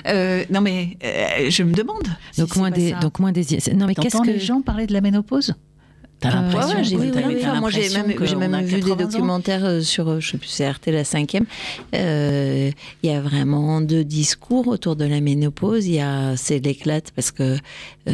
Euh, 0.07 0.45
non 0.51 0.61
mais 0.61 0.97
euh, 1.05 1.51
je 1.51 1.63
me 1.63 1.75
demande. 1.75 2.07
Donc 2.39 2.55
moins 2.57 2.71
des, 2.71 2.93
donc 3.01 3.19
moins 3.19 3.33
désirable. 3.33 3.77
Non 3.77 3.87
mais 3.87 3.95
qu'est-ce 3.95 4.19
que 4.19 4.27
les 4.27 4.39
gens 4.39 4.63
parlaient 4.63 4.87
de 4.87 4.93
la 4.93 5.01
ménopause? 5.01 5.55
T'as 6.21 6.35
l'impression 6.35 6.83
j'ai 6.83 6.99
vu, 6.99 7.11
Moi, 7.61 7.71
j'ai 7.71 7.89
même, 7.89 8.65
vu 8.65 8.81
des 8.81 8.95
documentaires 8.95 9.65
euh, 9.65 9.81
sur, 9.81 10.09
euh, 10.09 10.21
je 10.21 10.33
sais 10.33 10.39
plus, 10.39 10.49
c'est 10.49 10.71
RT 10.71 10.89
la 10.89 11.05
cinquième. 11.05 11.47
Euh, 11.95 12.71
il 13.03 13.11
y 13.11 13.13
a 13.13 13.23
vraiment 13.23 13.81
deux 13.81 14.05
discours 14.05 14.69
autour 14.69 14.97
de 14.97 15.07
la 15.07 15.23
ménopause. 15.23 15.87
Il 15.87 15.95
y 15.95 16.01
a, 16.01 16.37
c'est 16.37 16.59
l'éclate 16.59 17.11
parce 17.13 17.31
que 17.31 17.57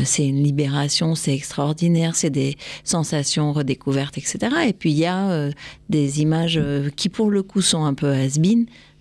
c'est 0.05 0.27
une 0.27 0.43
libération, 0.43 1.17
c'est 1.17 1.35
extraordinaire, 1.35 2.15
c'est 2.15 2.31
des 2.31 2.57
sensations 2.85 3.53
redécouvertes, 3.53 4.19
etc. 4.19 4.39
Et 4.69 4.73
puis 4.73 4.93
il 4.93 4.99
y 4.99 5.07
a 5.07 5.51
des 5.91 6.21
images 6.21 6.61
qui, 6.95 7.09
pour 7.09 7.31
le 7.31 7.43
coup, 7.43 7.61
sont 7.61 7.85
un 7.85 7.95
peu 7.95 8.13
has 8.13 8.39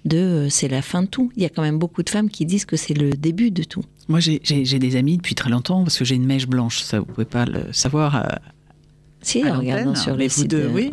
de 0.05 0.47
c'est 0.49 0.67
la 0.67 0.81
fin 0.81 1.03
de 1.03 1.07
tout. 1.07 1.31
Il 1.35 1.43
y 1.43 1.45
a 1.45 1.49
quand 1.49 1.61
même 1.61 1.77
beaucoup 1.77 2.01
de 2.01 2.09
femmes 2.09 2.29
qui 2.29 2.45
disent 2.45 2.65
que 2.65 2.75
c'est 2.75 2.93
le 2.93 3.11
début 3.11 3.51
de 3.51 3.63
tout. 3.63 3.83
Moi, 4.07 4.19
j'ai 4.19 4.39
des 4.39 4.95
amis 4.95 5.17
depuis 5.17 5.35
très 5.35 5.49
longtemps 5.49 5.83
parce 5.83 5.97
que 5.97 6.05
j'ai 6.05 6.15
une 6.15 6.25
mèche 6.25 6.47
blanche. 6.47 6.79
Ça, 6.81 6.99
vous 6.99 7.05
pouvez 7.05 7.25
pas 7.25 7.45
le 7.45 7.71
savoir 7.71 8.39
si, 9.25 9.43
en 9.47 9.59
regardant 9.59 9.95
sur 9.95 10.15
les 10.15 10.29
sites. 10.29 10.55
oui. 10.71 10.89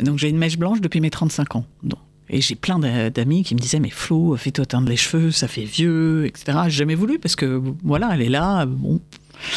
Donc 0.00 0.18
j'ai 0.18 0.28
une 0.28 0.38
mèche 0.38 0.58
blanche 0.58 0.80
depuis 0.80 1.00
mes 1.00 1.10
35 1.10 1.56
ans. 1.56 1.64
Et 2.28 2.40
j'ai 2.40 2.56
plein 2.56 2.78
d'amis 2.78 3.44
qui 3.44 3.54
me 3.54 3.60
disaient 3.60 3.78
mais 3.78 3.90
Flo, 3.90 4.36
fais-toi 4.36 4.66
teindre 4.66 4.88
les 4.88 4.96
cheveux, 4.96 5.30
ça 5.30 5.46
fait 5.46 5.64
vieux, 5.64 6.26
etc. 6.26 6.58
J'ai 6.64 6.78
jamais 6.78 6.96
voulu 6.96 7.18
parce 7.18 7.36
que 7.36 7.62
voilà, 7.84 8.10
elle 8.14 8.22
est 8.22 8.28
là. 8.28 8.66
Bon. 8.66 9.00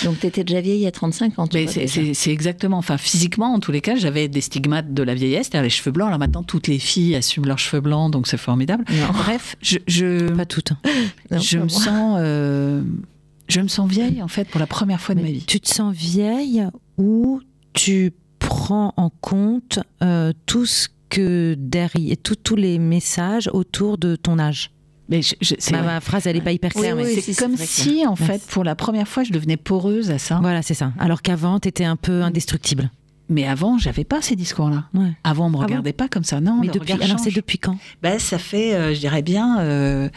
Donc 0.03 0.19
tu 0.19 0.27
étais 0.27 0.43
déjà 0.43 0.62
vieille 0.62 0.86
à 0.86 0.91
35 0.91 1.39
ans. 1.39 1.47
C'est 1.51 2.32
exactement. 2.32 2.77
Enfin 2.77 2.97
physiquement, 2.97 3.53
en 3.53 3.60
tous 3.60 3.71
les 3.71 3.82
cas, 3.82 3.95
j'avais 3.95 4.27
des 4.27 4.41
stigmates 4.41 4.93
de 4.93 5.03
la 5.03 5.15
vieillesse, 5.15 5.47
c'est-à-dire 5.47 5.63
les 5.63 5.69
cheveux 5.69 5.91
blancs. 5.91 6.12
Là 6.12 6.17
maintenant, 6.17 6.43
toutes 6.43 6.67
les 6.67 6.80
filles 6.80 7.15
assument 7.15 7.47
leurs 7.47 7.59
cheveux 7.59 7.82
blancs, 7.82 8.11
donc 8.11 8.28
c'est 8.28 8.38
formidable. 8.38 8.86
Bref, 9.13 9.55
je, 9.61 10.32
pas 10.36 10.45
toutes. 10.45 10.74
Hein. 10.74 11.38
je 11.39 11.57
me 11.57 11.70
sens. 11.70 12.17
Euh, 12.20 12.84
je 13.47 13.61
me 13.61 13.67
sens 13.67 13.89
vieille 13.89 14.22
en 14.22 14.28
fait 14.28 14.47
pour 14.47 14.59
la 14.59 14.67
première 14.67 15.01
fois 15.01 15.15
de 15.15 15.22
ma 15.22 15.28
vie. 15.28 15.43
Tu 15.47 15.59
te 15.59 15.67
sens 15.67 15.95
vieille 15.95 16.67
ou 16.97 17.41
tu 17.74 18.13
prends 18.39 18.93
en 18.97 19.09
compte 19.09 19.80
euh, 20.03 20.34
tout 20.45 20.65
ce 20.65 20.88
que 21.09 21.55
derrière, 21.57 22.15
tous 22.22 22.55
les 22.55 22.80
messages 22.80 23.49
autour 23.51 23.97
de 23.97 24.15
ton 24.15 24.39
âge. 24.39 24.72
Mais 25.09 25.22
ma, 25.72 25.99
phrase, 26.01 26.28
elle 26.28 26.36
n'est 26.36 26.41
pas 26.41 26.51
hyper 26.51 26.72
claire. 26.72 26.95
mais 26.95 27.05
c'est 27.20 27.36
comme 27.36 27.57
si, 27.57 28.05
en 28.05 28.15
fait, 28.15 28.45
pour 28.47 28.63
la 28.63 28.76
première 28.76 29.07
fois, 29.07 29.24
je 29.24 29.32
devenais 29.32 29.57
poreuse 29.57 30.11
à 30.11 30.20
ça. 30.20 30.38
Voilà, 30.39 30.61
c'est 30.61 30.76
ça. 30.76 30.93
Alors 30.99 31.24
qu'avant, 31.24 31.59
tu 31.59 31.67
étais 31.67 31.86
un 31.86 31.95
peu 31.95 32.22
indestructible. 32.22 32.91
Mais 33.28 33.47
avant, 33.47 33.78
j'avais 33.78 34.03
pas 34.03 34.22
ces 34.22 34.36
discours-là. 34.36 34.86
Avant, 35.24 35.47
on 35.47 35.49
me 35.51 35.57
ah 35.57 35.65
regardait 35.65 35.93
pas 35.93 36.07
comme 36.07 36.24
ça. 36.24 36.41
Non. 36.41 36.59
Mais 36.61 36.67
depuis, 36.67 36.93
alors 36.93 37.20
c'est 37.20 37.34
depuis 37.34 37.59
quand? 37.59 37.78
Ben, 38.01 38.17
ça 38.20 38.38
fait, 38.39 38.74
euh, 38.74 38.93
je 38.93 38.99
dirais 38.99 39.22
bien, 39.22 39.59
euh, 39.59 40.09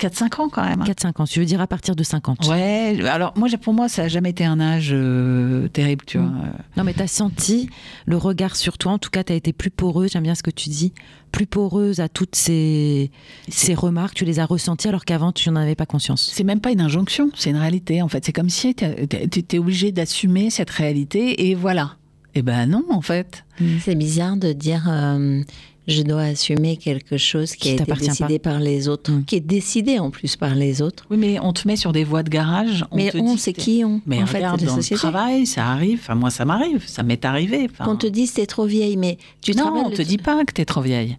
4-5 0.00 0.40
ans 0.40 0.48
quand 0.48 0.64
même. 0.64 0.82
4-5 0.82 1.06
hein. 1.06 1.12
ans, 1.18 1.24
tu 1.24 1.40
veux 1.40 1.44
dire 1.44 1.60
à 1.60 1.66
partir 1.66 1.94
de 1.94 2.02
50 2.02 2.48
Ouais, 2.48 2.98
alors 3.06 3.32
moi, 3.36 3.48
pour 3.60 3.74
moi, 3.74 3.88
ça 3.88 4.02
n'a 4.02 4.08
jamais 4.08 4.30
été 4.30 4.44
un 4.44 4.60
âge 4.60 4.90
euh, 4.92 5.68
terrible, 5.68 6.04
tu 6.06 6.18
mm. 6.18 6.22
vois. 6.22 6.46
Non, 6.76 6.84
mais 6.84 6.94
tu 6.94 7.02
as 7.02 7.06
senti 7.06 7.68
le 8.06 8.16
regard 8.16 8.56
sur 8.56 8.78
toi, 8.78 8.92
en 8.92 8.98
tout 8.98 9.10
cas, 9.10 9.24
tu 9.24 9.32
as 9.32 9.36
été 9.36 9.52
plus 9.52 9.70
poreuse, 9.70 10.12
j'aime 10.12 10.22
bien 10.22 10.34
ce 10.34 10.42
que 10.42 10.50
tu 10.50 10.70
dis, 10.70 10.92
plus 11.32 11.46
poreuse 11.46 12.00
à 12.00 12.08
toutes 12.08 12.34
ces, 12.34 13.10
ces 13.48 13.74
remarques, 13.74 14.14
tu 14.14 14.24
les 14.24 14.40
as 14.40 14.46
ressenties 14.46 14.88
alors 14.88 15.04
qu'avant, 15.04 15.32
tu 15.32 15.50
n'en 15.50 15.56
avais 15.56 15.74
pas 15.74 15.86
conscience. 15.86 16.30
C'est 16.32 16.44
même 16.44 16.60
pas 16.60 16.70
une 16.70 16.80
injonction, 16.80 17.30
c'est 17.36 17.50
une 17.50 17.56
réalité, 17.56 18.02
en 18.02 18.08
fait. 18.08 18.24
C'est 18.24 18.32
comme 18.32 18.50
si 18.50 18.74
tu 18.74 18.84
étais 18.84 19.58
obligé 19.58 19.92
d'assumer 19.92 20.50
cette 20.50 20.70
réalité, 20.70 21.48
et 21.48 21.54
voilà. 21.54 21.96
Eh 22.34 22.42
ben 22.42 22.66
non, 22.66 22.84
en 22.90 23.00
fait. 23.02 23.44
C'est 23.80 23.94
bizarre 23.94 24.36
de 24.36 24.52
dire... 24.52 24.86
Euh, 24.88 25.42
je 25.86 26.02
dois 26.02 26.22
assumer 26.22 26.76
quelque 26.76 27.16
chose 27.16 27.54
qui, 27.56 27.70
a 27.70 27.72
été 27.72 27.92
décidé 27.92 28.38
par 28.38 28.60
les 28.60 28.88
autres, 28.88 29.10
mm. 29.10 29.24
qui 29.24 29.36
est 29.36 29.40
décidé 29.40 29.98
en 29.98 30.10
plus 30.10 30.36
par 30.36 30.54
les 30.54 30.82
autres. 30.82 31.06
Oui, 31.10 31.16
mais 31.16 31.38
on 31.40 31.52
te 31.52 31.66
met 31.66 31.76
sur 31.76 31.92
des 31.92 32.04
voies 32.04 32.22
de 32.22 32.30
garage. 32.30 32.84
On 32.90 32.96
mais 32.96 33.10
on, 33.16 33.36
c'est 33.36 33.52
qui 33.52 33.82
on 33.84 34.00
Mais 34.06 34.22
en 34.22 34.26
regarde, 34.26 34.60
fait, 34.60 34.66
dans 34.66 34.76
le 34.76 34.96
travail, 34.96 35.46
ça 35.46 35.66
arrive. 35.66 36.00
Enfin, 36.02 36.14
moi, 36.14 36.30
ça 36.30 36.44
m'arrive. 36.44 36.84
Ça 36.86 37.02
m'est 37.02 37.24
arrivé. 37.24 37.68
Enfin... 37.70 37.90
On 37.90 37.96
te 37.96 38.06
dit 38.06 38.28
t'es 38.28 38.46
trop 38.46 38.66
vieille, 38.66 38.96
mais 38.96 39.18
tu 39.40 39.52
non, 39.52 39.72
on 39.86 39.90
te 39.90 40.02
dit 40.02 40.18
pas 40.18 40.44
que 40.44 40.52
t'es 40.52 40.64
trop 40.64 40.82
vieille 40.82 41.18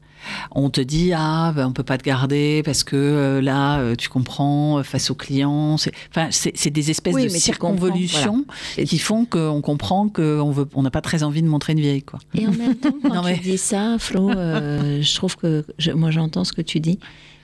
on 0.51 0.69
te 0.69 0.82
dit 0.82 1.13
ah 1.13 1.53
ben, 1.55 1.67
on 1.67 1.74
peut 1.74 1.84
pas 1.84 1.97
te 1.97 2.03
garder 2.03 2.61
parce 2.63 2.84
que 2.84 2.95
euh, 2.95 3.41
là 3.41 3.80
euh, 3.80 3.95
tu 3.95 4.09
comprends 4.09 4.80
euh, 4.80 4.84
face 4.84 5.09
aux 5.09 5.15
clients 5.15 5.74
enfin 5.74 6.30
c'est 6.32 6.69
des 6.69 6.91
espèces 6.91 7.15
de 7.15 7.28
circonvolutions 7.30 8.45
qui 8.86 8.99
font 8.99 9.26
qu'on 9.26 9.61
comprend 9.61 10.09
qu'on 10.09 10.51
veut 10.51 10.67
on 10.74 10.84
n'a 10.84 10.91
pas 10.91 11.01
très 11.01 11.24
envie 11.24 11.41
de 11.41 11.47
montrer 11.47 11.74
une 11.74 11.80
vieille 11.80 12.03
quoi. 12.03 12.19
Et 12.34 12.47
en 12.47 12.51
même 12.51 12.76
temps 12.76 12.93
quand 13.03 13.24
tu 13.24 13.39
dis 13.39 13.57
ça 13.57 13.97
Flo 13.99 14.32
je 14.32 15.15
trouve 15.15 15.36
que 15.38 15.65
moi 15.93 16.11
j'entends 16.11 16.43
ce 16.43 16.53
que 16.53 16.61
tu 16.61 16.80
dis 16.80 16.99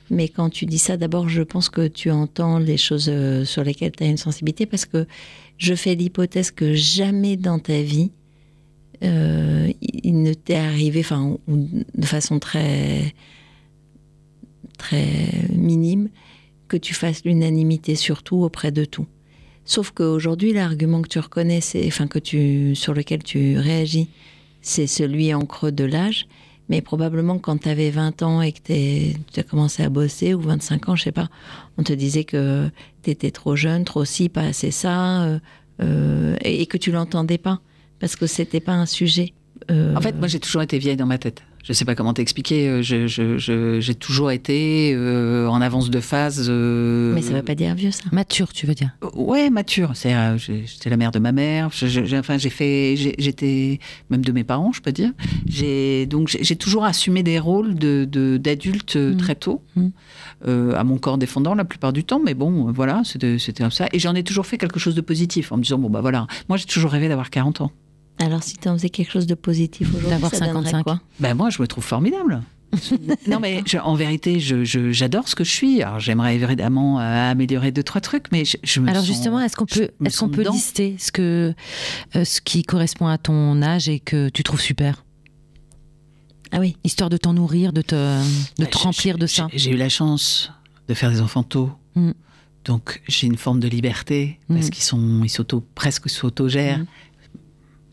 mais 0.10 0.30
quand 0.30 0.50
tu 0.50 0.66
dis 0.66 0.78
ça, 0.78 0.96
d'abord, 0.96 1.28
je 1.28 1.42
pense 1.42 1.68
que 1.68 1.86
tu 1.86 2.12
entends 2.12 2.60
les 2.60 2.78
choses 2.78 3.12
sur 3.44 3.66
lesquelles 3.66 3.92
tu 3.92 4.06
as 4.06 4.08
une 4.08 4.16
sensibilité 4.16 4.66
parce 4.66 4.86
que 4.86 5.06
je 5.58 5.74
fais 5.74 5.96
l'hypothèse 5.96 6.52
que 6.52 6.74
jamais 6.74 7.36
dans 7.36 7.60
ta 7.60 7.82
vie, 7.82 8.12
euh, 9.04 9.72
il 9.82 10.22
ne 10.24 10.34
t'est 10.34 10.56
arrivé, 10.56 11.02
enfin, 11.02 11.38
de 11.48 12.06
façon 12.06 12.40
très, 12.40 13.14
très 14.78 15.32
minime, 15.54 16.10
que 16.68 16.78
tu 16.78 16.94
fasses 16.94 17.24
l'unanimité 17.24 17.96
surtout 17.96 18.38
auprès 18.38 18.72
de 18.72 18.86
tout. 18.86 19.08
Sauf 19.66 19.92
qu'aujourd'hui, 19.92 20.54
l'argument 20.54 21.02
que 21.02 21.10
tu 21.10 21.20
reconnais, 21.20 21.60
enfin, 21.86 22.08
que 22.08 22.20
tu, 22.20 22.74
sur 22.76 22.94
lequel 22.94 23.24
tu 23.24 23.58
réagis, 23.58 24.10
c'est 24.62 24.88
celui 24.88 25.34
en 25.34 25.46
creux 25.46 25.72
de 25.72 25.84
l'âge. 25.84 26.28
Mais 26.70 26.82
probablement 26.82 27.40
quand 27.40 27.60
tu 27.60 27.70
avais 27.70 27.90
20 27.90 28.24
ans 28.24 28.42
et 28.42 28.52
que 28.52 28.60
tu 28.62 29.40
as 29.40 29.44
commencé 29.44 29.84
à 29.84 29.90
bosser, 29.90 30.34
ou 30.34 30.42
25 30.42 30.90
ans, 30.90 30.96
je 30.96 31.04
sais 31.04 31.12
pas, 31.14 31.30
on 31.78 31.84
te 31.84 31.94
disait 31.94 32.26
que 32.26 32.70
tu 33.04 33.10
étais 33.10 33.32
trop 33.32 33.56
jeune, 33.56 33.86
trop 33.86 34.04
ci, 34.04 34.28
pas 34.28 34.42
assez 34.42 34.72
ça, 34.72 35.24
euh, 35.24 35.40
euh, 35.82 36.36
et, 36.42 36.62
et, 36.62 36.66
que 36.66 36.78
tu 36.78 36.92
l'entendais 36.92 37.38
pas 37.38 37.62
parce 38.00 38.16
que 38.16 38.28
c'était 38.28 38.60
pas 38.60 38.74
un 38.74 38.86
sujet. 38.86 39.34
Euh, 39.72 39.96
en 39.96 40.02
fait, 40.02 40.16
moi, 40.16 40.28
j'ai 40.28 40.40
toujours 40.40 40.62
été 40.62 40.78
vieille 40.78 40.98
dans 40.98 41.06
ma 41.06 41.18
tête. 41.18 41.42
Je 41.64 41.74
sais 41.74 41.84
pas 41.84 41.96
comment 41.96 42.14
t'expliquer. 42.14 42.70
Euh, 42.70 42.82
j'ai 42.82 43.96
toujours 43.96 44.32
été 44.32 44.94
euh, 44.96 45.50
en 45.50 45.60
avance 45.60 45.90
de 45.90 46.00
phase. 46.00 46.50
Mais 46.50 47.22
ça 47.22 47.34
veut 47.34 47.42
pas 47.42 47.56
dire 47.56 47.76
vieux, 47.76 47.92
ça. 47.92 48.04
Mature, 48.14 48.54
tu 48.54 48.66
veux 48.66 48.74
dire 48.74 48.92
Ouais, 49.16 49.50
mature. 49.50 49.92
C'est, 49.94 50.14
j'étais 50.38 50.90
la 50.90 50.96
mère 50.96 51.12
de 51.12 51.20
ma 51.20 51.34
mère. 51.34 51.70
enfin, 52.14 52.38
j'ai 52.38 52.50
fait, 52.50 52.96
j'étais 52.96 53.82
même 54.10 54.24
de 54.24 54.32
mes 54.32 54.46
parents, 54.46 54.72
je 54.72 54.82
peux 54.82 54.94
dire. 54.94 55.12
J'ai 55.46 56.06
donc 56.06 56.30
j'ai 56.30 56.56
toujours 56.56 56.86
assumé 56.86 57.22
des 57.22 57.38
rôles 57.38 57.76
de 57.76 58.38
d'adulte 58.38 58.96
mmh. 58.96 59.18
très 59.18 59.36
tôt, 59.36 59.62
mmh. 59.76 59.90
à 60.74 60.84
mon 60.86 60.98
corps 61.00 61.18
défendant 61.18 61.54
la 61.54 61.66
plupart 61.66 61.92
du 61.92 62.06
temps. 62.06 62.22
Mais 62.24 62.34
bon, 62.34 62.72
voilà, 62.72 63.02
c'était 63.04 63.38
comme 63.58 63.72
ça. 63.72 63.88
Et 63.92 64.00
j'en 64.00 64.16
ai 64.16 64.24
toujours 64.24 64.46
fait 64.46 64.58
quelque 64.58 64.80
chose 64.80 64.96
de 64.96 65.02
positif 65.02 65.52
en 65.52 65.58
me 65.58 65.64
disant 65.64 65.80
bon 65.80 65.90
bah 65.90 66.00
voilà. 66.00 66.28
Moi, 66.48 66.58
j'ai 66.58 66.66
toujours 66.66 66.92
rêvé 66.92 67.10
d'avoir 67.10 67.30
40 67.30 67.60
ans. 67.60 67.72
Alors, 68.20 68.44
si 68.44 68.58
tu 68.58 68.68
en 68.68 68.74
faisais 68.74 68.90
quelque 68.90 69.12
chose 69.12 69.28
de 69.28 69.36
positif 69.36 69.90
aujourd'hui, 69.90 70.10
d'avoir 70.10 70.34
55 70.34 70.84
quoi? 70.84 71.02
Ben 71.20 71.34
moi, 71.34 71.50
je 71.50 71.62
me 71.62 71.68
trouve 71.68 71.84
formidable. 71.84 72.42
non 73.28 73.40
mais 73.40 73.64
en 73.82 73.96
vérité, 73.96 74.40
j'adore 74.40 75.28
ce 75.28 75.36
que 75.36 75.44
je 75.44 75.52
suis. 75.52 75.82
Alors 75.82 76.00
j'aimerais 76.00 76.36
évidemment 76.36 77.00
euh, 77.00 77.32
améliorer 77.32 77.72
deux 77.72 77.84
trois 77.84 78.02
trucs, 78.02 78.26
mais 78.32 78.44
je, 78.46 78.80
me 78.80 78.90
Alors 78.90 79.04
justement, 79.04 79.40
est-ce 79.40 79.56
qu'on 79.56 79.66
peut, 79.66 79.90
est-ce 80.04 80.20
qu'on 80.20 80.30
peut 80.30 80.44
lister 80.52 80.96
ce 81.00 81.12
que, 81.12 81.54
euh, 82.16 82.26
ce 82.26 82.42
qui 82.42 82.64
correspond 82.64 83.08
à 83.08 83.18
ton 83.18 83.62
âge 83.62 83.88
et 83.88 84.00
que 84.00 84.30
tu 84.30 84.44
trouves 84.44 84.62
super? 84.62 85.06
Ah 86.52 86.60
oui. 86.60 86.78
Histoire 86.84 87.10
de 87.10 87.18
t'en 87.18 87.34
nourrir, 87.34 87.74
de 87.74 87.82
te, 87.82 88.22
de 88.60 88.66
te 88.66 88.78
remplir 88.78 89.18
de 89.18 89.28
ça. 89.28 89.48
J'ai 89.54 89.72
eu 89.72 89.78
la 89.78 89.90
chance 89.90 90.52
de 90.88 90.94
faire 90.94 91.12
des 91.12 91.22
enfants 91.22 91.44
tôt. 91.44 91.72
Mm. 91.96 92.12
Donc 92.66 93.02
j'ai 93.08 93.28
une 93.28 93.38
forme 93.38 93.60
de 93.60 93.68
liberté 93.68 94.40
parce 94.50 94.68
mm. 94.68 94.70
qu'ils 94.70 94.84
sont, 94.84 95.24
ils 95.24 95.30
s'auto, 95.30 95.64
presque 95.76 96.10
s'autogèrent. 96.10 96.80
Mm. 96.80 96.88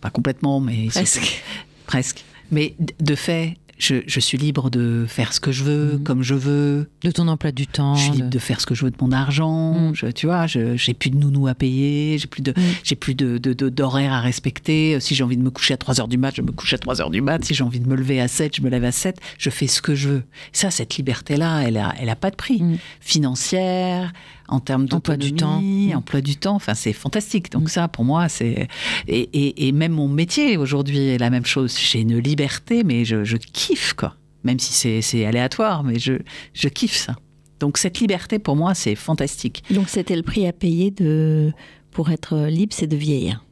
Pas 0.05 0.11
complètement, 0.11 0.61
mais 0.61 0.89
presque. 0.89 1.43
presque. 1.87 2.25
Mais 2.51 2.75
de 3.01 3.15
fait, 3.15 3.57
je, 3.79 4.21
suis 4.21 4.37
libre 4.37 4.69
de 4.69 5.07
faire 5.09 5.33
ce 5.33 5.41
que 5.41 5.51
je 5.51 5.65
veux, 5.65 5.95
mhm. 5.95 6.03
comme 6.03 6.23
je 6.23 6.35
veux. 6.35 6.91
De 7.03 7.11
ton 7.11 7.27
emploi 7.27 7.53
du 7.53 7.67
temps. 7.67 7.95
Je 7.95 8.03
suis 8.03 8.13
libre 8.13 8.29
de, 8.29 8.39
faire 8.39 8.61
ce 8.61 8.67
que 8.67 8.75
je 8.75 8.85
veux 8.85 8.91
de 8.91 8.99
mon 9.01 9.13
argent. 9.13 9.73
Mhm. 9.73 9.95
Je, 9.95 10.07
tu 10.09 10.27
vois, 10.27 10.47
j'ai 10.47 10.93
plus 10.93 11.09
de 11.09 11.17
nounou 11.17 11.47
à 11.47 11.55
payer, 11.55 12.19
j'ai 12.19 12.27
plus 12.27 12.43
de, 12.43 12.53
mhm. 12.55 12.65
j'ai 12.83 12.97
plus 12.97 13.15
de, 13.15 13.39
d'horaire 13.39 14.13
à 14.13 14.21
respecter. 14.21 15.01
Si 15.01 15.15
j'ai 15.15 15.25
envie 15.25 15.39
de 15.39 15.43
me 15.43 15.51
coucher 15.51 15.73
à 15.73 15.79
3 15.79 16.03
heures 16.03 16.09
du 16.09 16.19
mat, 16.19 16.35
je 16.37 16.43
me 16.43 16.53
couche 16.53 16.75
à 16.75 16.79
3 16.79 17.01
heures 17.01 17.09
du 17.09 17.23
mat. 17.23 17.43
Si 17.43 17.55
j'ai 17.55 17.65
envie 17.65 17.81
de 17.81 17.89
me 17.89 17.97
lever 17.97 18.21
à 18.21 18.29
7, 18.29 18.57
je 18.57 18.61
me 18.61 18.69
lève 18.69 18.85
à 18.85 18.93
7. 18.93 19.19
Je 19.39 19.49
fais 19.49 19.69
ce 19.69 19.81
que 19.81 19.95
je 19.95 20.11
veux. 20.11 20.23
Ça, 20.53 20.71
cette 20.71 20.99
liberté-là, 20.99 21.63
elle 21.63 21.79
a, 21.79 21.95
elle 21.99 22.11
a 22.11 22.17
pas 22.17 22.31
de 22.31 22.37
prix. 22.37 22.63
Financière, 23.01 24.13
en 24.49 24.61
termes 24.61 24.87
d'emploi 24.87 25.17
du 25.17 25.33
temps, 25.33 25.63
emploi 25.95 26.21
du 26.21 26.37
temps. 26.37 26.55
Enfin, 26.57 26.75
c'est 26.75 26.93
fantastique. 26.93 27.51
Donc 27.51 27.71
ça, 27.71 27.89
pour 27.89 28.05
moi, 28.05 28.29
c'est 28.29 28.69
et, 29.09 29.69
et, 29.69 29.73
même 29.73 29.93
mon 29.93 30.09
métier 30.09 30.57
aujourd'hui 30.57 31.09
est 31.09 31.19
la 31.19 31.31
même 31.31 31.47
chose. 31.47 31.77
J'ai 31.79 32.01
une 32.01 32.19
liberté, 32.19 32.85
mais 32.85 33.05
je, 33.05 33.25
je 33.25 33.37
kiffe 33.37 33.95
quoi. 33.95 34.17
Même 34.43 34.59
si 34.59 35.03
c'est 35.03 35.25
aléatoire, 35.25 35.85
mais 35.85 35.99
je, 35.99 36.15
je 36.53 36.69
kiffe 36.69 36.97
ça. 36.97 37.17
Donc 37.61 37.79
cette 37.79 38.01
liberté, 38.01 38.39
pour 38.39 38.57
moi, 38.57 38.75
c'est 38.75 38.95
fantastique. 38.95 39.65
Donc 39.71 39.89
c'était 39.89 40.17
le 40.17 40.23
prix 40.23 40.47
à 40.47 40.53
payer 40.53 40.91
de 40.91 41.53
pour 41.91 42.11
être 42.11 42.49
libre, 42.49 42.75
c'est 42.77 42.89
de 42.89 42.97
vieillir. 42.97 43.44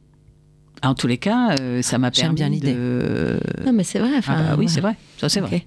En 0.83 0.95
tous 0.95 1.07
les 1.07 1.17
cas, 1.17 1.55
euh, 1.59 1.81
ça 1.81 1.97
m'a 1.97 2.11
permis 2.11 2.35
bien 2.35 2.49
de. 2.49 3.39
Non, 3.65 3.71
mais 3.71 3.83
c'est 3.83 3.99
vrai. 3.99 4.09
Ah 4.27 4.43
bah 4.49 4.55
oui, 4.57 4.67
c'est 4.67 4.81
vrai. 4.81 4.95
Ça, 5.17 5.29
c'est 5.29 5.39
vrai. 5.39 5.65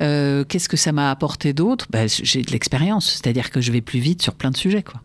Euh, 0.00 0.44
qu'est-ce 0.44 0.68
que 0.68 0.76
ça 0.76 0.92
m'a 0.92 1.10
apporté 1.10 1.52
d'autre? 1.52 1.86
Bah, 1.90 2.06
J'ai 2.06 2.42
de 2.42 2.50
l'expérience. 2.52 3.10
C'est-à-dire 3.10 3.50
que 3.50 3.60
je 3.60 3.72
vais 3.72 3.80
plus 3.80 3.98
vite 3.98 4.22
sur 4.22 4.34
plein 4.34 4.50
de 4.50 4.56
sujets, 4.56 4.82
quoi. 4.82 5.02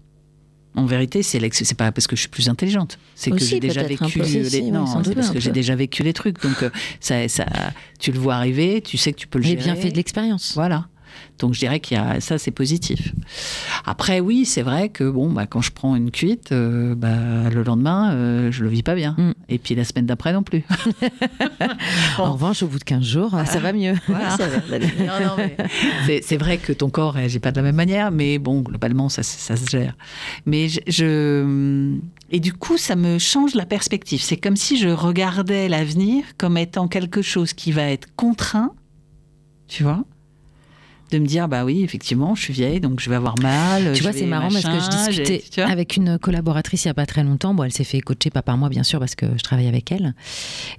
En 0.73 0.85
vérité, 0.85 1.21
c'est 1.21 1.39
c'est 1.53 1.77
pas 1.77 1.91
parce 1.91 2.07
que 2.07 2.15
je 2.15 2.21
suis 2.21 2.29
plus 2.29 2.47
intelligente, 2.47 2.97
c'est 3.13 3.29
que 3.31 3.39
j'ai 3.39 3.59
déjà 3.59 3.83
vécu 3.83 4.21
les 4.21 4.71
non, 4.71 4.85
parce 5.13 5.31
que 5.31 5.39
j'ai 5.39 5.51
déjà 5.51 5.75
vécu 5.75 6.01
les 6.01 6.13
trucs. 6.13 6.41
Donc 6.41 6.63
euh, 6.63 6.69
ça, 7.01 7.27
ça, 7.27 7.45
tu 7.99 8.13
le 8.13 8.19
vois 8.19 8.35
arriver, 8.35 8.81
tu 8.81 8.97
sais 8.97 9.11
que 9.11 9.17
tu 9.17 9.27
peux 9.27 9.39
le 9.39 9.43
gérer. 9.43 9.57
J'ai 9.57 9.63
bien 9.65 9.75
fait 9.75 9.91
de 9.91 9.97
l'expérience. 9.97 10.53
Voilà. 10.55 10.87
Donc 11.41 11.55
je 11.55 11.59
dirais 11.59 11.79
qu'il 11.79 11.97
y 11.97 11.99
a 11.99 12.21
ça, 12.21 12.37
c'est 12.37 12.51
positif. 12.51 13.13
Après, 13.85 14.19
oui, 14.19 14.45
c'est 14.45 14.61
vrai 14.61 14.89
que 14.89 15.09
bon, 15.09 15.31
bah, 15.31 15.47
quand 15.47 15.61
je 15.61 15.71
prends 15.71 15.95
une 15.95 16.11
cuite, 16.11 16.51
euh, 16.51 16.95
bah, 16.95 17.49
le 17.49 17.63
lendemain, 17.63 18.13
euh, 18.13 18.51
je 18.51 18.63
le 18.63 18.69
vis 18.69 18.83
pas 18.83 18.95
bien. 18.95 19.15
Mm. 19.17 19.31
Et 19.49 19.57
puis 19.57 19.75
la 19.75 19.83
semaine 19.83 20.05
d'après 20.05 20.33
non 20.33 20.43
plus. 20.43 20.63
En 22.17 22.33
revanche, 22.33 22.61
au 22.61 22.67
bout 22.67 22.77
de 22.77 22.83
15 22.83 23.03
jours, 23.03 23.31
ça 23.45 23.59
va 23.59 23.73
mieux. 23.73 23.95
c'est 26.21 26.37
vrai 26.37 26.57
que 26.57 26.73
ton 26.73 26.89
corps 26.89 27.13
réagit 27.13 27.39
pas 27.39 27.51
de 27.51 27.57
la 27.57 27.63
même 27.63 27.75
manière, 27.75 28.11
mais 28.11 28.37
bon, 28.37 28.61
globalement, 28.61 29.09
ça, 29.09 29.23
ça 29.23 29.55
se 29.55 29.69
gère. 29.69 29.95
Mais 30.45 30.67
je, 30.69 31.97
Et 32.29 32.39
du 32.39 32.53
coup, 32.53 32.77
ça 32.77 32.95
me 32.95 33.17
change 33.17 33.55
la 33.55 33.65
perspective. 33.65 34.21
C'est 34.21 34.37
comme 34.37 34.55
si 34.55 34.77
je 34.77 34.89
regardais 34.89 35.67
l'avenir 35.67 36.23
comme 36.37 36.57
étant 36.57 36.87
quelque 36.87 37.21
chose 37.21 37.53
qui 37.53 37.71
va 37.71 37.83
être 37.83 38.07
contraint, 38.15 38.73
tu 39.67 39.83
vois, 39.83 40.03
de 41.11 41.19
me 41.19 41.25
dire 41.25 41.47
bah 41.47 41.65
oui 41.65 41.83
effectivement 41.83 42.35
je 42.35 42.41
suis 42.41 42.53
vieille 42.53 42.79
donc 42.79 42.99
je 42.99 43.09
vais 43.09 43.15
avoir 43.15 43.37
mal 43.39 43.93
tu 43.93 44.01
vois 44.01 44.13
c'est 44.13 44.25
marrant 44.25 44.49
parce 44.49 44.63
que 44.63 44.79
je 44.79 45.09
discutais 45.09 45.61
avec 45.61 45.97
une 45.97 46.17
collaboratrice 46.17 46.85
il 46.85 46.87
y 46.87 46.91
a 46.91 46.93
pas 46.93 47.05
très 47.05 47.23
longtemps. 47.23 47.53
Bon 47.53 47.63
elle 47.63 47.73
s'est 47.73 47.83
fait 47.83 48.01
coacher 48.01 48.29
pas 48.29 48.41
par 48.41 48.57
moi 48.57 48.69
bien 48.69 48.83
sûr 48.83 48.99
parce 48.99 49.15
que 49.15 49.25
je 49.37 49.43
travaille 49.43 49.67
avec 49.67 49.91
elle. 49.91 50.15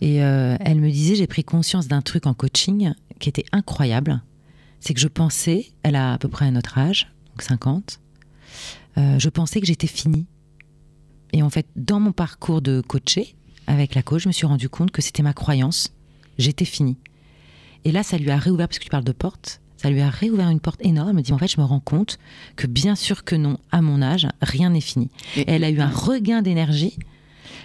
Et 0.01 0.22
euh, 0.22 0.57
elle 0.61 0.80
me 0.80 0.91
disait 0.91 1.14
j'ai 1.14 1.26
pris 1.26 1.45
conscience 1.45 1.89
d'un 1.89 2.03
truc 2.03 2.26
en 2.26 2.35
coaching 2.35 2.93
qui 3.18 3.28
était 3.28 3.45
incroyable. 3.53 4.22
C'est 4.80 4.95
que 4.95 5.01
je 5.01 5.09
pensais 5.09 5.66
elle 5.83 5.97
a 5.97 6.14
à 6.14 6.18
peu 6.18 6.28
près 6.28 6.51
notre 6.51 6.78
âge 6.78 7.12
donc 7.30 7.43
50 7.43 8.01
euh, 8.99 9.18
je 9.18 9.28
pensais 9.30 9.61
que 9.61 9.66
j'étais 9.66 9.87
finie. 9.87 10.26
Et 11.33 11.43
en 11.43 11.51
fait 11.51 11.66
dans 11.76 12.01
mon 12.01 12.12
parcours 12.12 12.61
de 12.61 12.80
coacher 12.80 13.35
avec 13.66 13.95
la 13.95 14.03
coach, 14.03 14.22
je 14.22 14.28
me 14.28 14.33
suis 14.33 14.47
rendu 14.47 14.68
compte 14.68 14.91
que 14.91 15.03
c'était 15.03 15.22
ma 15.22 15.33
croyance. 15.33 15.93
J'étais 16.39 16.64
finie. 16.64 16.99
Et 17.85 17.93
là, 17.93 18.03
ça 18.03 18.18
lui 18.18 18.30
a 18.30 18.37
réouvert, 18.37 18.68
parce 18.68 18.78
que 18.78 18.85
tu 18.85 18.91
parles 18.91 19.05
de 19.05 19.12
porte, 19.12 19.61
ça 19.83 19.91
lui 19.91 20.01
a 20.01 20.11
réouvert 20.11 20.49
une 20.49 20.61
porte 20.61 20.80
énorme. 20.85 21.09
Elle 21.09 21.16
me 21.16 21.22
dit, 21.22 21.33
en 21.33 21.39
fait, 21.39 21.49
je 21.49 21.61
me 21.61 21.64
rends 21.64 21.80
compte 21.80 22.18
que 22.55 22.68
bien 22.68 22.95
sûr 22.95 23.24
que 23.24 23.35
non, 23.35 23.59
à 23.72 23.83
mon 23.83 24.01
âge, 24.01 24.28
rien 24.41 24.70
n'est 24.70 24.80
fini. 24.80 25.11
Et 25.37 25.45
elle 25.49 25.64
a 25.64 25.70
eu 25.70 25.80
un 25.80 25.91
regain 25.91 26.41
d'énergie 26.41 26.97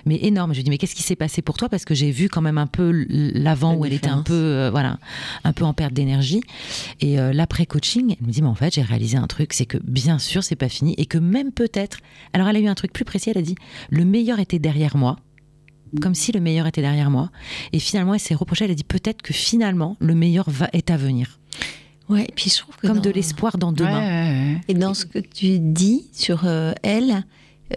mais 0.06 0.20
énorme. 0.24 0.54
Je 0.54 0.60
lui 0.60 0.64
dis 0.64 0.70
mais 0.70 0.78
qu'est-ce 0.78 0.96
qui 0.96 1.04
s'est 1.04 1.18
passé 1.18 1.42
pour 1.42 1.58
toi? 1.58 1.70
Parce 1.70 1.84
que 1.84 1.94
j'ai 1.94 2.12
vu 2.12 2.30
quand 2.30 2.42
même 2.42 2.58
un 2.58 2.68
peu 2.68 3.06
l'avant 3.10 3.76
où 3.76 3.84
elle 3.84 3.94
était 3.94 4.08
un 4.08 4.22
peu 4.22 4.34
euh, 4.34 4.70
voilà 4.72 5.00
un 5.44 5.52
peu 5.52 5.66
en 5.66 5.74
perte 5.74 5.94
d'énergie. 5.94 6.42
Et 7.02 7.20
euh, 7.20 7.34
l'après 7.34 7.66
coaching 7.66 8.16
elle 8.18 8.26
me 8.26 8.32
dit 8.32 8.42
mais 8.42 8.48
en 8.48 8.56
fait 8.56 8.76
j'ai 8.76 8.84
réalisé 8.84 9.18
un 9.18 9.28
truc 9.28 9.54
c'est 9.54 9.66
que 9.66 9.78
bien 9.84 10.18
sûr 10.18 10.44
c'est 10.44 10.56
pas 10.56 10.70
fini 10.70 10.96
et 10.98 11.08
que 11.08 11.18
même 11.18 11.52
peut-être 11.52 11.98
alors 12.32 12.48
elle 12.48 12.56
a 12.56 12.60
eu 12.60 12.68
un 12.68 12.76
truc 12.76 12.94
plus 12.94 13.06
précis. 13.06 13.32
Elle 13.32 13.40
a 13.40 13.42
dit 13.42 13.56
le 13.90 14.06
meilleur 14.06 14.40
était 14.40 14.60
derrière 14.60 14.96
moi 14.96 15.18
comme 16.02 16.16
si 16.16 16.32
le 16.32 16.40
meilleur 16.40 16.68
était 16.68 16.82
derrière 16.82 17.10
moi. 17.10 17.30
Et 17.74 17.80
finalement 17.80 18.14
elle 18.14 18.20
s'est 18.20 18.36
reprochée. 18.36 18.66
Elle 18.66 18.72
a 18.72 18.76
dit 18.76 18.84
peut-être 18.84 19.22
que 19.22 19.34
finalement 19.34 19.98
le 20.00 20.16
meilleur 20.16 20.50
va 20.50 20.70
est 20.72 20.90
à 20.90 20.98
venir 20.98 21.40
Ouais, 22.10 22.24
et 22.24 22.34
puis 22.34 22.50
je 22.50 22.60
trouve 22.60 22.76
que 22.78 22.88
comme 22.88 23.02
de 23.02 23.10
l'espoir 23.10 23.58
dans 23.58 23.72
demain. 23.72 24.60
Et 24.68 24.74
dans 24.74 24.94
ce 24.94 25.06
que 25.06 25.20
tu 25.20 25.60
dis 25.60 26.08
sur 26.14 26.46
euh, 26.46 26.74
elle, 26.84 27.24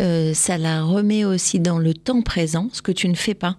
euh, 0.00 0.34
ça 0.34 0.56
la 0.56 0.82
remet 0.82 1.24
aussi 1.24 1.58
dans 1.58 1.78
le 1.78 1.94
temps 1.94 2.22
présent, 2.22 2.68
ce 2.72 2.82
que 2.82 2.92
tu 2.92 3.08
ne 3.08 3.14
fais 3.14 3.34
pas. 3.34 3.56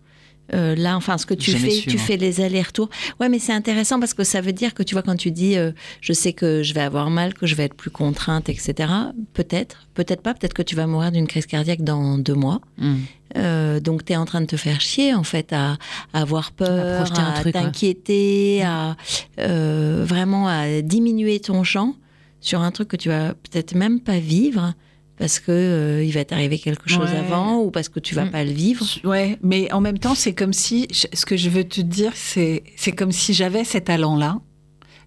Euh, 0.54 0.76
là, 0.76 0.98
enfin, 0.98 1.18
ce 1.18 1.26
que 1.26 1.34
tu 1.34 1.52
fais, 1.52 1.82
tu 1.82 1.98
fais 1.98 2.18
les 2.18 2.42
allers-retours. 2.42 2.90
Ouais, 3.20 3.30
mais 3.30 3.40
c'est 3.40 3.54
intéressant 3.54 4.00
parce 4.00 4.14
que 4.14 4.24
ça 4.24 4.42
veut 4.42 4.54
dire 4.54 4.74
que 4.74 4.84
tu 4.84 4.96
vois, 4.96 5.02
quand 5.02 5.16
tu 5.16 5.32
dis, 5.32 5.58
euh, 5.58 5.72
je 6.02 6.14
sais 6.14 6.34
que 6.34 6.64
je 6.64 6.74
vais 6.74 6.82
avoir 6.82 7.10
mal, 7.10 7.34
que 7.34 7.46
je 7.46 7.56
vais 7.56 7.64
être 7.64 7.76
plus 7.76 7.92
contrainte, 7.92 8.50
etc. 8.50 8.92
Peut-être, 9.34 9.88
peut-être 9.94 10.22
pas, 10.22 10.34
peut-être 10.34 10.54
que 10.54 10.62
tu 10.62 10.76
vas 10.76 10.88
mourir 10.88 11.12
d'une 11.12 11.28
crise 11.28 11.46
cardiaque 11.46 11.84
dans 11.84 12.18
deux 12.18 12.36
mois. 12.36 12.62
Hmm. 12.78 13.80
donc, 13.80 14.04
tu 14.04 14.14
es 14.14 14.16
en 14.18 14.26
train 14.26 14.42
de 14.42 14.46
te 14.46 14.58
faire 14.58 14.82
chier, 14.82 15.14
en 15.14 15.24
fait, 15.24 15.54
à, 15.54 15.78
avoir 16.14 16.52
peur, 16.52 17.12
à, 17.18 17.44
t'inquiéter, 17.44 18.64
à 18.64 18.98
vraiment 19.38 20.48
à 20.48 20.82
diminuer 20.82 21.40
ton 21.40 21.64
champ 21.64 21.96
sur 22.42 22.62
un 22.62 22.72
truc 22.72 22.90
que 22.90 22.98
tu 22.98 23.10
vas 23.10 23.34
peut-être 23.36 23.76
même 23.76 24.00
pas 24.00 24.20
vivre 24.20 24.74
parce 25.18 25.40
que 25.40 25.52
euh, 25.52 26.04
il 26.04 26.12
va 26.12 26.26
t'arriver 26.26 26.58
quelque 26.58 26.90
chose 26.90 27.10
avant 27.12 27.60
ou 27.60 27.72
parce 27.72 27.90
que 27.90 28.00
tu 28.00 28.16
vas 28.16 28.26
mm. 28.26 28.32
pas 28.32 28.44
le 28.44 28.52
vivre. 28.52 28.86
Ouais, 29.04 29.38
mais 29.42 29.72
en 29.72 29.82
même 29.82 30.00
temps, 30.00 30.16
c'est 30.16 30.34
comme 30.34 30.54
si 30.54 30.88
ce 30.92 31.26
que 31.26 31.38
je 31.38 31.50
veux 31.50 31.64
te 31.64 31.82
dire, 31.82 32.12
c'est 32.16 32.64
c'est 32.76 32.92
comme 32.92 33.12
si 33.12 33.34
j'avais 33.34 33.64
cet 33.64 33.90
allant-là, 33.90 34.40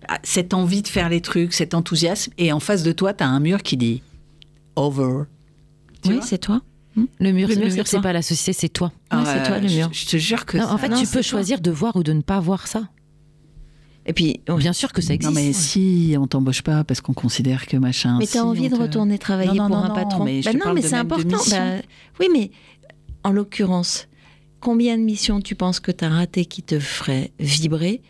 ah, 0.09 0.19
cette 0.23 0.55
envie 0.55 0.83
de 0.83 0.89
faire 0.89 1.09
les 1.09 1.21
trucs, 1.21 1.53
cet 1.53 1.75
enthousiasme, 1.75 2.33
et 2.39 2.53
en 2.53 2.61
face 2.61 2.83
de 2.83 2.93
toi, 2.93 3.13
tu 3.13 3.25
as 3.25 3.29
un 3.29 3.41
mur 3.41 3.63
qui 3.63 3.77
dit 3.77 4.03
over. 4.77 5.25
oui, 6.07 6.19
c'est 6.23 6.39
toi. 6.39 6.63
Hmm 6.97 7.07
le 7.19 7.33
mur, 7.33 7.49
le 7.49 7.57
mur, 7.57 7.87
c'est 7.87 8.01
pas 8.01 8.13
la 8.13 8.23
société, 8.23 8.53
c'est 8.53 8.69
toi. 8.69 8.93
Ah 9.11 9.25
c'est 9.27 9.43
toi 9.49 9.59
le 9.59 9.69
mur. 9.69 9.89
Je, 9.93 10.07
te 10.07 10.17
jure 10.17 10.47
que. 10.47 10.59
en 10.59 10.79
fait, 10.79 10.91
tu 10.91 11.07
peux 11.07 11.23
choisir 11.23 11.61
de 11.61 11.71
voir 11.71 11.97
ou 11.97 12.03
de 12.03 12.13
ne 12.13 12.23
pas 12.23 12.39
voir 12.39 12.69
ça. 12.69 12.89
Et 14.07 14.13
puis, 14.13 14.41
bien 14.59 14.73
sûr 14.73 14.93
que 14.93 15.01
ça 15.01 15.15
existe. 15.15 15.35
Non, 15.35 15.41
mais 15.41 15.53
si 15.53 16.15
on 16.19 16.27
t'embauche 16.27 16.63
pas 16.63 16.85
parce 16.85 17.01
qu'on 17.01 17.15
considère 17.15 17.67
que 17.67 17.77
machin. 17.77 18.19
Mais 18.19 18.27
tu 18.27 18.39
as 18.39 18.45
envie 18.45 18.69
de 18.69 18.77
retourner 18.77 19.19
travailler 19.19 19.57
pour 19.57 19.77
un 19.77 19.91
patron. 19.91 20.25
Mais 20.25 20.41
bah 20.43 20.53
non, 20.53 20.75
mais 20.75 20.83
c'est 20.83 20.95
important. 20.95 21.39
Bah, 21.51 21.77
oui, 22.21 22.29
mais 22.33 22.51
en 23.23 23.33
l'occurrence, 23.33 24.09
combien 24.61 24.99
de 24.99 25.03
missions 25.03 25.41
tu 25.41 25.55
penses 25.55 25.81
que 25.81 25.91
tu 25.91 26.05
as 26.05 26.11
ratées 26.11 26.45
qui 26.45 26.63
te 26.63 26.79
feraient 26.79 27.33
vibrer 27.41 28.03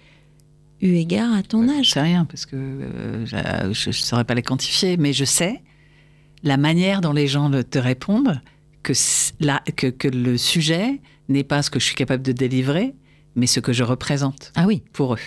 eu 0.80 0.95
égard 0.95 1.32
à 1.32 1.42
ton 1.42 1.68
âge? 1.68 1.86
Je 1.86 1.90
sais 1.92 2.03
rien 2.03 2.24
parce 2.24 2.47
que 2.47 2.57
euh, 2.57 3.26
je 3.72 3.88
ne 3.88 3.92
saurais 3.92 4.24
pas 4.24 4.34
les 4.34 4.42
quantifier, 4.42 4.97
mais 4.97 5.12
je 5.12 5.24
sais 5.24 5.62
la 6.42 6.57
manière 6.57 7.01
dont 7.01 7.12
les 7.12 7.26
gens 7.26 7.51
te 7.51 7.78
répondent 7.78 8.40
que, 8.82 8.92
la, 9.40 9.62
que, 9.76 9.86
que 9.86 10.09
le 10.09 10.36
sujet 10.36 11.01
n'est 11.28 11.45
pas 11.45 11.62
ce 11.62 11.70
que 11.70 11.80
je 11.80 11.86
suis 11.86 11.95
capable 11.95 12.22
de 12.22 12.32
délivrer, 12.32 12.95
mais 13.34 13.47
ce 13.47 13.61
que 13.61 13.72
je 13.72 13.82
représente. 13.82 14.53
Ah 14.55 14.66
oui. 14.66 14.82
Pour 14.92 15.14
eux. 15.14 15.18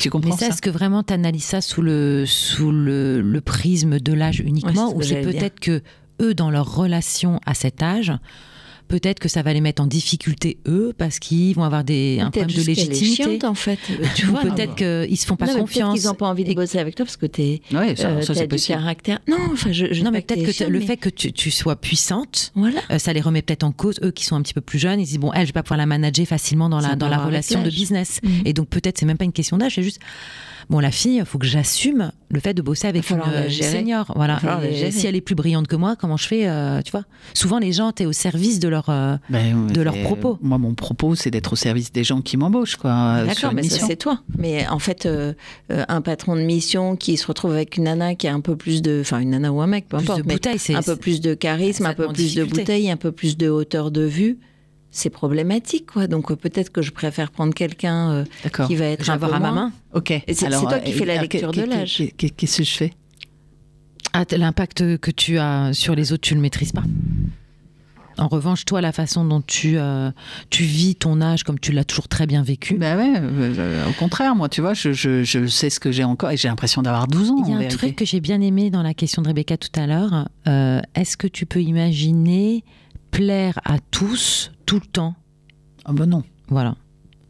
Tu 0.00 0.10
comprends 0.10 0.30
Mais 0.30 0.36
ça, 0.36 0.48
est-ce 0.48 0.62
que 0.62 0.70
vraiment 0.70 1.02
tu 1.02 1.12
analyses 1.12 1.44
ça 1.44 1.60
sous 1.60 1.82
le, 1.82 2.24
sous 2.26 2.70
le, 2.72 3.20
le 3.20 3.40
prisme 3.40 3.98
de 4.00 4.12
l'âge 4.12 4.40
uniquement 4.40 4.94
Ou 4.94 5.02
c'est 5.02 5.20
peut-être 5.22 5.60
que 5.60 5.82
eux, 6.20 6.34
dans 6.34 6.50
leur 6.50 6.74
relation 6.74 7.40
à 7.46 7.54
cet 7.54 7.82
âge, 7.82 8.12
peut-être 8.88 9.18
que 9.18 9.28
ça 9.28 9.42
va 9.42 9.52
les 9.52 9.60
mettre 9.60 9.82
en 9.82 9.86
difficulté 9.86 10.58
eux 10.66 10.92
parce 10.96 11.18
qu'ils 11.18 11.54
vont 11.54 11.64
avoir 11.64 11.84
des 11.84 12.18
un 12.20 12.30
problème 12.30 12.56
de 12.56 12.62
légitimité. 12.62 13.44
en 13.46 13.54
fait. 13.54 13.78
Tu 14.14 14.26
vois, 14.26 14.40
peut-être 14.40 14.74
qu'ils 14.74 15.16
se 15.16 15.26
font 15.26 15.36
pas 15.36 15.52
confiance. 15.54 16.00
Ils 16.00 16.06
n'ont 16.06 16.14
pas 16.14 16.26
envie 16.26 16.44
de 16.44 16.54
bosser 16.54 16.78
avec 16.78 16.94
toi 16.94 17.04
parce 17.04 17.16
que 17.16 17.26
tu 17.26 17.42
es 17.42 17.62
ouais, 17.72 17.96
ça, 17.96 18.08
euh, 18.08 18.46
du 18.46 18.56
caractère. 18.56 19.20
Non, 19.28 19.36
enfin, 19.52 19.72
je, 19.72 20.02
non, 20.02 20.10
mais 20.10 20.22
peut-être 20.22 20.44
que, 20.44 20.64
le 20.64 20.80
fait 20.80 20.96
que 20.96 21.08
tu, 21.08 21.32
tu 21.32 21.50
sois 21.50 21.76
puissante, 21.76 22.52
voilà. 22.54 22.80
Euh, 22.90 22.98
ça 22.98 23.12
les 23.12 23.20
remet 23.20 23.42
peut-être 23.42 23.64
en 23.64 23.72
cause. 23.72 23.98
Eux 24.02 24.10
qui 24.10 24.24
sont 24.24 24.36
un 24.36 24.42
petit 24.42 24.54
peu 24.54 24.60
plus 24.60 24.78
jeunes, 24.78 25.00
ils 25.00 25.06
disent 25.06 25.18
bon, 25.18 25.32
elle, 25.32 25.42
je 25.42 25.46
vais 25.48 25.52
pas 25.52 25.62
pouvoir 25.62 25.78
la 25.78 25.86
manager 25.86 26.26
facilement 26.26 26.68
dans 26.68 26.80
la 26.80 26.96
dans 26.96 27.08
la 27.08 27.18
relation 27.18 27.62
de 27.62 27.70
business. 27.70 28.20
Mm. 28.22 28.28
Et 28.44 28.52
donc 28.52 28.68
peut-être 28.68 28.98
c'est 28.98 29.06
même 29.06 29.18
pas 29.18 29.24
une 29.24 29.32
question 29.32 29.58
d'âge, 29.58 29.74
c'est 29.74 29.82
juste 29.82 30.00
bon, 30.70 30.80
la 30.80 30.90
fille, 30.90 31.16
il 31.16 31.24
faut 31.24 31.38
que 31.38 31.46
j'assume 31.46 32.12
le 32.30 32.40
fait 32.40 32.54
de 32.54 32.62
bosser 32.62 32.88
avec 32.88 33.08
une 33.10 33.20
euh, 33.20 33.48
senior. 33.50 34.12
Voilà. 34.16 34.40
si 34.90 35.06
elle 35.06 35.16
est 35.16 35.20
plus 35.20 35.34
brillante 35.34 35.68
que 35.68 35.76
moi, 35.76 35.96
comment 35.96 36.16
je 36.16 36.26
fais 36.26 36.48
euh, 36.48 36.82
Tu 36.82 36.90
vois? 36.90 37.04
Souvent, 37.34 37.58
les 37.58 37.72
gens, 37.72 37.92
tu 37.92 38.02
es 38.02 38.06
au 38.06 38.12
service 38.12 38.58
de 38.58 38.68
leur, 38.68 38.88
euh, 38.88 39.16
ben 39.30 39.66
de 39.66 39.80
leurs 39.80 40.00
propos. 40.02 40.38
Moi, 40.42 40.58
mon 40.58 40.74
propos, 40.74 41.14
c'est 41.14 41.30
d'être 41.30 41.52
au 41.52 41.56
service 41.56 41.92
des 41.92 42.04
gens 42.04 42.20
qui 42.20 42.36
m'embauchent. 42.36 42.76
quoi. 42.76 43.24
D'accord, 43.24 43.52
mais 43.54 43.62
ça, 43.62 43.86
c'est 43.86 43.96
toi. 43.96 44.20
Mais 44.38 44.66
en 44.68 44.78
fait, 44.78 45.08
un 45.70 46.00
patron 46.00 46.36
de 46.36 46.42
mission 46.42 46.96
qui 46.96 47.16
se 47.16 47.26
retrouve 47.26 47.52
avec 47.52 47.76
une 47.76 47.84
nana 47.84 48.14
qui 48.14 48.28
a 48.28 48.34
un 48.34 48.40
peu 48.40 48.56
plus 48.56 48.82
de. 48.82 48.98
Enfin, 49.00 49.20
une 49.20 49.30
nana 49.30 49.52
ou 49.52 49.60
un 49.60 49.66
mec, 49.66 49.88
peu 49.88 49.96
importe. 49.96 50.20
un 50.20 50.82
peu 50.82 50.96
plus 50.96 51.20
de 51.20 51.34
charisme, 51.34 51.86
un 51.86 51.94
peu 51.94 52.08
plus 52.08 52.34
de 52.34 52.44
bouteille, 52.44 52.90
un 52.90 52.96
peu 52.96 53.12
plus 53.12 53.36
de 53.36 53.48
hauteur 53.48 53.90
de 53.90 54.02
vue 54.02 54.38
c'est 54.96 55.10
problématique, 55.10 55.86
quoi. 55.92 56.06
Donc 56.06 56.30
euh, 56.30 56.36
peut-être 56.36 56.72
que 56.72 56.82
je 56.82 56.90
préfère 56.90 57.30
prendre 57.30 57.52
quelqu'un 57.52 58.10
euh, 58.10 58.24
qui 58.66 58.76
va 58.76 58.86
être 58.86 59.08
avoir 59.10 59.34
à 59.34 59.38
ma 59.38 59.52
main. 59.52 59.72
Ok. 59.92 60.12
C'est 60.26 60.48
toi 60.48 60.78
qui 60.78 60.92
euh, 60.92 60.96
fais 60.96 61.04
la 61.04 61.20
lecture 61.20 61.52
de 61.52 61.62
l'âge. 61.62 62.02
Qu'est-ce 62.16 62.58
que 62.58 62.64
je 62.64 62.76
fais? 62.76 62.92
Ah, 64.12 64.24
L'impact 64.36 64.96
que 64.98 65.10
tu 65.10 65.38
as 65.38 65.72
sur 65.74 65.94
les 65.94 66.12
autres, 66.12 66.22
tu 66.22 66.34
le 66.34 66.40
maîtrises 66.40 66.72
pas? 66.72 66.84
En 68.18 68.28
revanche, 68.28 68.64
toi, 68.64 68.80
la 68.80 68.92
façon 68.92 69.26
dont 69.26 69.42
tu, 69.42 69.76
tu 70.48 70.62
vis 70.62 70.94
ton 70.94 71.20
âge 71.20 71.44
comme 71.44 71.60
tu 71.60 71.72
l'as 71.72 71.84
toujours 71.84 72.08
très 72.08 72.26
bien 72.26 72.42
vécu. 72.42 72.78
Bah 72.78 72.96
ouais, 72.96 73.20
au 73.86 73.92
contraire, 73.92 74.34
moi, 74.34 74.48
tu 74.48 74.62
vois, 74.62 74.72
je, 74.72 74.92
je, 74.92 75.46
sais 75.46 75.68
ce 75.68 75.78
que 75.78 75.92
j'ai 75.92 76.04
encore 76.04 76.30
et 76.30 76.38
j'ai 76.38 76.48
l'impression 76.48 76.80
d'avoir 76.80 77.08
12 77.08 77.30
ans. 77.32 77.42
Il 77.46 77.52
y 77.52 77.54
a 77.54 77.58
un 77.58 77.68
truc 77.68 77.94
que 77.94 78.06
j'ai 78.06 78.20
bien 78.20 78.40
aimé 78.40 78.70
dans 78.70 78.82
la 78.82 78.94
question 78.94 79.20
de 79.20 79.28
Rebecca 79.28 79.58
tout 79.58 79.78
à 79.78 79.86
l'heure. 79.86 80.28
Est-ce 80.94 81.18
que 81.18 81.26
tu 81.26 81.44
peux 81.44 81.60
imaginer 81.60 82.64
plaire 83.10 83.60
à 83.66 83.76
tous 83.90 84.50
tout 84.66 84.76
le 84.76 84.86
temps 84.86 85.14
Ah 85.84 85.92
ben 85.92 86.06
non. 86.06 86.24
Voilà. 86.48 86.76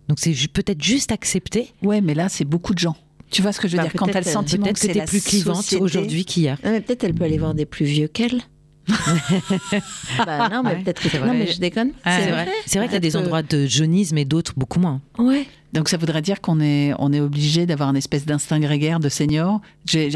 Donc 0.09 0.19
c'est 0.19 0.35
peut-être 0.49 0.83
juste 0.83 1.13
accepter. 1.13 1.73
Ouais, 1.83 2.01
mais 2.01 2.15
là 2.15 2.29
c'est 2.29 2.45
beaucoup 2.45 2.75
de 2.75 2.79
gens. 2.79 2.97
Tu 3.31 3.43
vois 3.43 3.53
ce 3.53 3.61
que 3.61 3.69
je 3.69 3.77
veux 3.77 3.83
bah, 3.83 3.89
dire? 3.89 3.93
Quand 3.99 4.07
tu 4.07 4.17
as 4.17 4.21
le 4.21 4.27
sentiment 4.27 4.67
que, 4.67 4.79
tu 4.79 4.97
es 4.97 5.05
plus 5.05 5.23
clivante 5.23 5.73
aujourd'hui 5.81 6.25
qu'hier. 6.25 6.59
Peut-être 6.61 7.05
elle 7.05 7.15
peut 7.15 7.25
aller 7.25 7.39
voir 7.39 7.55
des 7.55 7.67
plus 7.67 7.87
vieux 7.87 8.09
qu'elle. 8.09 8.43
bah 10.25 10.49
non, 10.49 10.63
mais 10.63 10.77
peut-être 10.77 11.03
que 11.03 11.19
non, 11.19 11.35
mais 11.35 11.49
je 11.49 11.59
déconne. 11.59 11.91
c'est 12.05 12.31
vrai. 12.31 12.49
C'est 12.67 12.79
vrai 12.79 12.87
qu'il 12.87 12.95
y 12.95 12.99
a 12.99 13.01
des 13.01 13.17
endroits 13.17 13.43
de 13.43 13.67
jeunisme 13.67 14.17
et 14.17 14.25
d'autres 14.25 14.53
beaucoup 14.57 14.79
moins. 14.79 15.01
Ouais. 15.19 15.47
Donc 15.73 15.89
ça 15.89 15.97
voudrait 15.97 16.23
dire 16.23 16.41
qu'on 16.41 16.61
est, 16.61 16.93
on 16.99 17.13
est 17.13 17.21
obligé 17.21 17.67
d'avoir 17.67 17.91
une 17.91 17.97
espèce 17.97 18.25
d'instinct 18.25 18.61
grégaire 18.61 19.01
de 19.01 19.09
senior. 19.09 19.61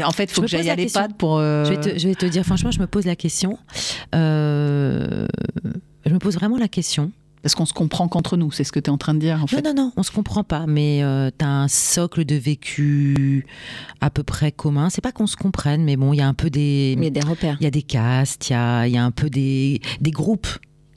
en 0.05 0.11
fait, 0.11 0.23
il 0.23 0.29
faut 0.29 0.41
que 0.41 0.47
j'aille 0.47 0.69
à 0.69 0.75
l'EHPAD 0.75 1.15
pour. 1.17 1.37
Euh, 1.37 1.65
je, 1.65 1.69
vais 1.71 1.79
te, 1.79 1.99
je, 1.99 2.07
vais 2.07 2.15
te, 2.15 2.25
dire, 2.25 2.45
franchement, 2.45 2.71
je 2.71 2.79
me 2.79 2.87
pose 2.87 3.05
la 3.05 3.17
question. 3.17 3.59
Euh, 4.15 5.27
je 6.05 6.13
me 6.13 6.19
pose 6.19 6.35
vraiment 6.35 6.57
la 6.57 6.67
question. 6.67 7.11
Parce 7.41 7.55
qu'on 7.55 7.65
se 7.65 7.73
comprend 7.73 8.07
qu'entre 8.07 8.37
nous, 8.37 8.51
c'est 8.51 8.63
ce 8.63 8.71
que 8.71 8.79
tu 8.79 8.85
es 8.85 8.93
en 8.93 8.99
train 8.99 9.15
de 9.15 9.19
dire 9.19 9.41
en 9.41 9.47
fait. 9.47 9.63
Non, 9.63 9.73
non, 9.73 9.85
non, 9.85 9.91
on 9.97 10.03
se 10.03 10.11
comprend 10.11 10.43
pas, 10.43 10.67
mais 10.67 11.01
euh, 11.01 11.31
tu 11.35 11.43
as 11.43 11.49
un 11.49 11.67
socle 11.67 12.23
de 12.23 12.35
vécu 12.35 13.47
à 13.99 14.11
peu 14.11 14.21
près 14.21 14.51
commun. 14.51 14.91
C'est 14.91 15.01
pas 15.01 15.11
qu'on 15.11 15.25
se 15.25 15.35
comprenne, 15.35 15.83
mais 15.83 15.95
bon, 15.95 16.13
il 16.13 16.17
y 16.17 16.21
a 16.21 16.27
un 16.27 16.35
peu 16.35 16.51
des. 16.51 16.93
Il 16.95 17.03
y 17.03 17.07
a 17.07 17.09
des 17.09 17.21
repères. 17.21 17.57
Il 17.59 17.63
y 17.63 17.67
a 17.67 17.71
des 17.71 17.81
castes, 17.81 18.49
il 18.49 18.53
y 18.53 18.55
a, 18.55 18.87
y 18.87 18.97
a, 18.97 19.03
un 19.03 19.11
peu 19.11 19.29
des, 19.29 19.81
des 20.01 20.11
groupes 20.11 20.47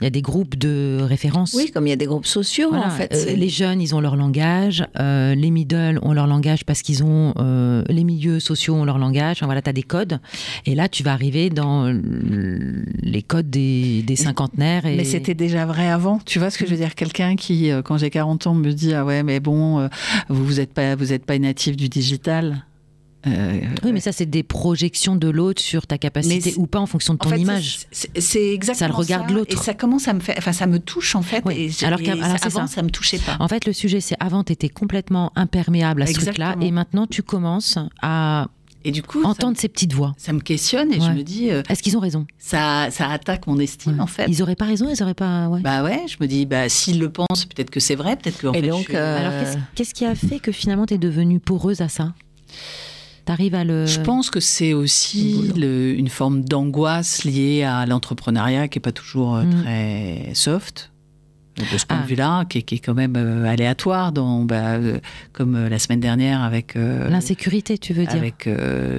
il 0.04 0.08
y 0.08 0.08
a 0.08 0.10
des 0.10 0.20
groupes 0.20 0.58
de 0.58 0.98
référence. 1.00 1.54
Oui, 1.54 1.70
comme 1.70 1.86
il 1.86 1.90
y 1.90 1.94
a 1.94 1.96
des 1.96 2.04
groupes 2.04 2.26
sociaux, 2.26 2.74
en 2.74 2.90
fait. 2.90 3.10
Euh, 3.14 3.36
les 3.36 3.48
jeunes, 3.48 3.80
ils 3.80 3.94
ont 3.94 4.00
leur 4.00 4.16
langage. 4.16 4.84
Euh, 5.00 5.34
les 5.34 5.50
middle 5.50 5.98
ont 6.02 6.12
leur 6.12 6.26
langage 6.26 6.66
parce 6.66 6.82
qu'ils 6.82 7.02
ont. 7.02 7.32
Euh, 7.38 7.82
les 7.88 8.04
milieux 8.04 8.38
sociaux 8.38 8.74
ont 8.74 8.84
leur 8.84 8.98
langage. 8.98 9.38
Enfin, 9.38 9.46
voilà, 9.46 9.62
tu 9.62 9.70
as 9.70 9.72
des 9.72 9.82
codes. 9.82 10.20
Et 10.66 10.74
là, 10.74 10.90
tu 10.90 11.02
vas 11.02 11.14
arriver 11.14 11.48
dans 11.48 11.90
les 13.02 13.22
codes 13.22 13.48
des, 13.48 14.02
des 14.02 14.16
cinquantenaires. 14.16 14.84
Et... 14.84 14.94
Mais 14.94 15.04
c'était 15.04 15.32
déjà 15.32 15.64
vrai 15.64 15.88
avant. 15.88 16.18
Tu 16.26 16.38
vois 16.38 16.50
ce 16.50 16.58
que 16.58 16.66
je 16.66 16.72
veux 16.72 16.76
dire? 16.76 16.94
Quelqu'un 16.94 17.34
qui, 17.34 17.70
quand 17.82 17.96
j'ai 17.96 18.10
40 18.10 18.46
ans, 18.46 18.54
me 18.54 18.72
dit 18.72 18.92
Ah 18.92 19.06
ouais, 19.06 19.22
mais 19.22 19.40
bon, 19.40 19.88
vous 20.28 20.54
n'êtes 20.56 20.74
pas, 20.74 20.96
vous 20.96 21.14
êtes 21.14 21.24
pas 21.24 21.38
native 21.38 21.76
du 21.76 21.88
digital. 21.88 22.66
Euh, 23.26 23.60
oui, 23.82 23.92
mais 23.92 24.00
ça, 24.00 24.12
c'est 24.12 24.26
des 24.26 24.42
projections 24.42 25.16
de 25.16 25.28
l'autre 25.28 25.62
sur 25.62 25.86
ta 25.86 25.98
capacité 25.98 26.54
ou 26.56 26.66
pas 26.66 26.80
en 26.80 26.86
fonction 26.86 27.14
de 27.14 27.18
ton 27.18 27.34
image. 27.34 27.80
C'est 27.90 28.52
exactement 28.52 28.88
ça. 28.88 28.88
le 28.88 28.94
regarde 28.94 29.30
l'autre. 29.30 29.54
Et 29.54 29.56
ça 29.56 29.74
commence 29.74 30.08
à 30.08 30.12
me 30.12 30.20
faire. 30.20 30.34
Enfin, 30.38 30.52
ça 30.52 30.66
me 30.66 30.78
touche 30.78 31.14
en 31.14 31.22
fait. 31.22 31.42
Et, 31.50 31.70
alors 31.84 32.00
qu'avant, 32.00 32.36
ça. 32.38 32.66
ça 32.66 32.82
me 32.82 32.90
touchait 32.90 33.18
pas. 33.18 33.36
En 33.40 33.48
fait, 33.48 33.66
le 33.66 33.72
sujet, 33.72 34.00
c'est 34.00 34.16
avant, 34.20 34.44
tu 34.44 34.52
étais 34.52 34.68
complètement 34.68 35.32
imperméable 35.36 36.02
à 36.02 36.06
ce 36.06 36.14
truc-là. 36.14 36.56
Et 36.60 36.70
maintenant, 36.70 37.06
tu 37.06 37.22
commences 37.22 37.78
à 38.02 38.48
Et 38.84 38.90
du 38.90 39.02
coup, 39.02 39.22
entendre 39.24 39.56
ces 39.58 39.68
petites 39.68 39.92
voix. 39.92 40.14
Ça 40.18 40.32
me 40.32 40.40
questionne 40.40 40.92
et 40.92 41.00
je 41.00 41.10
me 41.10 41.22
dis. 41.22 41.50
Euh, 41.50 41.62
Est-ce 41.68 41.82
qu'ils 41.82 41.96
ont 41.96 42.00
raison? 42.00 42.26
ça, 42.38 42.88
ça 42.90 43.08
attaque 43.08 43.46
mon 43.46 43.58
estime, 43.58 44.00
en 44.00 44.06
fait. 44.06 44.26
Ils 44.28 44.38
n'auraient 44.38 44.56
pas 44.56 44.66
raison, 44.66 44.88
ils 44.92 45.00
n'auraient 45.00 45.14
pas. 45.14 45.48
Ouais. 45.48 45.60
Bah 45.60 45.82
ouais, 45.82 46.02
je 46.08 46.16
me 46.20 46.26
dis, 46.26 46.44
bah, 46.46 46.68
s'ils 46.68 46.98
le 46.98 47.10
pensent, 47.10 47.46
peut-être 47.46 47.70
que 47.70 47.80
c'est 47.80 47.94
vrai, 47.94 48.16
peut-être 48.16 48.38
que. 48.38 48.56
et 48.56 48.62
donc, 48.62 48.90
euh, 48.90 49.18
alors, 49.18 49.56
qu'est-ce 49.74 49.94
qui 49.94 50.04
a 50.04 50.14
fait 50.14 50.38
que 50.38 50.52
finalement 50.52 50.86
tu 50.86 50.94
es 50.94 50.98
devenue 50.98 51.40
poreuse 51.40 51.80
à 51.80 51.88
ça? 51.88 52.12
T'arrives 53.24 53.54
à 53.54 53.64
le. 53.64 53.86
Je 53.86 54.00
pense 54.00 54.30
que 54.30 54.40
c'est 54.40 54.74
aussi 54.74 55.50
une 55.56 56.08
forme 56.08 56.44
d'angoisse 56.44 57.24
liée 57.24 57.62
à 57.62 57.86
l'entrepreneuriat 57.86 58.68
qui 58.68 58.78
est 58.78 58.82
pas 58.82 58.92
toujours 58.92 59.36
euh, 59.36 59.44
mm. 59.44 59.62
très 59.62 60.30
soft 60.34 60.90
de 61.56 61.78
ce 61.78 61.86
point 61.86 62.00
de 62.00 62.06
vue-là, 62.06 62.44
qui, 62.46 62.58
est 62.58 62.78
quand 62.78 62.94
même 62.94 63.14
euh, 63.16 63.46
aléatoire, 63.46 64.12
dans, 64.12 64.44
bah, 64.44 64.74
euh, 64.74 64.98
comme 65.32 65.54
euh, 65.54 65.68
la 65.68 65.78
semaine 65.78 66.00
dernière 66.00 66.42
avec... 66.42 66.74
L'insécurité, 66.74 67.78
tu 67.78 67.92
veux 67.92 68.06
dire 68.06 68.16
Avec 68.16 68.48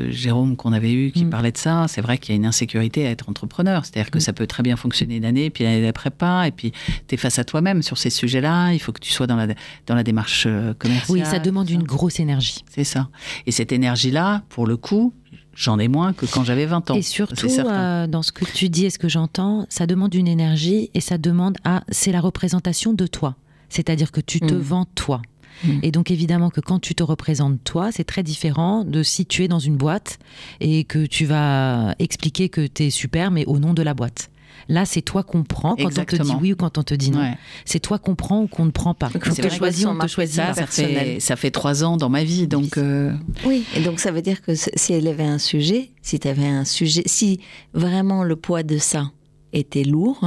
Jérôme 0.09 0.55
qu'on 0.55 0.73
avait 0.73 0.93
eu, 0.93 1.11
qui 1.11 1.25
mm. 1.25 1.29
parlait 1.29 1.51
de 1.51 1.57
ça. 1.57 1.85
C'est 1.87 2.01
vrai 2.01 2.17
qu'il 2.17 2.33
y 2.33 2.33
a 2.33 2.37
une 2.37 2.45
insécurité 2.45 3.05
à 3.05 3.11
être 3.11 3.29
entrepreneur. 3.29 3.85
C'est-à-dire 3.85 4.11
que 4.11 4.17
mm. 4.17 4.21
ça 4.21 4.33
peut 4.33 4.47
très 4.47 4.63
bien 4.63 4.75
fonctionner 4.75 5.17
une 5.17 5.25
année, 5.25 5.49
puis 5.49 5.63
l'année 5.63 5.81
d'après 5.81 6.11
pas. 6.11 6.47
Et 6.47 6.51
puis, 6.51 6.71
tu 7.07 7.15
es 7.15 7.17
face 7.17 7.39
à 7.39 7.43
toi-même 7.43 7.81
sur 7.81 7.97
ces 7.97 8.09
sujets-là. 8.09 8.71
Il 8.73 8.79
faut 8.79 8.91
que 8.91 9.01
tu 9.01 9.11
sois 9.11 9.27
dans 9.27 9.35
la, 9.35 9.47
dans 9.87 9.95
la 9.95 10.03
démarche 10.03 10.47
commerciale. 10.79 11.19
Oui, 11.19 11.25
ça 11.25 11.39
demande 11.39 11.69
une 11.69 11.83
grosse 11.83 12.19
énergie. 12.19 12.63
C'est 12.69 12.83
ça. 12.83 13.09
Et 13.45 13.51
cette 13.51 13.71
énergie-là, 13.71 14.43
pour 14.49 14.65
le 14.65 14.77
coup, 14.77 15.13
J'en 15.55 15.79
ai 15.79 15.87
moins 15.87 16.11
que 16.11 16.25
quand 16.25 16.43
j'avais 16.43 16.65
20 16.65 16.91
ans. 16.91 16.95
Et 16.95 17.01
surtout, 17.01 17.47
euh, 17.47 18.07
dans 18.07 18.21
ce 18.21 18.33
que 18.33 18.43
tu 18.45 18.67
dis 18.69 18.85
et 18.85 18.89
ce 18.89 18.99
que 18.99 19.07
j'entends, 19.07 19.65
ça 19.69 19.87
demande 19.87 20.13
une 20.13 20.27
énergie 20.27 20.91
et 20.93 20.99
ça 20.99 21.17
demande 21.17 21.57
à. 21.63 21.83
C'est 21.89 22.11
la 22.11 22.19
représentation 22.19 22.93
de 22.93 23.07
toi. 23.07 23.35
C'est-à-dire 23.69 24.11
que 24.11 24.21
tu 24.21 24.41
te 24.41 24.53
mm. 24.53 24.59
vends 24.59 24.85
toi. 24.95 25.21
Mm. 25.63 25.79
Et 25.83 25.91
donc 25.91 26.11
évidemment 26.11 26.49
que 26.49 26.59
quand 26.59 26.79
tu 26.79 26.93
te 26.93 27.03
représentes 27.03 27.63
toi, 27.63 27.91
c'est 27.91 28.03
très 28.03 28.21
différent 28.21 28.83
de 28.83 29.01
si 29.01 29.25
tu 29.25 29.43
es 29.43 29.47
dans 29.47 29.59
une 29.59 29.77
boîte 29.77 30.19
et 30.59 30.83
que 30.83 31.05
tu 31.05 31.25
vas 31.25 31.95
expliquer 31.99 32.49
que 32.49 32.67
tu 32.67 32.83
es 32.83 32.89
super, 32.89 33.31
mais 33.31 33.45
au 33.45 33.57
nom 33.57 33.73
de 33.73 33.81
la 33.81 33.93
boîte. 33.93 34.29
Là, 34.68 34.86
c'est 34.86 35.01
toi 35.01 35.24
qu'on 35.24 35.43
prend 35.43 35.76
quand 35.76 35.86
on 35.99 36.05
te 36.05 36.16
dit 36.16 36.34
oui 36.41 36.53
ou 36.53 36.55
quand 36.55 36.78
on 36.78 36.84
te 36.84 36.93
dit 36.93 37.11
non. 37.11 37.34
C'est 37.66 37.80
toi 37.80 37.99
qu'on 37.99 38.16
prend 38.16 38.41
ou 38.41 38.47
qu'on 38.47 38.66
ne 38.66 38.72
prend 38.72 38.93
pas. 38.93 39.09
Quand 39.09 39.32
on 39.32 39.36
te 39.36 39.49
choisit, 39.49 39.86
on 39.86 39.97
te 39.97 40.07
choisit. 40.07 40.36
Ça, 40.36 40.53
ça 40.53 40.68
fait, 40.68 41.20
ça 41.20 41.36
fait 41.36 41.51
trois 41.51 41.84
ans 41.84 41.97
dans 41.97 42.09
ma 42.09 42.24
vie, 42.24 42.47
donc. 42.47 42.78
Euh, 42.78 43.13
oui, 43.45 43.63
et 43.76 43.82
donc 43.82 43.99
ça 43.99 44.11
veut 44.11 44.22
dire 44.22 44.41
que 44.41 44.53
si 44.55 44.93
elle 44.93 45.07
avait 45.07 45.24
un 45.24 45.38
sujet, 45.38 45.91
si 46.01 46.20
tu 46.20 46.28
avais 46.28 46.47
un 46.47 46.66
sujet, 46.66 47.03
si 47.05 47.39
vraiment 47.74 48.24
le 48.24 48.36
poids 48.36 48.63
de 48.63 48.78
ça 48.78 49.11
était 49.53 49.84
lourd, 49.84 50.26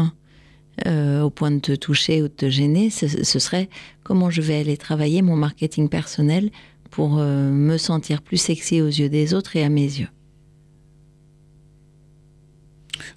euh, 0.86 1.22
au 1.22 1.30
point 1.30 1.50
de 1.50 1.58
te 1.58 1.74
toucher 1.74 2.22
ou 2.22 2.28
de 2.28 2.32
te 2.32 2.48
gêner, 2.48 2.90
ce, 2.90 3.08
serait 3.24 3.68
comment 4.04 4.30
je 4.30 4.40
vais 4.40 4.60
aller 4.60 4.76
travailler 4.76 5.22
mon 5.22 5.34
marketing 5.34 5.88
personnel 5.88 6.50
pour 6.90 7.18
euh, 7.18 7.50
me 7.50 7.76
sentir 7.78 8.22
plus 8.22 8.36
sexy 8.36 8.80
aux 8.80 8.86
yeux 8.86 9.08
des 9.08 9.34
autres 9.34 9.56
et 9.56 9.64
à 9.64 9.68
mes 9.68 9.82
yeux. 9.82 10.08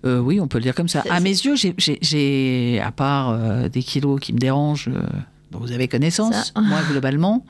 Euh, 0.05 0.19
oui, 0.19 0.39
on 0.39 0.47
peut 0.47 0.57
le 0.57 0.63
dire 0.63 0.75
comme 0.75 0.87
ça. 0.87 1.03
À 1.09 1.19
mes 1.19 1.29
yeux, 1.29 1.55
j'ai, 1.55 2.79
à 2.83 2.91
part 2.91 3.29
euh, 3.29 3.69
des 3.69 3.83
kilos 3.83 4.19
qui 4.19 4.33
me 4.33 4.39
dérangent, 4.39 4.89
euh, 4.89 5.01
dont 5.51 5.59
vous 5.59 5.71
avez 5.71 5.87
connaissance, 5.87 6.53
moi 6.55 6.79
globalement, 6.89 7.45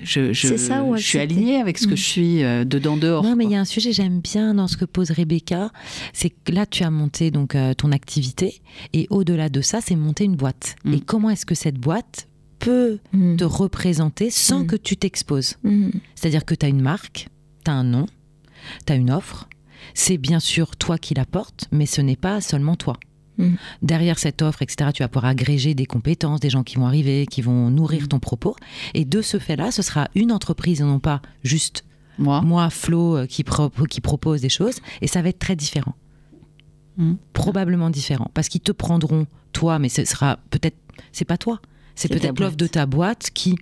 je, 0.00 0.32
je, 0.32 0.56
je 0.56 0.96
suis 0.98 1.18
alignée 1.18 1.60
avec 1.60 1.78
ce 1.78 1.86
que 1.86 1.96
je 1.96 2.04
suis 2.04 2.42
dedans 2.42 2.96
dehors. 2.96 3.22
Non, 3.22 3.36
mais 3.36 3.44
il 3.44 3.52
y 3.52 3.56
a 3.56 3.60
un 3.60 3.64
sujet 3.64 3.92
j'aime 3.92 4.20
bien 4.20 4.54
dans 4.54 4.66
ce 4.66 4.76
que 4.76 4.84
pose 4.84 5.10
Rebecca, 5.10 5.70
c'est 6.12 6.30
que 6.30 6.52
là 6.52 6.66
tu 6.66 6.82
as 6.82 6.90
monté 6.90 7.30
donc 7.30 7.56
ton 7.76 7.92
activité 7.92 8.60
et 8.92 9.06
au-delà 9.10 9.48
de 9.48 9.60
ça, 9.60 9.80
c'est 9.80 9.96
monter 9.96 10.24
une 10.24 10.36
boîte. 10.36 10.76
Mm. 10.84 10.94
Et 10.94 11.00
comment 11.00 11.30
est-ce 11.30 11.46
que 11.46 11.54
cette 11.54 11.78
boîte 11.78 12.28
peut 12.58 12.98
mm. 13.12 13.36
te 13.36 13.44
représenter 13.44 14.30
sans 14.30 14.60
mm. 14.60 14.66
que 14.66 14.76
tu 14.76 14.96
t'exposes? 14.96 15.56
C'est-à-dire 16.14 16.44
que 16.44 16.54
tu 16.54 16.66
as 16.66 16.68
une 16.68 16.82
marque, 16.82 17.28
tu 17.64 17.70
as 17.70 17.74
un 17.74 17.84
nom, 17.84 18.06
tu 18.86 18.92
as 18.92 18.96
une 18.96 19.10
offre, 19.10 19.48
c'est 19.94 20.18
bien 20.18 20.40
sûr 20.40 20.76
toi 20.76 20.98
qui 20.98 21.14
la 21.14 21.24
portes, 21.24 21.66
mais 21.72 21.86
ce 21.86 22.00
n'est 22.00 22.16
pas 22.16 22.40
seulement 22.40 22.76
toi. 22.76 22.96
Mm. 23.38 23.54
Derrière 23.82 24.18
cette 24.18 24.42
offre, 24.42 24.62
etc., 24.62 24.90
tu 24.94 25.02
vas 25.02 25.08
pouvoir 25.08 25.30
agréger 25.30 25.74
des 25.74 25.86
compétences, 25.86 26.40
des 26.40 26.50
gens 26.50 26.62
qui 26.62 26.76
vont 26.76 26.86
arriver, 26.86 27.26
qui 27.26 27.42
vont 27.42 27.70
nourrir 27.70 28.04
mm. 28.04 28.08
ton 28.08 28.18
propos. 28.18 28.56
Et 28.94 29.04
de 29.04 29.22
ce 29.22 29.38
fait-là, 29.38 29.70
ce 29.70 29.82
sera 29.82 30.08
une 30.14 30.32
entreprise 30.32 30.80
et 30.80 30.84
non 30.84 31.00
pas 31.00 31.22
juste 31.42 31.84
moi, 32.18 32.42
moi 32.42 32.68
Flo, 32.70 33.16
euh, 33.16 33.26
qui, 33.26 33.44
qui 33.88 34.00
propose 34.00 34.40
des 34.40 34.48
choses. 34.48 34.80
Et 35.00 35.06
ça 35.06 35.22
va 35.22 35.30
être 35.30 35.38
très 35.38 35.56
différent. 35.56 35.94
Mm. 36.96 37.14
Probablement 37.32 37.90
différent. 37.90 38.30
Parce 38.34 38.48
qu'ils 38.48 38.60
te 38.60 38.72
prendront, 38.72 39.26
toi, 39.52 39.78
mais 39.78 39.88
ce 39.88 40.04
sera 40.04 40.38
peut-être. 40.50 40.76
C'est 41.10 41.24
pas 41.24 41.38
toi. 41.38 41.60
C'est 41.94 42.08
peut-être 42.08 42.40
l'offre 42.40 42.56
de 42.56 42.66
ta 42.66 42.86
boîte 42.86 43.30
qui 43.34 43.56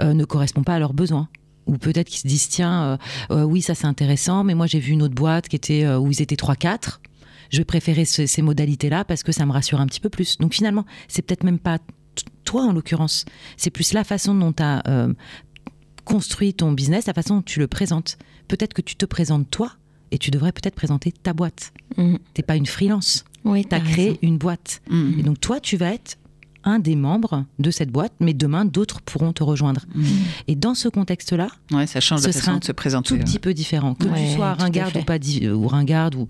euh, 0.00 0.12
ne 0.12 0.24
correspond 0.24 0.64
pas 0.64 0.74
à 0.74 0.78
leurs 0.80 0.92
besoins 0.92 1.28
ou 1.66 1.78
peut-être 1.78 2.08
qu'ils 2.08 2.20
se 2.20 2.26
disent 2.26 2.48
tiens 2.48 2.82
euh, 2.82 2.96
euh, 3.30 3.42
oui 3.44 3.62
ça 3.62 3.74
c'est 3.74 3.86
intéressant 3.86 4.44
mais 4.44 4.54
moi 4.54 4.66
j'ai 4.66 4.80
vu 4.80 4.92
une 4.92 5.02
autre 5.02 5.14
boîte 5.14 5.48
qui 5.48 5.56
était 5.56 5.84
euh, 5.84 5.98
où 5.98 6.10
ils 6.10 6.22
étaient 6.22 6.36
3 6.36 6.56
4 6.56 7.00
je 7.50 7.58
vais 7.58 7.64
préférer 7.64 8.04
ces 8.04 8.42
modalités 8.42 8.88
là 8.90 9.04
parce 9.04 9.24
que 9.24 9.32
ça 9.32 9.44
me 9.44 9.50
rassure 9.50 9.80
un 9.80 9.86
petit 9.86 9.98
peu 9.98 10.08
plus. 10.08 10.38
Donc 10.38 10.54
finalement 10.54 10.86
c'est 11.08 11.20
peut-être 11.20 11.42
même 11.42 11.58
pas 11.58 11.78
toi 12.44 12.62
en 12.62 12.72
l'occurrence. 12.72 13.24
C'est 13.56 13.70
plus 13.70 13.92
la 13.92 14.04
façon 14.04 14.36
dont 14.36 14.52
tu 14.52 14.62
as 14.62 15.08
construit 16.04 16.54
ton 16.54 16.70
business 16.70 17.06
la 17.06 17.12
façon 17.12 17.38
dont 17.38 17.42
tu 17.42 17.58
le 17.58 17.66
présentes. 17.66 18.18
Peut-être 18.46 18.72
que 18.72 18.82
tu 18.82 18.94
te 18.94 19.04
présentes 19.04 19.50
toi 19.50 19.72
et 20.12 20.18
tu 20.18 20.30
devrais 20.30 20.52
peut-être 20.52 20.76
présenter 20.76 21.10
ta 21.10 21.32
boîte. 21.32 21.72
Mmh. 21.96 22.18
t'es 22.34 22.44
pas 22.44 22.54
une 22.54 22.66
freelance. 22.66 23.24
Oui, 23.44 23.66
tu 23.68 23.74
as 23.74 23.80
créé 23.80 24.20
une 24.22 24.38
boîte. 24.38 24.80
Mmh. 24.88 25.18
et 25.18 25.22
donc 25.24 25.40
toi 25.40 25.58
tu 25.58 25.76
vas 25.76 25.92
être 25.92 26.19
un 26.64 26.78
des 26.78 26.96
membres 26.96 27.44
de 27.58 27.70
cette 27.70 27.90
boîte, 27.90 28.12
mais 28.20 28.34
demain 28.34 28.64
d'autres 28.64 29.00
pourront 29.00 29.32
te 29.32 29.42
rejoindre. 29.42 29.82
Mmh. 29.94 30.04
Et 30.48 30.54
dans 30.56 30.74
ce 30.74 30.88
contexte-là, 30.88 31.48
ouais, 31.72 31.86
ça 31.86 32.00
change 32.00 32.20
ce 32.20 32.32
sera 32.32 32.58
de 32.58 32.64
se 32.64 32.72
présenter. 32.72 33.08
Tout 33.08 33.18
petit 33.18 33.38
peu 33.38 33.54
différent. 33.54 33.94
Que 33.94 34.04
tu 34.04 34.34
sois 34.34 34.54
ringarde 34.54 34.96
ou 34.96 35.02
pas 35.02 35.18
ou 35.52 35.68
ringarde 35.68 36.14
ou 36.14 36.26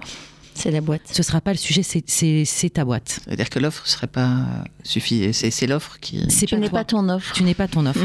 c'est 0.54 0.70
la 0.70 0.80
boîte. 0.80 1.02
Ce 1.10 1.22
sera 1.22 1.40
pas 1.40 1.52
le 1.52 1.58
sujet, 1.58 1.82
c'est 1.82 2.70
ta 2.70 2.84
boîte. 2.84 3.20
C'est-à-dire 3.24 3.48
que 3.48 3.58
l'offre 3.58 3.86
serait 3.86 4.06
pas 4.06 4.46
suffisante. 4.82 5.32
C'est 5.32 5.66
l'offre 5.66 5.98
qui. 6.00 6.26
Tu 6.26 6.56
n'es 6.56 6.68
pas 6.68 6.84
ton 6.84 7.08
offre. 7.08 7.32
Tu 7.32 7.42
n'es 7.44 7.54
pas 7.54 7.68
ton 7.68 7.86
offre. 7.86 8.04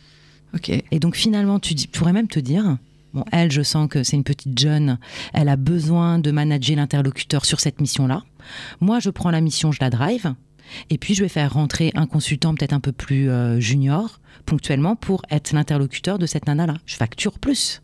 ok. 0.54 0.70
Et 0.90 0.98
donc 1.00 1.16
finalement, 1.16 1.58
tu 1.58 1.74
pourrais 1.88 2.12
même 2.12 2.28
te 2.28 2.38
dire. 2.38 2.76
Bon, 3.14 3.24
elle, 3.32 3.50
je 3.50 3.62
sens 3.62 3.88
que 3.88 4.02
c'est 4.02 4.16
une 4.16 4.24
petite 4.24 4.58
jeune. 4.58 4.98
Elle 5.32 5.48
a 5.48 5.56
besoin 5.56 6.18
de 6.18 6.30
manager 6.30 6.76
l'interlocuteur 6.76 7.46
sur 7.46 7.60
cette 7.60 7.80
mission-là. 7.80 8.24
Moi, 8.80 9.00
je 9.00 9.08
prends 9.08 9.30
la 9.30 9.40
mission, 9.40 9.72
je 9.72 9.78
la 9.80 9.88
drive. 9.90 10.34
Et 10.90 10.98
puis, 10.98 11.14
je 11.14 11.22
vais 11.22 11.28
faire 11.28 11.52
rentrer 11.52 11.92
un 11.94 12.06
consultant 12.06 12.54
peut-être 12.54 12.72
un 12.72 12.80
peu 12.80 12.92
plus 12.92 13.30
euh, 13.30 13.60
junior, 13.60 14.20
ponctuellement, 14.44 14.96
pour 14.96 15.22
être 15.30 15.52
l'interlocuteur 15.52 16.18
de 16.18 16.26
cette 16.26 16.46
nana-là. 16.46 16.76
Je 16.86 16.96
facture 16.96 17.38
plus. 17.38 17.80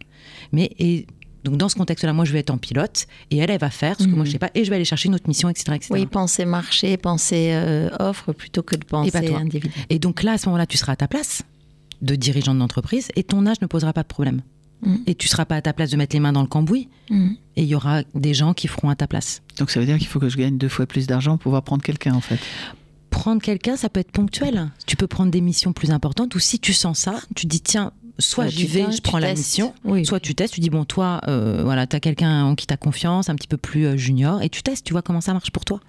Mais, 0.52 0.70
et 0.78 1.06
donc 1.44 1.56
dans 1.56 1.68
ce 1.68 1.74
contexte-là, 1.74 2.12
moi 2.12 2.24
je 2.24 2.32
vais 2.32 2.38
être 2.38 2.50
en 2.50 2.58
pilote 2.58 3.06
et 3.30 3.38
elle, 3.38 3.50
elle 3.50 3.58
va 3.58 3.70
faire 3.70 3.98
ce 3.98 4.04
que 4.04 4.10
moi 4.10 4.24
je 4.24 4.28
mhm. 4.28 4.32
sais 4.32 4.38
pas 4.38 4.50
et 4.54 4.64
je 4.64 4.70
vais 4.70 4.76
aller 4.76 4.84
chercher 4.84 5.08
une 5.08 5.14
autre 5.14 5.26
mission, 5.26 5.48
etc. 5.48 5.78
Oui, 5.90 6.06
penser 6.06 6.44
marché, 6.44 6.96
penser 6.96 7.50
euh, 7.52 7.90
offre 7.98 8.32
plutôt 8.32 8.62
que 8.62 8.76
de 8.76 8.84
penser 8.84 9.34
individu. 9.34 9.72
Et 9.90 9.98
donc 9.98 10.22
là, 10.22 10.32
à 10.32 10.38
ce 10.38 10.46
moment-là, 10.46 10.66
tu 10.66 10.76
seras 10.76 10.92
à 10.92 10.96
ta 10.96 11.08
place 11.08 11.42
de 12.00 12.14
dirigeant 12.14 12.54
de 12.54 12.60
l'entreprise 12.60 13.08
et 13.16 13.24
ton 13.24 13.46
âge 13.46 13.60
ne 13.60 13.66
posera 13.66 13.92
pas 13.92 14.02
de 14.02 14.08
problème. 14.08 14.42
Mm. 14.82 14.96
Et 15.06 15.14
tu 15.14 15.28
seras 15.28 15.44
pas 15.44 15.56
à 15.56 15.62
ta 15.62 15.72
place 15.72 15.90
de 15.90 15.96
mettre 15.96 16.14
les 16.14 16.20
mains 16.20 16.32
dans 16.32 16.42
le 16.42 16.48
cambouis. 16.48 16.88
Mm. 17.10 17.32
Et 17.56 17.62
il 17.62 17.68
y 17.68 17.74
aura 17.74 18.02
des 18.14 18.34
gens 18.34 18.54
qui 18.54 18.68
feront 18.68 18.88
à 18.88 18.96
ta 18.96 19.06
place. 19.06 19.42
Donc 19.58 19.70
ça 19.70 19.80
veut 19.80 19.86
dire 19.86 19.98
qu'il 19.98 20.06
faut 20.06 20.18
que 20.18 20.28
je 20.28 20.36
gagne 20.36 20.56
deux 20.58 20.68
fois 20.68 20.86
plus 20.86 21.06
d'argent 21.06 21.32
pour 21.32 21.44
pouvoir 21.44 21.62
prendre 21.62 21.82
quelqu'un 21.82 22.14
en 22.14 22.20
fait 22.20 22.40
prendre 23.10 23.42
quelqu'un, 23.42 23.76
ça 23.76 23.88
peut 23.88 24.00
être 24.00 24.10
ponctuel. 24.10 24.70
Tu 24.86 24.96
peux 24.96 25.06
prendre 25.06 25.30
des 25.30 25.42
missions 25.42 25.72
plus 25.72 25.90
importantes 25.90 26.34
ou 26.34 26.40
si 26.40 26.58
tu 26.58 26.72
sens 26.72 26.98
ça, 26.98 27.20
tu 27.36 27.46
dis 27.46 27.60
tiens, 27.60 27.92
soit 28.18 28.48
j'y 28.48 28.66
vais, 28.66 28.90
je 28.90 29.00
prends 29.00 29.18
la 29.18 29.34
mission, 29.34 29.74
soit 30.04 30.18
tu 30.18 30.34
testes, 30.34 30.54
tu 30.54 30.60
dis 30.60 30.70
bon 30.70 30.84
toi, 30.84 31.20
euh, 31.28 31.60
voilà, 31.62 31.86
tu 31.86 31.94
as 31.94 32.00
quelqu'un 32.00 32.44
en 32.44 32.54
qui 32.54 32.66
tu 32.66 32.74
as 32.74 32.76
confiance, 32.76 33.28
un 33.28 33.34
petit 33.34 33.48
peu 33.48 33.56
plus 33.56 33.86
euh, 33.86 33.96
junior, 33.96 34.42
et 34.42 34.48
tu 34.48 34.62
testes, 34.62 34.84
tu 34.84 34.92
vois 34.92 35.02
comment 35.02 35.20
ça 35.20 35.32
marche 35.32 35.50
pour 35.50 35.64
toi. 35.64 35.80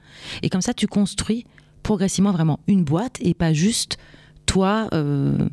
Et 0.41 0.49
comme 0.49 0.61
ça, 0.61 0.73
tu 0.73 0.85
construis 0.85 1.45
progressivement 1.81 2.31
vraiment 2.31 2.59
une 2.67 2.83
boîte 2.83 3.17
et 3.21 3.33
pas 3.33 3.53
juste 3.53 3.97
toi. 4.45 4.89
Euh, 4.93 5.49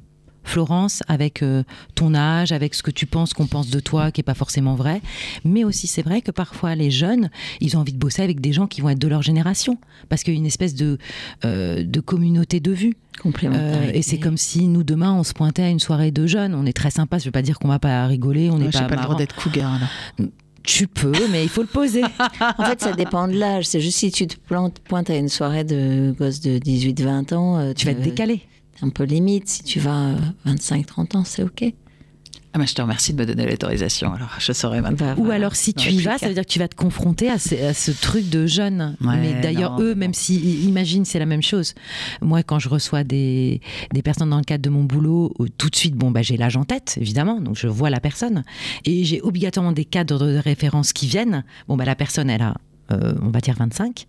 Florence, 0.51 1.03
avec 1.07 1.42
euh, 1.42 1.62
ton 1.94 2.12
âge, 2.14 2.51
avec 2.51 2.74
ce 2.74 2.82
que 2.82 2.90
tu 2.90 3.07
penses 3.07 3.32
qu'on 3.32 3.46
pense 3.46 3.70
de 3.70 3.78
toi, 3.78 4.11
qui 4.11 4.18
n'est 4.18 4.24
pas 4.24 4.34
forcément 4.34 4.74
vrai. 4.74 5.01
Mais 5.44 5.62
aussi, 5.62 5.86
c'est 5.86 6.03
vrai 6.03 6.22
que 6.22 6.32
parfois, 6.32 6.74
les 6.74 6.90
jeunes, 6.90 7.30
ils 7.61 7.76
ont 7.76 7.80
envie 7.80 7.92
de 7.92 7.98
bosser 7.98 8.22
avec 8.22 8.40
des 8.40 8.53
gens 8.53 8.66
qui 8.66 8.80
vont 8.80 8.88
être 8.88 8.98
de 8.98 9.07
leur 9.07 9.22
génération. 9.22 9.78
Parce 10.09 10.24
qu'il 10.24 10.34
y 10.34 10.36
a 10.36 10.40
une 10.40 10.46
espèce 10.46 10.74
de, 10.74 10.98
euh, 11.44 11.84
de 11.84 12.01
communauté 12.01 12.59
de 12.59 12.72
vue. 12.72 12.96
Euh, 13.44 13.90
et 13.94 14.03
c'est 14.03 14.18
comme 14.18 14.36
si 14.36 14.66
nous, 14.66 14.82
demain, 14.82 15.12
on 15.12 15.22
se 15.22 15.34
pointait 15.34 15.62
à 15.62 15.68
une 15.68 15.78
soirée 15.78 16.11
de 16.11 16.26
jeunes. 16.26 16.55
On 16.55 16.66
est 16.66 16.72
très 16.72 16.90
sympa. 16.90 17.18
Je 17.18 17.22
ne 17.22 17.26
veux 17.26 17.32
pas 17.32 17.42
dire 17.42 17.59
qu'on 17.59 17.68
va 17.68 17.78
pas 17.78 18.07
rigoler. 18.07 18.51
On 18.51 18.59
n'est 18.59 18.70
pas. 18.70 18.82
pas 18.82 18.96
le 18.96 19.03
droit 19.03 19.16
d'être 19.16 19.36
cougar, 19.36 19.78
là. 19.78 20.26
Tu 20.62 20.86
peux, 20.88 21.12
mais 21.30 21.42
il 21.42 21.48
faut 21.48 21.62
le 21.62 21.68
poser. 21.68 22.03
en 22.59 22.64
fait, 22.64 22.80
ça 22.82 22.92
dépend 22.92 23.28
de 23.28 23.34
l'âge. 23.34 23.66
C'est 23.66 23.80
juste 23.80 23.98
si 23.98 24.11
tu 24.11 24.26
te 24.26 24.36
pointes 24.84 25.11
à 25.11 25.16
une 25.16 25.28
soirée 25.28 25.64
de 25.64 26.14
gosses 26.18 26.40
de 26.40 26.59
18-20 26.59 27.34
ans. 27.34 27.72
Tu 27.74 27.86
vas 27.86 27.94
te 27.94 28.03
décaler 28.03 28.42
un 28.82 28.90
peu 28.90 29.04
limite. 29.04 29.48
Si 29.48 29.62
tu 29.62 29.80
vas 29.80 30.14
25-30 30.46 31.16
ans, 31.16 31.24
c'est 31.24 31.42
OK. 31.42 31.72
Ah 32.52 32.58
mais 32.58 32.66
je 32.66 32.74
te 32.74 32.82
remercie 32.82 33.12
de 33.12 33.18
me 33.18 33.26
donner 33.26 33.46
l'autorisation. 33.46 34.12
Alors 34.12 34.34
je 34.40 34.52
saurais 34.52 34.80
maintenant. 34.80 35.14
Ou 35.18 35.30
alors 35.30 35.54
si 35.54 35.72
tu 35.72 35.90
y 35.90 36.00
vas, 36.00 36.18
ça 36.18 36.26
veut 36.26 36.34
dire 36.34 36.44
que 36.44 36.50
tu 36.50 36.58
vas 36.58 36.66
te 36.66 36.74
confronter 36.74 37.30
à 37.30 37.38
ce, 37.38 37.90
truc 37.92 38.28
de 38.28 38.46
jeune. 38.46 38.96
mais 39.00 39.40
d'ailleurs 39.40 39.80
eux, 39.80 39.94
même 39.94 40.14
si 40.14 40.64
imaginent 40.64 41.04
c'est 41.04 41.20
la 41.20 41.26
même 41.26 41.42
chose. 41.42 41.74
Moi, 42.20 42.42
quand 42.42 42.58
je 42.58 42.68
reçois 42.68 43.04
des, 43.04 43.60
des 43.92 44.02
personnes 44.02 44.30
dans 44.30 44.38
le 44.38 44.44
cadre 44.44 44.62
de 44.62 44.70
mon 44.70 44.82
boulot, 44.82 45.32
euh, 45.38 45.46
tout 45.58 45.70
de 45.70 45.76
suite, 45.76 45.94
bon 45.94 46.10
bah 46.10 46.22
j'ai 46.22 46.36
l'âge 46.36 46.56
en 46.56 46.64
tête 46.64 46.98
évidemment, 47.00 47.40
donc 47.40 47.56
je 47.56 47.68
vois 47.68 47.88
la 47.90 48.00
personne 48.00 48.42
et 48.84 49.04
j'ai 49.04 49.20
obligatoirement 49.20 49.72
des 49.72 49.84
cadres 49.84 50.18
de 50.18 50.38
référence 50.38 50.92
qui 50.92 51.06
viennent. 51.06 51.44
Bon 51.68 51.76
bah 51.76 51.84
la 51.84 51.94
personne 51.94 52.28
elle 52.30 52.42
a, 52.42 52.56
euh, 52.90 53.14
on 53.22 53.30
va 53.30 53.40
dire 53.40 53.54
25. 53.54 54.06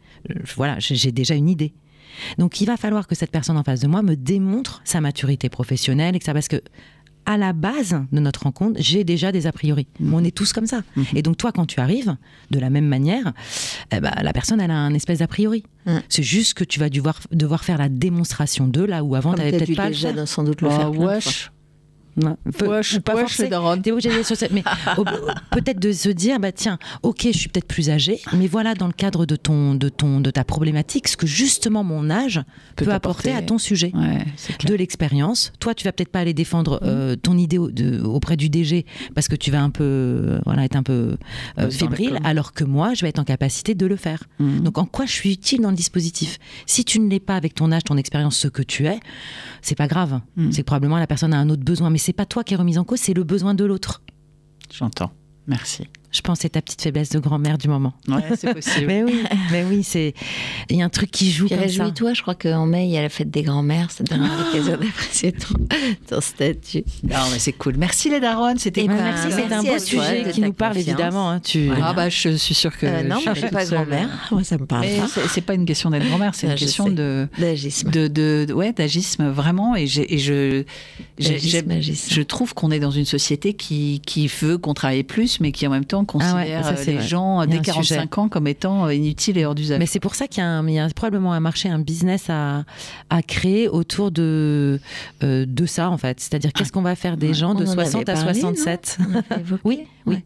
Voilà, 0.56 0.78
j'ai 0.80 1.12
déjà 1.12 1.36
une 1.36 1.50
idée. 1.50 1.74
Donc 2.38 2.62
il 2.62 2.66
va 2.66 2.78
falloir 2.78 3.08
que 3.08 3.16
cette 3.16 3.32
personne 3.32 3.58
en 3.58 3.64
face 3.64 3.82
de 3.82 3.88
moi 3.88 4.02
me 4.02 4.16
démontre 4.16 4.82
sa 4.84 5.02
maturité 5.02 5.50
professionnelle 5.50 6.16
et 6.16 6.20
que 6.20 6.26
ça 6.26 6.34
parce 6.34 6.48
que 6.48 6.62
à 7.26 7.38
la 7.38 7.54
base 7.54 8.02
de 8.12 8.20
notre 8.20 8.44
rencontre, 8.44 8.80
j'ai 8.82 9.04
déjà 9.04 9.32
des 9.32 9.46
a 9.48 9.52
priori. 9.52 9.88
Mhm. 10.00 10.14
On 10.14 10.24
est 10.24 10.36
tous 10.36 10.54
comme 10.54 10.66
ça. 10.66 10.82
Mhm. 10.96 11.06
Et 11.16 11.22
donc 11.22 11.38
toi, 11.38 11.52
quand 11.52 11.66
tu 11.66 11.80
arrives, 11.80 12.16
de 12.50 12.60
la 12.60 12.70
même 12.70 12.88
manière, 12.88 13.34
eh 13.92 14.00
ben, 14.00 14.12
la 14.22 14.34
personne, 14.34 14.60
elle 14.60 14.72
a 14.72 14.78
un 14.78 14.94
espèce 14.94 15.20
d'a 15.20 15.28
priori. 15.28 15.64
C'est 16.10 16.24
juste 16.24 16.54
que 16.54 16.64
tu 16.64 16.80
vas 16.80 16.90
devoir, 16.90 17.20
devoir 17.32 17.64
faire 17.64 17.78
la 17.78 17.90
démonstration 17.90 18.68
de 18.68 18.82
là 18.84 19.04
où 19.04 19.16
avant, 19.16 19.34
tu 19.34 19.40
n'avais 19.40 19.52
peut-être 19.52 19.76
pas 19.76 19.88
déjà 19.88 20.26
sans 20.26 20.44
doute 20.44 20.62
le 20.62 20.68
oh, 20.68 20.72
faire. 20.72 20.92
Wesh, 20.92 21.52
pas 23.00 23.16
mais 24.52 24.64
peut-être 25.52 25.80
de 25.80 25.92
se 25.92 26.10
dire 26.10 26.40
bah 26.40 26.52
tiens 26.52 26.78
ok 27.04 27.28
je 27.32 27.38
suis 27.38 27.50
peut-être 27.50 27.68
plus 27.68 27.90
âgé 27.90 28.20
mais 28.34 28.48
voilà 28.48 28.74
dans 28.74 28.88
le 28.88 28.94
cadre 28.94 29.26
de 29.26 29.36
ton 29.36 29.76
de 29.76 29.90
ton 29.90 30.20
de 30.20 30.30
ta 30.30 30.44
problématique 30.44 31.08
ce 31.08 31.18
que 31.18 31.28
justement 31.28 31.84
mon 31.84 32.10
âge 32.10 32.42
peut, 32.76 32.92
apporter 32.92 33.32
à 33.32 33.42
ton 33.42 33.58
sujet. 33.58 33.92
De 34.66 34.76
l'expérience. 34.76 35.54
Toi 35.60 35.74
tu 35.74 35.86
vas 35.86 35.92
peut-être 35.92 36.12
pas 36.12 36.20
aller 36.20 36.34
défendre 36.34 36.76
mmh. 36.76 36.86
euh, 36.86 37.16
ton 37.16 37.38
idée 37.38 37.58
auprès 37.58 38.38
du 38.38 38.50
DG 38.50 38.86
parce 39.16 39.28
que 39.28 39.36
tu 39.36 39.52
vas 39.52 39.62
un 39.62 39.70
peu 39.70 40.40
voilà 40.46 40.66
être 40.66 40.76
un 40.76 40.84
peu 40.84 41.18
euh, 41.58 41.70
fébrile 41.70 42.20
alors 42.24 42.54
que 42.54 42.64
moi 42.64 42.94
je 42.94 43.02
vais 43.02 43.10
être 43.10 43.20
en 43.20 43.24
capacité 43.24 43.76
de 43.76 43.86
le 43.86 43.96
faire. 43.96 44.24
Mmh. 44.40 44.60
donc 44.60 44.78
en 44.78 44.86
quoi 44.86 45.06
je 45.06 45.12
suis 45.12 45.34
utile 45.34 45.62
dans 45.62 45.70
le 45.70 45.76
dispositif? 45.76 46.40
Si 46.66 46.86
tu 46.86 47.00
ne 47.00 47.10
l'es 47.10 47.20
pas 47.20 47.36
avec 47.36 47.56
ton 47.56 47.72
âge 47.72 47.84
ton 47.84 47.98
expérience 47.98 48.38
ce 48.38 48.48
que 48.48 48.62
tu 48.62 48.88
es 48.88 49.00
c'est 49.62 49.76
pas 49.76 49.88
grave. 49.88 50.20
Mmh. 50.36 50.52
c'est 50.52 50.64
probablement 50.64 50.98
la 50.98 51.08
personne 51.08 51.34
a 51.34 51.38
un 51.38 51.50
autre 51.50 51.64
besoin 51.64 51.90
mais 51.90 51.98
c'est 52.02 52.14
pas 52.14 52.26
toi 52.26 52.44
qui 52.44 52.54
es 52.54 52.58
remise 52.58 52.78
en 52.78 52.84
cause, 52.84 53.00
c'est 53.00 53.14
le 53.14 53.24
besoin 53.24 53.54
de 53.54 53.64
l'autre. 53.64 54.02
J'entends. 54.72 55.12
Merci. 55.48 55.88
Je 56.12 56.22
pense 56.22 56.40
que 56.40 56.42
c'est 56.44 56.50
ta 56.50 56.62
petite 56.62 56.82
faiblesse 56.82 57.10
de 57.10 57.20
grand-mère 57.20 57.58
du 57.58 57.70
moment. 57.70 57.94
Ouais, 58.08 58.22
c'est 58.36 58.54
possible. 58.54 58.88
mais 58.88 59.04
oui, 59.04 59.24
mais 59.52 59.64
oui, 59.64 59.84
c'est 59.84 60.14
il 60.70 60.78
y 60.78 60.82
a 60.82 60.86
un 60.86 60.90
truc 60.90 61.10
qui 61.10 61.32
joue 61.32 61.48
Puis 61.48 61.56
comme 61.56 61.70
ça. 61.70 61.92
toi 61.92 62.14
je 62.14 62.22
crois 62.22 62.36
qu'en 62.36 62.66
mai 62.66 62.86
il 62.86 62.92
y 62.92 62.98
a 62.98 63.02
la 63.02 63.10
fête 63.10 63.30
des 63.30 63.44
grands-mères, 63.44 63.92
ça 63.92 64.04
donne 64.04 64.22
l'occasion 64.22 64.78
d'apprécier 64.82 65.32
ton, 65.32 65.56
ton, 66.10 66.22
statut. 66.22 66.84
Non 67.04 67.18
mais 67.32 67.40
c'est 67.40 67.54
cool. 67.54 67.76
Merci 67.78 68.10
les 68.10 68.20
darons, 68.20 68.56
c'était 68.58 68.84
eh 68.84 68.88
ben, 68.88 68.96
merci, 68.96 69.28
c'est 69.32 69.54
un 69.54 69.64
beau 69.64 69.80
sujet 69.80 70.32
qui 70.34 70.42
nous 70.42 70.54
parle 70.54 70.78
évidemment. 70.78 71.30
Hein, 71.30 71.40
tu... 71.40 71.70
Ah 71.82 71.94
bah 71.94 72.10
je 72.10 72.30
suis 72.36 72.54
sûre 72.54 72.78
que 72.78 72.86
euh, 72.86 73.04
non, 73.04 73.20
je, 73.24 73.30
ne 73.30 73.36
suis 73.36 73.50
pas 73.50 73.66
grand-mère. 73.66 74.10
Moi 74.32 74.44
ça 74.44 74.58
me 74.58 74.66
parle. 74.66 74.88
C'est 75.30 75.42
pas 75.42 75.54
une 75.54 75.66
question 75.66 75.90
d'être 75.90 76.08
grand-mère, 76.08 76.36
c'est 76.36 76.48
une 76.48 76.56
question 76.56 76.90
de 76.90 77.28
d'agisme. 77.38 77.90
De, 77.90 78.08
de, 78.08 78.54
ouais 78.54 78.74
d'agisme 78.74 79.30
vraiment 79.30 79.76
et, 79.76 79.84
et 79.84 80.18
je 80.18 80.64
je 81.20 82.22
trouve 82.22 82.54
qu'on 82.54 82.72
est 82.72 82.80
dans 82.80 82.92
une 82.92 83.06
société 83.06 83.54
qui 83.54 84.02
qui 84.06 84.28
veut 84.28 84.58
qu'on 84.58 84.74
travaille 84.74 85.04
plus 85.04 85.40
mais 85.40 85.52
qui 85.52 85.66
en 85.68 85.72
même 85.72 85.86
temps 85.86 86.01
ah 86.02 86.12
considère 86.12 86.76
les 86.86 87.02
gens 87.02 87.46
dès 87.46 87.60
45 87.60 88.18
ans 88.18 88.30
comme 88.30 88.48
étant 88.48 88.86
euh, 88.86 88.94
inutiles 88.94 89.38
et 89.38 89.46
hors 89.46 89.56
d'usage. 89.56 89.80
Mais 89.80 89.86
c'est 89.86 90.00
pour 90.00 90.16
ça 90.16 90.28
qu'il 90.28 90.44
y, 90.44 90.80
a 90.80 90.90
probablement 90.90 91.34
un 91.34 91.40
marché, 91.40 91.70
un 91.70 91.80
business 91.80 92.30
à, 92.30 92.64
à 93.10 93.22
créer 93.22 93.68
autour 93.68 94.12
de, 94.12 94.80
euh, 95.24 95.46
de 95.48 95.66
ça, 95.66 95.90
en 95.90 95.98
fait. 95.98 96.20
C'est-à-dire, 96.20 96.54
qu'est-ce 96.54 96.72
qu'on 96.72 96.82
va 96.82 96.96
faire 96.96 97.18
des 97.18 97.34
gens 97.34 97.54
de 97.54 97.66
60 97.66 98.10
à 98.10 98.16
67 98.16 98.98
Oui, 99.64 99.82
oui. 100.06 100.20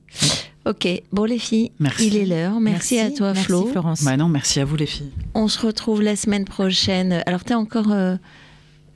Ok, 0.65 0.87
bon 1.11 1.25
les 1.25 1.37
filles, 1.37 1.71
merci. 1.79 2.07
il 2.07 2.17
est 2.17 2.25
l'heure. 2.25 2.59
Merci, 2.59 2.99
à 2.99 3.11
toi 3.11 3.33
merci, 3.33 3.45
Flo. 3.45 3.67
Florence. 3.67 4.03
Bah 4.03 4.17
non, 4.17 4.27
merci 4.27 4.59
à 4.59 4.65
vous 4.65 4.75
les 4.75 4.87
filles. 4.87 5.11
On 5.35 5.47
se 5.47 5.63
retrouve 5.63 6.01
la 6.01 6.15
semaine 6.15 6.45
prochaine. 6.45 7.21
Alors 7.27 7.43
tu 7.43 7.51
es 7.51 7.55
encore 7.55 7.91
euh, 7.91 8.15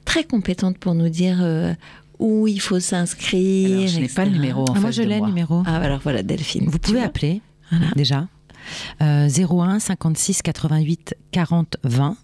très 0.04 0.24
compétente 0.24 0.80
pour 0.80 0.96
nous 0.96 1.10
dire 1.10 1.38
où 2.20 2.48
il 2.48 2.62
faut 2.62 2.80
s'inscrire. 2.80 3.88
Je 3.88 4.00
n'ai 4.00 4.08
pas 4.08 4.26
le 4.26 4.32
numéro 4.32 4.64
en 4.64 4.74
ah, 4.76 4.80
Moi 4.80 4.92
je 4.92 5.02
l'ai 5.02 5.20
le 5.20 5.26
numéro. 5.26 5.64
Ah 5.66 5.78
alors 5.78 6.00
voilà 6.00 6.24
Delphine. 6.24 6.70
Vous 6.70 6.80
pouvez 6.80 7.02
appeler 7.02 7.42
déjà. 7.96 8.28
01 9.00 9.80
56 9.80 10.42
88 10.42 11.16
40 11.32 11.78
20. 11.84 12.18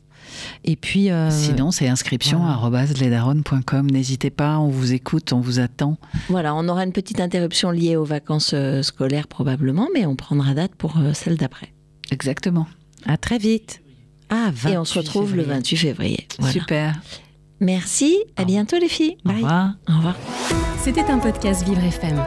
Et 0.63 0.75
puis. 0.75 1.11
Euh, 1.11 1.29
Sinon, 1.31 1.71
c'est 1.71 1.87
inscription 1.87 2.43
N'hésitez 3.91 4.29
pas, 4.29 4.59
on 4.59 4.69
vous 4.69 4.93
écoute, 4.93 5.33
on 5.33 5.39
vous 5.39 5.59
attend. 5.59 5.97
Voilà, 6.29 6.55
on 6.55 6.67
aura 6.67 6.83
une 6.83 6.91
petite 6.91 7.19
interruption 7.19 7.71
liée 7.71 7.95
aux 7.95 8.05
vacances 8.05 8.51
euh, 8.53 8.81
scolaires 8.81 9.27
probablement, 9.27 9.87
mais 9.93 10.05
on 10.05 10.15
prendra 10.15 10.53
date 10.53 10.75
pour 10.75 10.97
euh, 10.97 11.13
celle 11.13 11.37
d'après. 11.37 11.73
Exactement. 12.11 12.67
À 13.05 13.17
très 13.17 13.37
vite. 13.37 13.81
Ah, 14.29 14.51
Et 14.67 14.77
on 14.77 14.85
se 14.85 14.97
retrouve 14.97 15.35
le 15.35 15.43
28 15.43 15.77
février. 15.77 16.27
Super. 16.51 16.99
Merci, 17.59 18.17
à 18.35 18.43
bientôt 18.45 18.77
les 18.77 18.89
filles. 18.89 19.17
Bye. 19.23 19.35
Au 19.35 19.43
revoir. 19.43 19.69
Au 19.89 19.93
revoir. 19.97 20.15
C'était 20.81 21.09
un 21.09 21.19
podcast 21.19 21.63
Vivre 21.67 21.83
FM. 21.83 22.23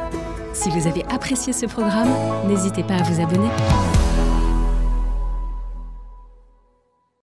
Si 0.52 0.70
vous 0.70 0.86
avez 0.86 1.04
apprécié 1.04 1.52
ce 1.52 1.66
programme, 1.66 2.08
n'hésitez 2.48 2.82
pas 2.82 2.94
à 2.94 3.02
vous 3.02 3.20
abonner. 3.20 3.48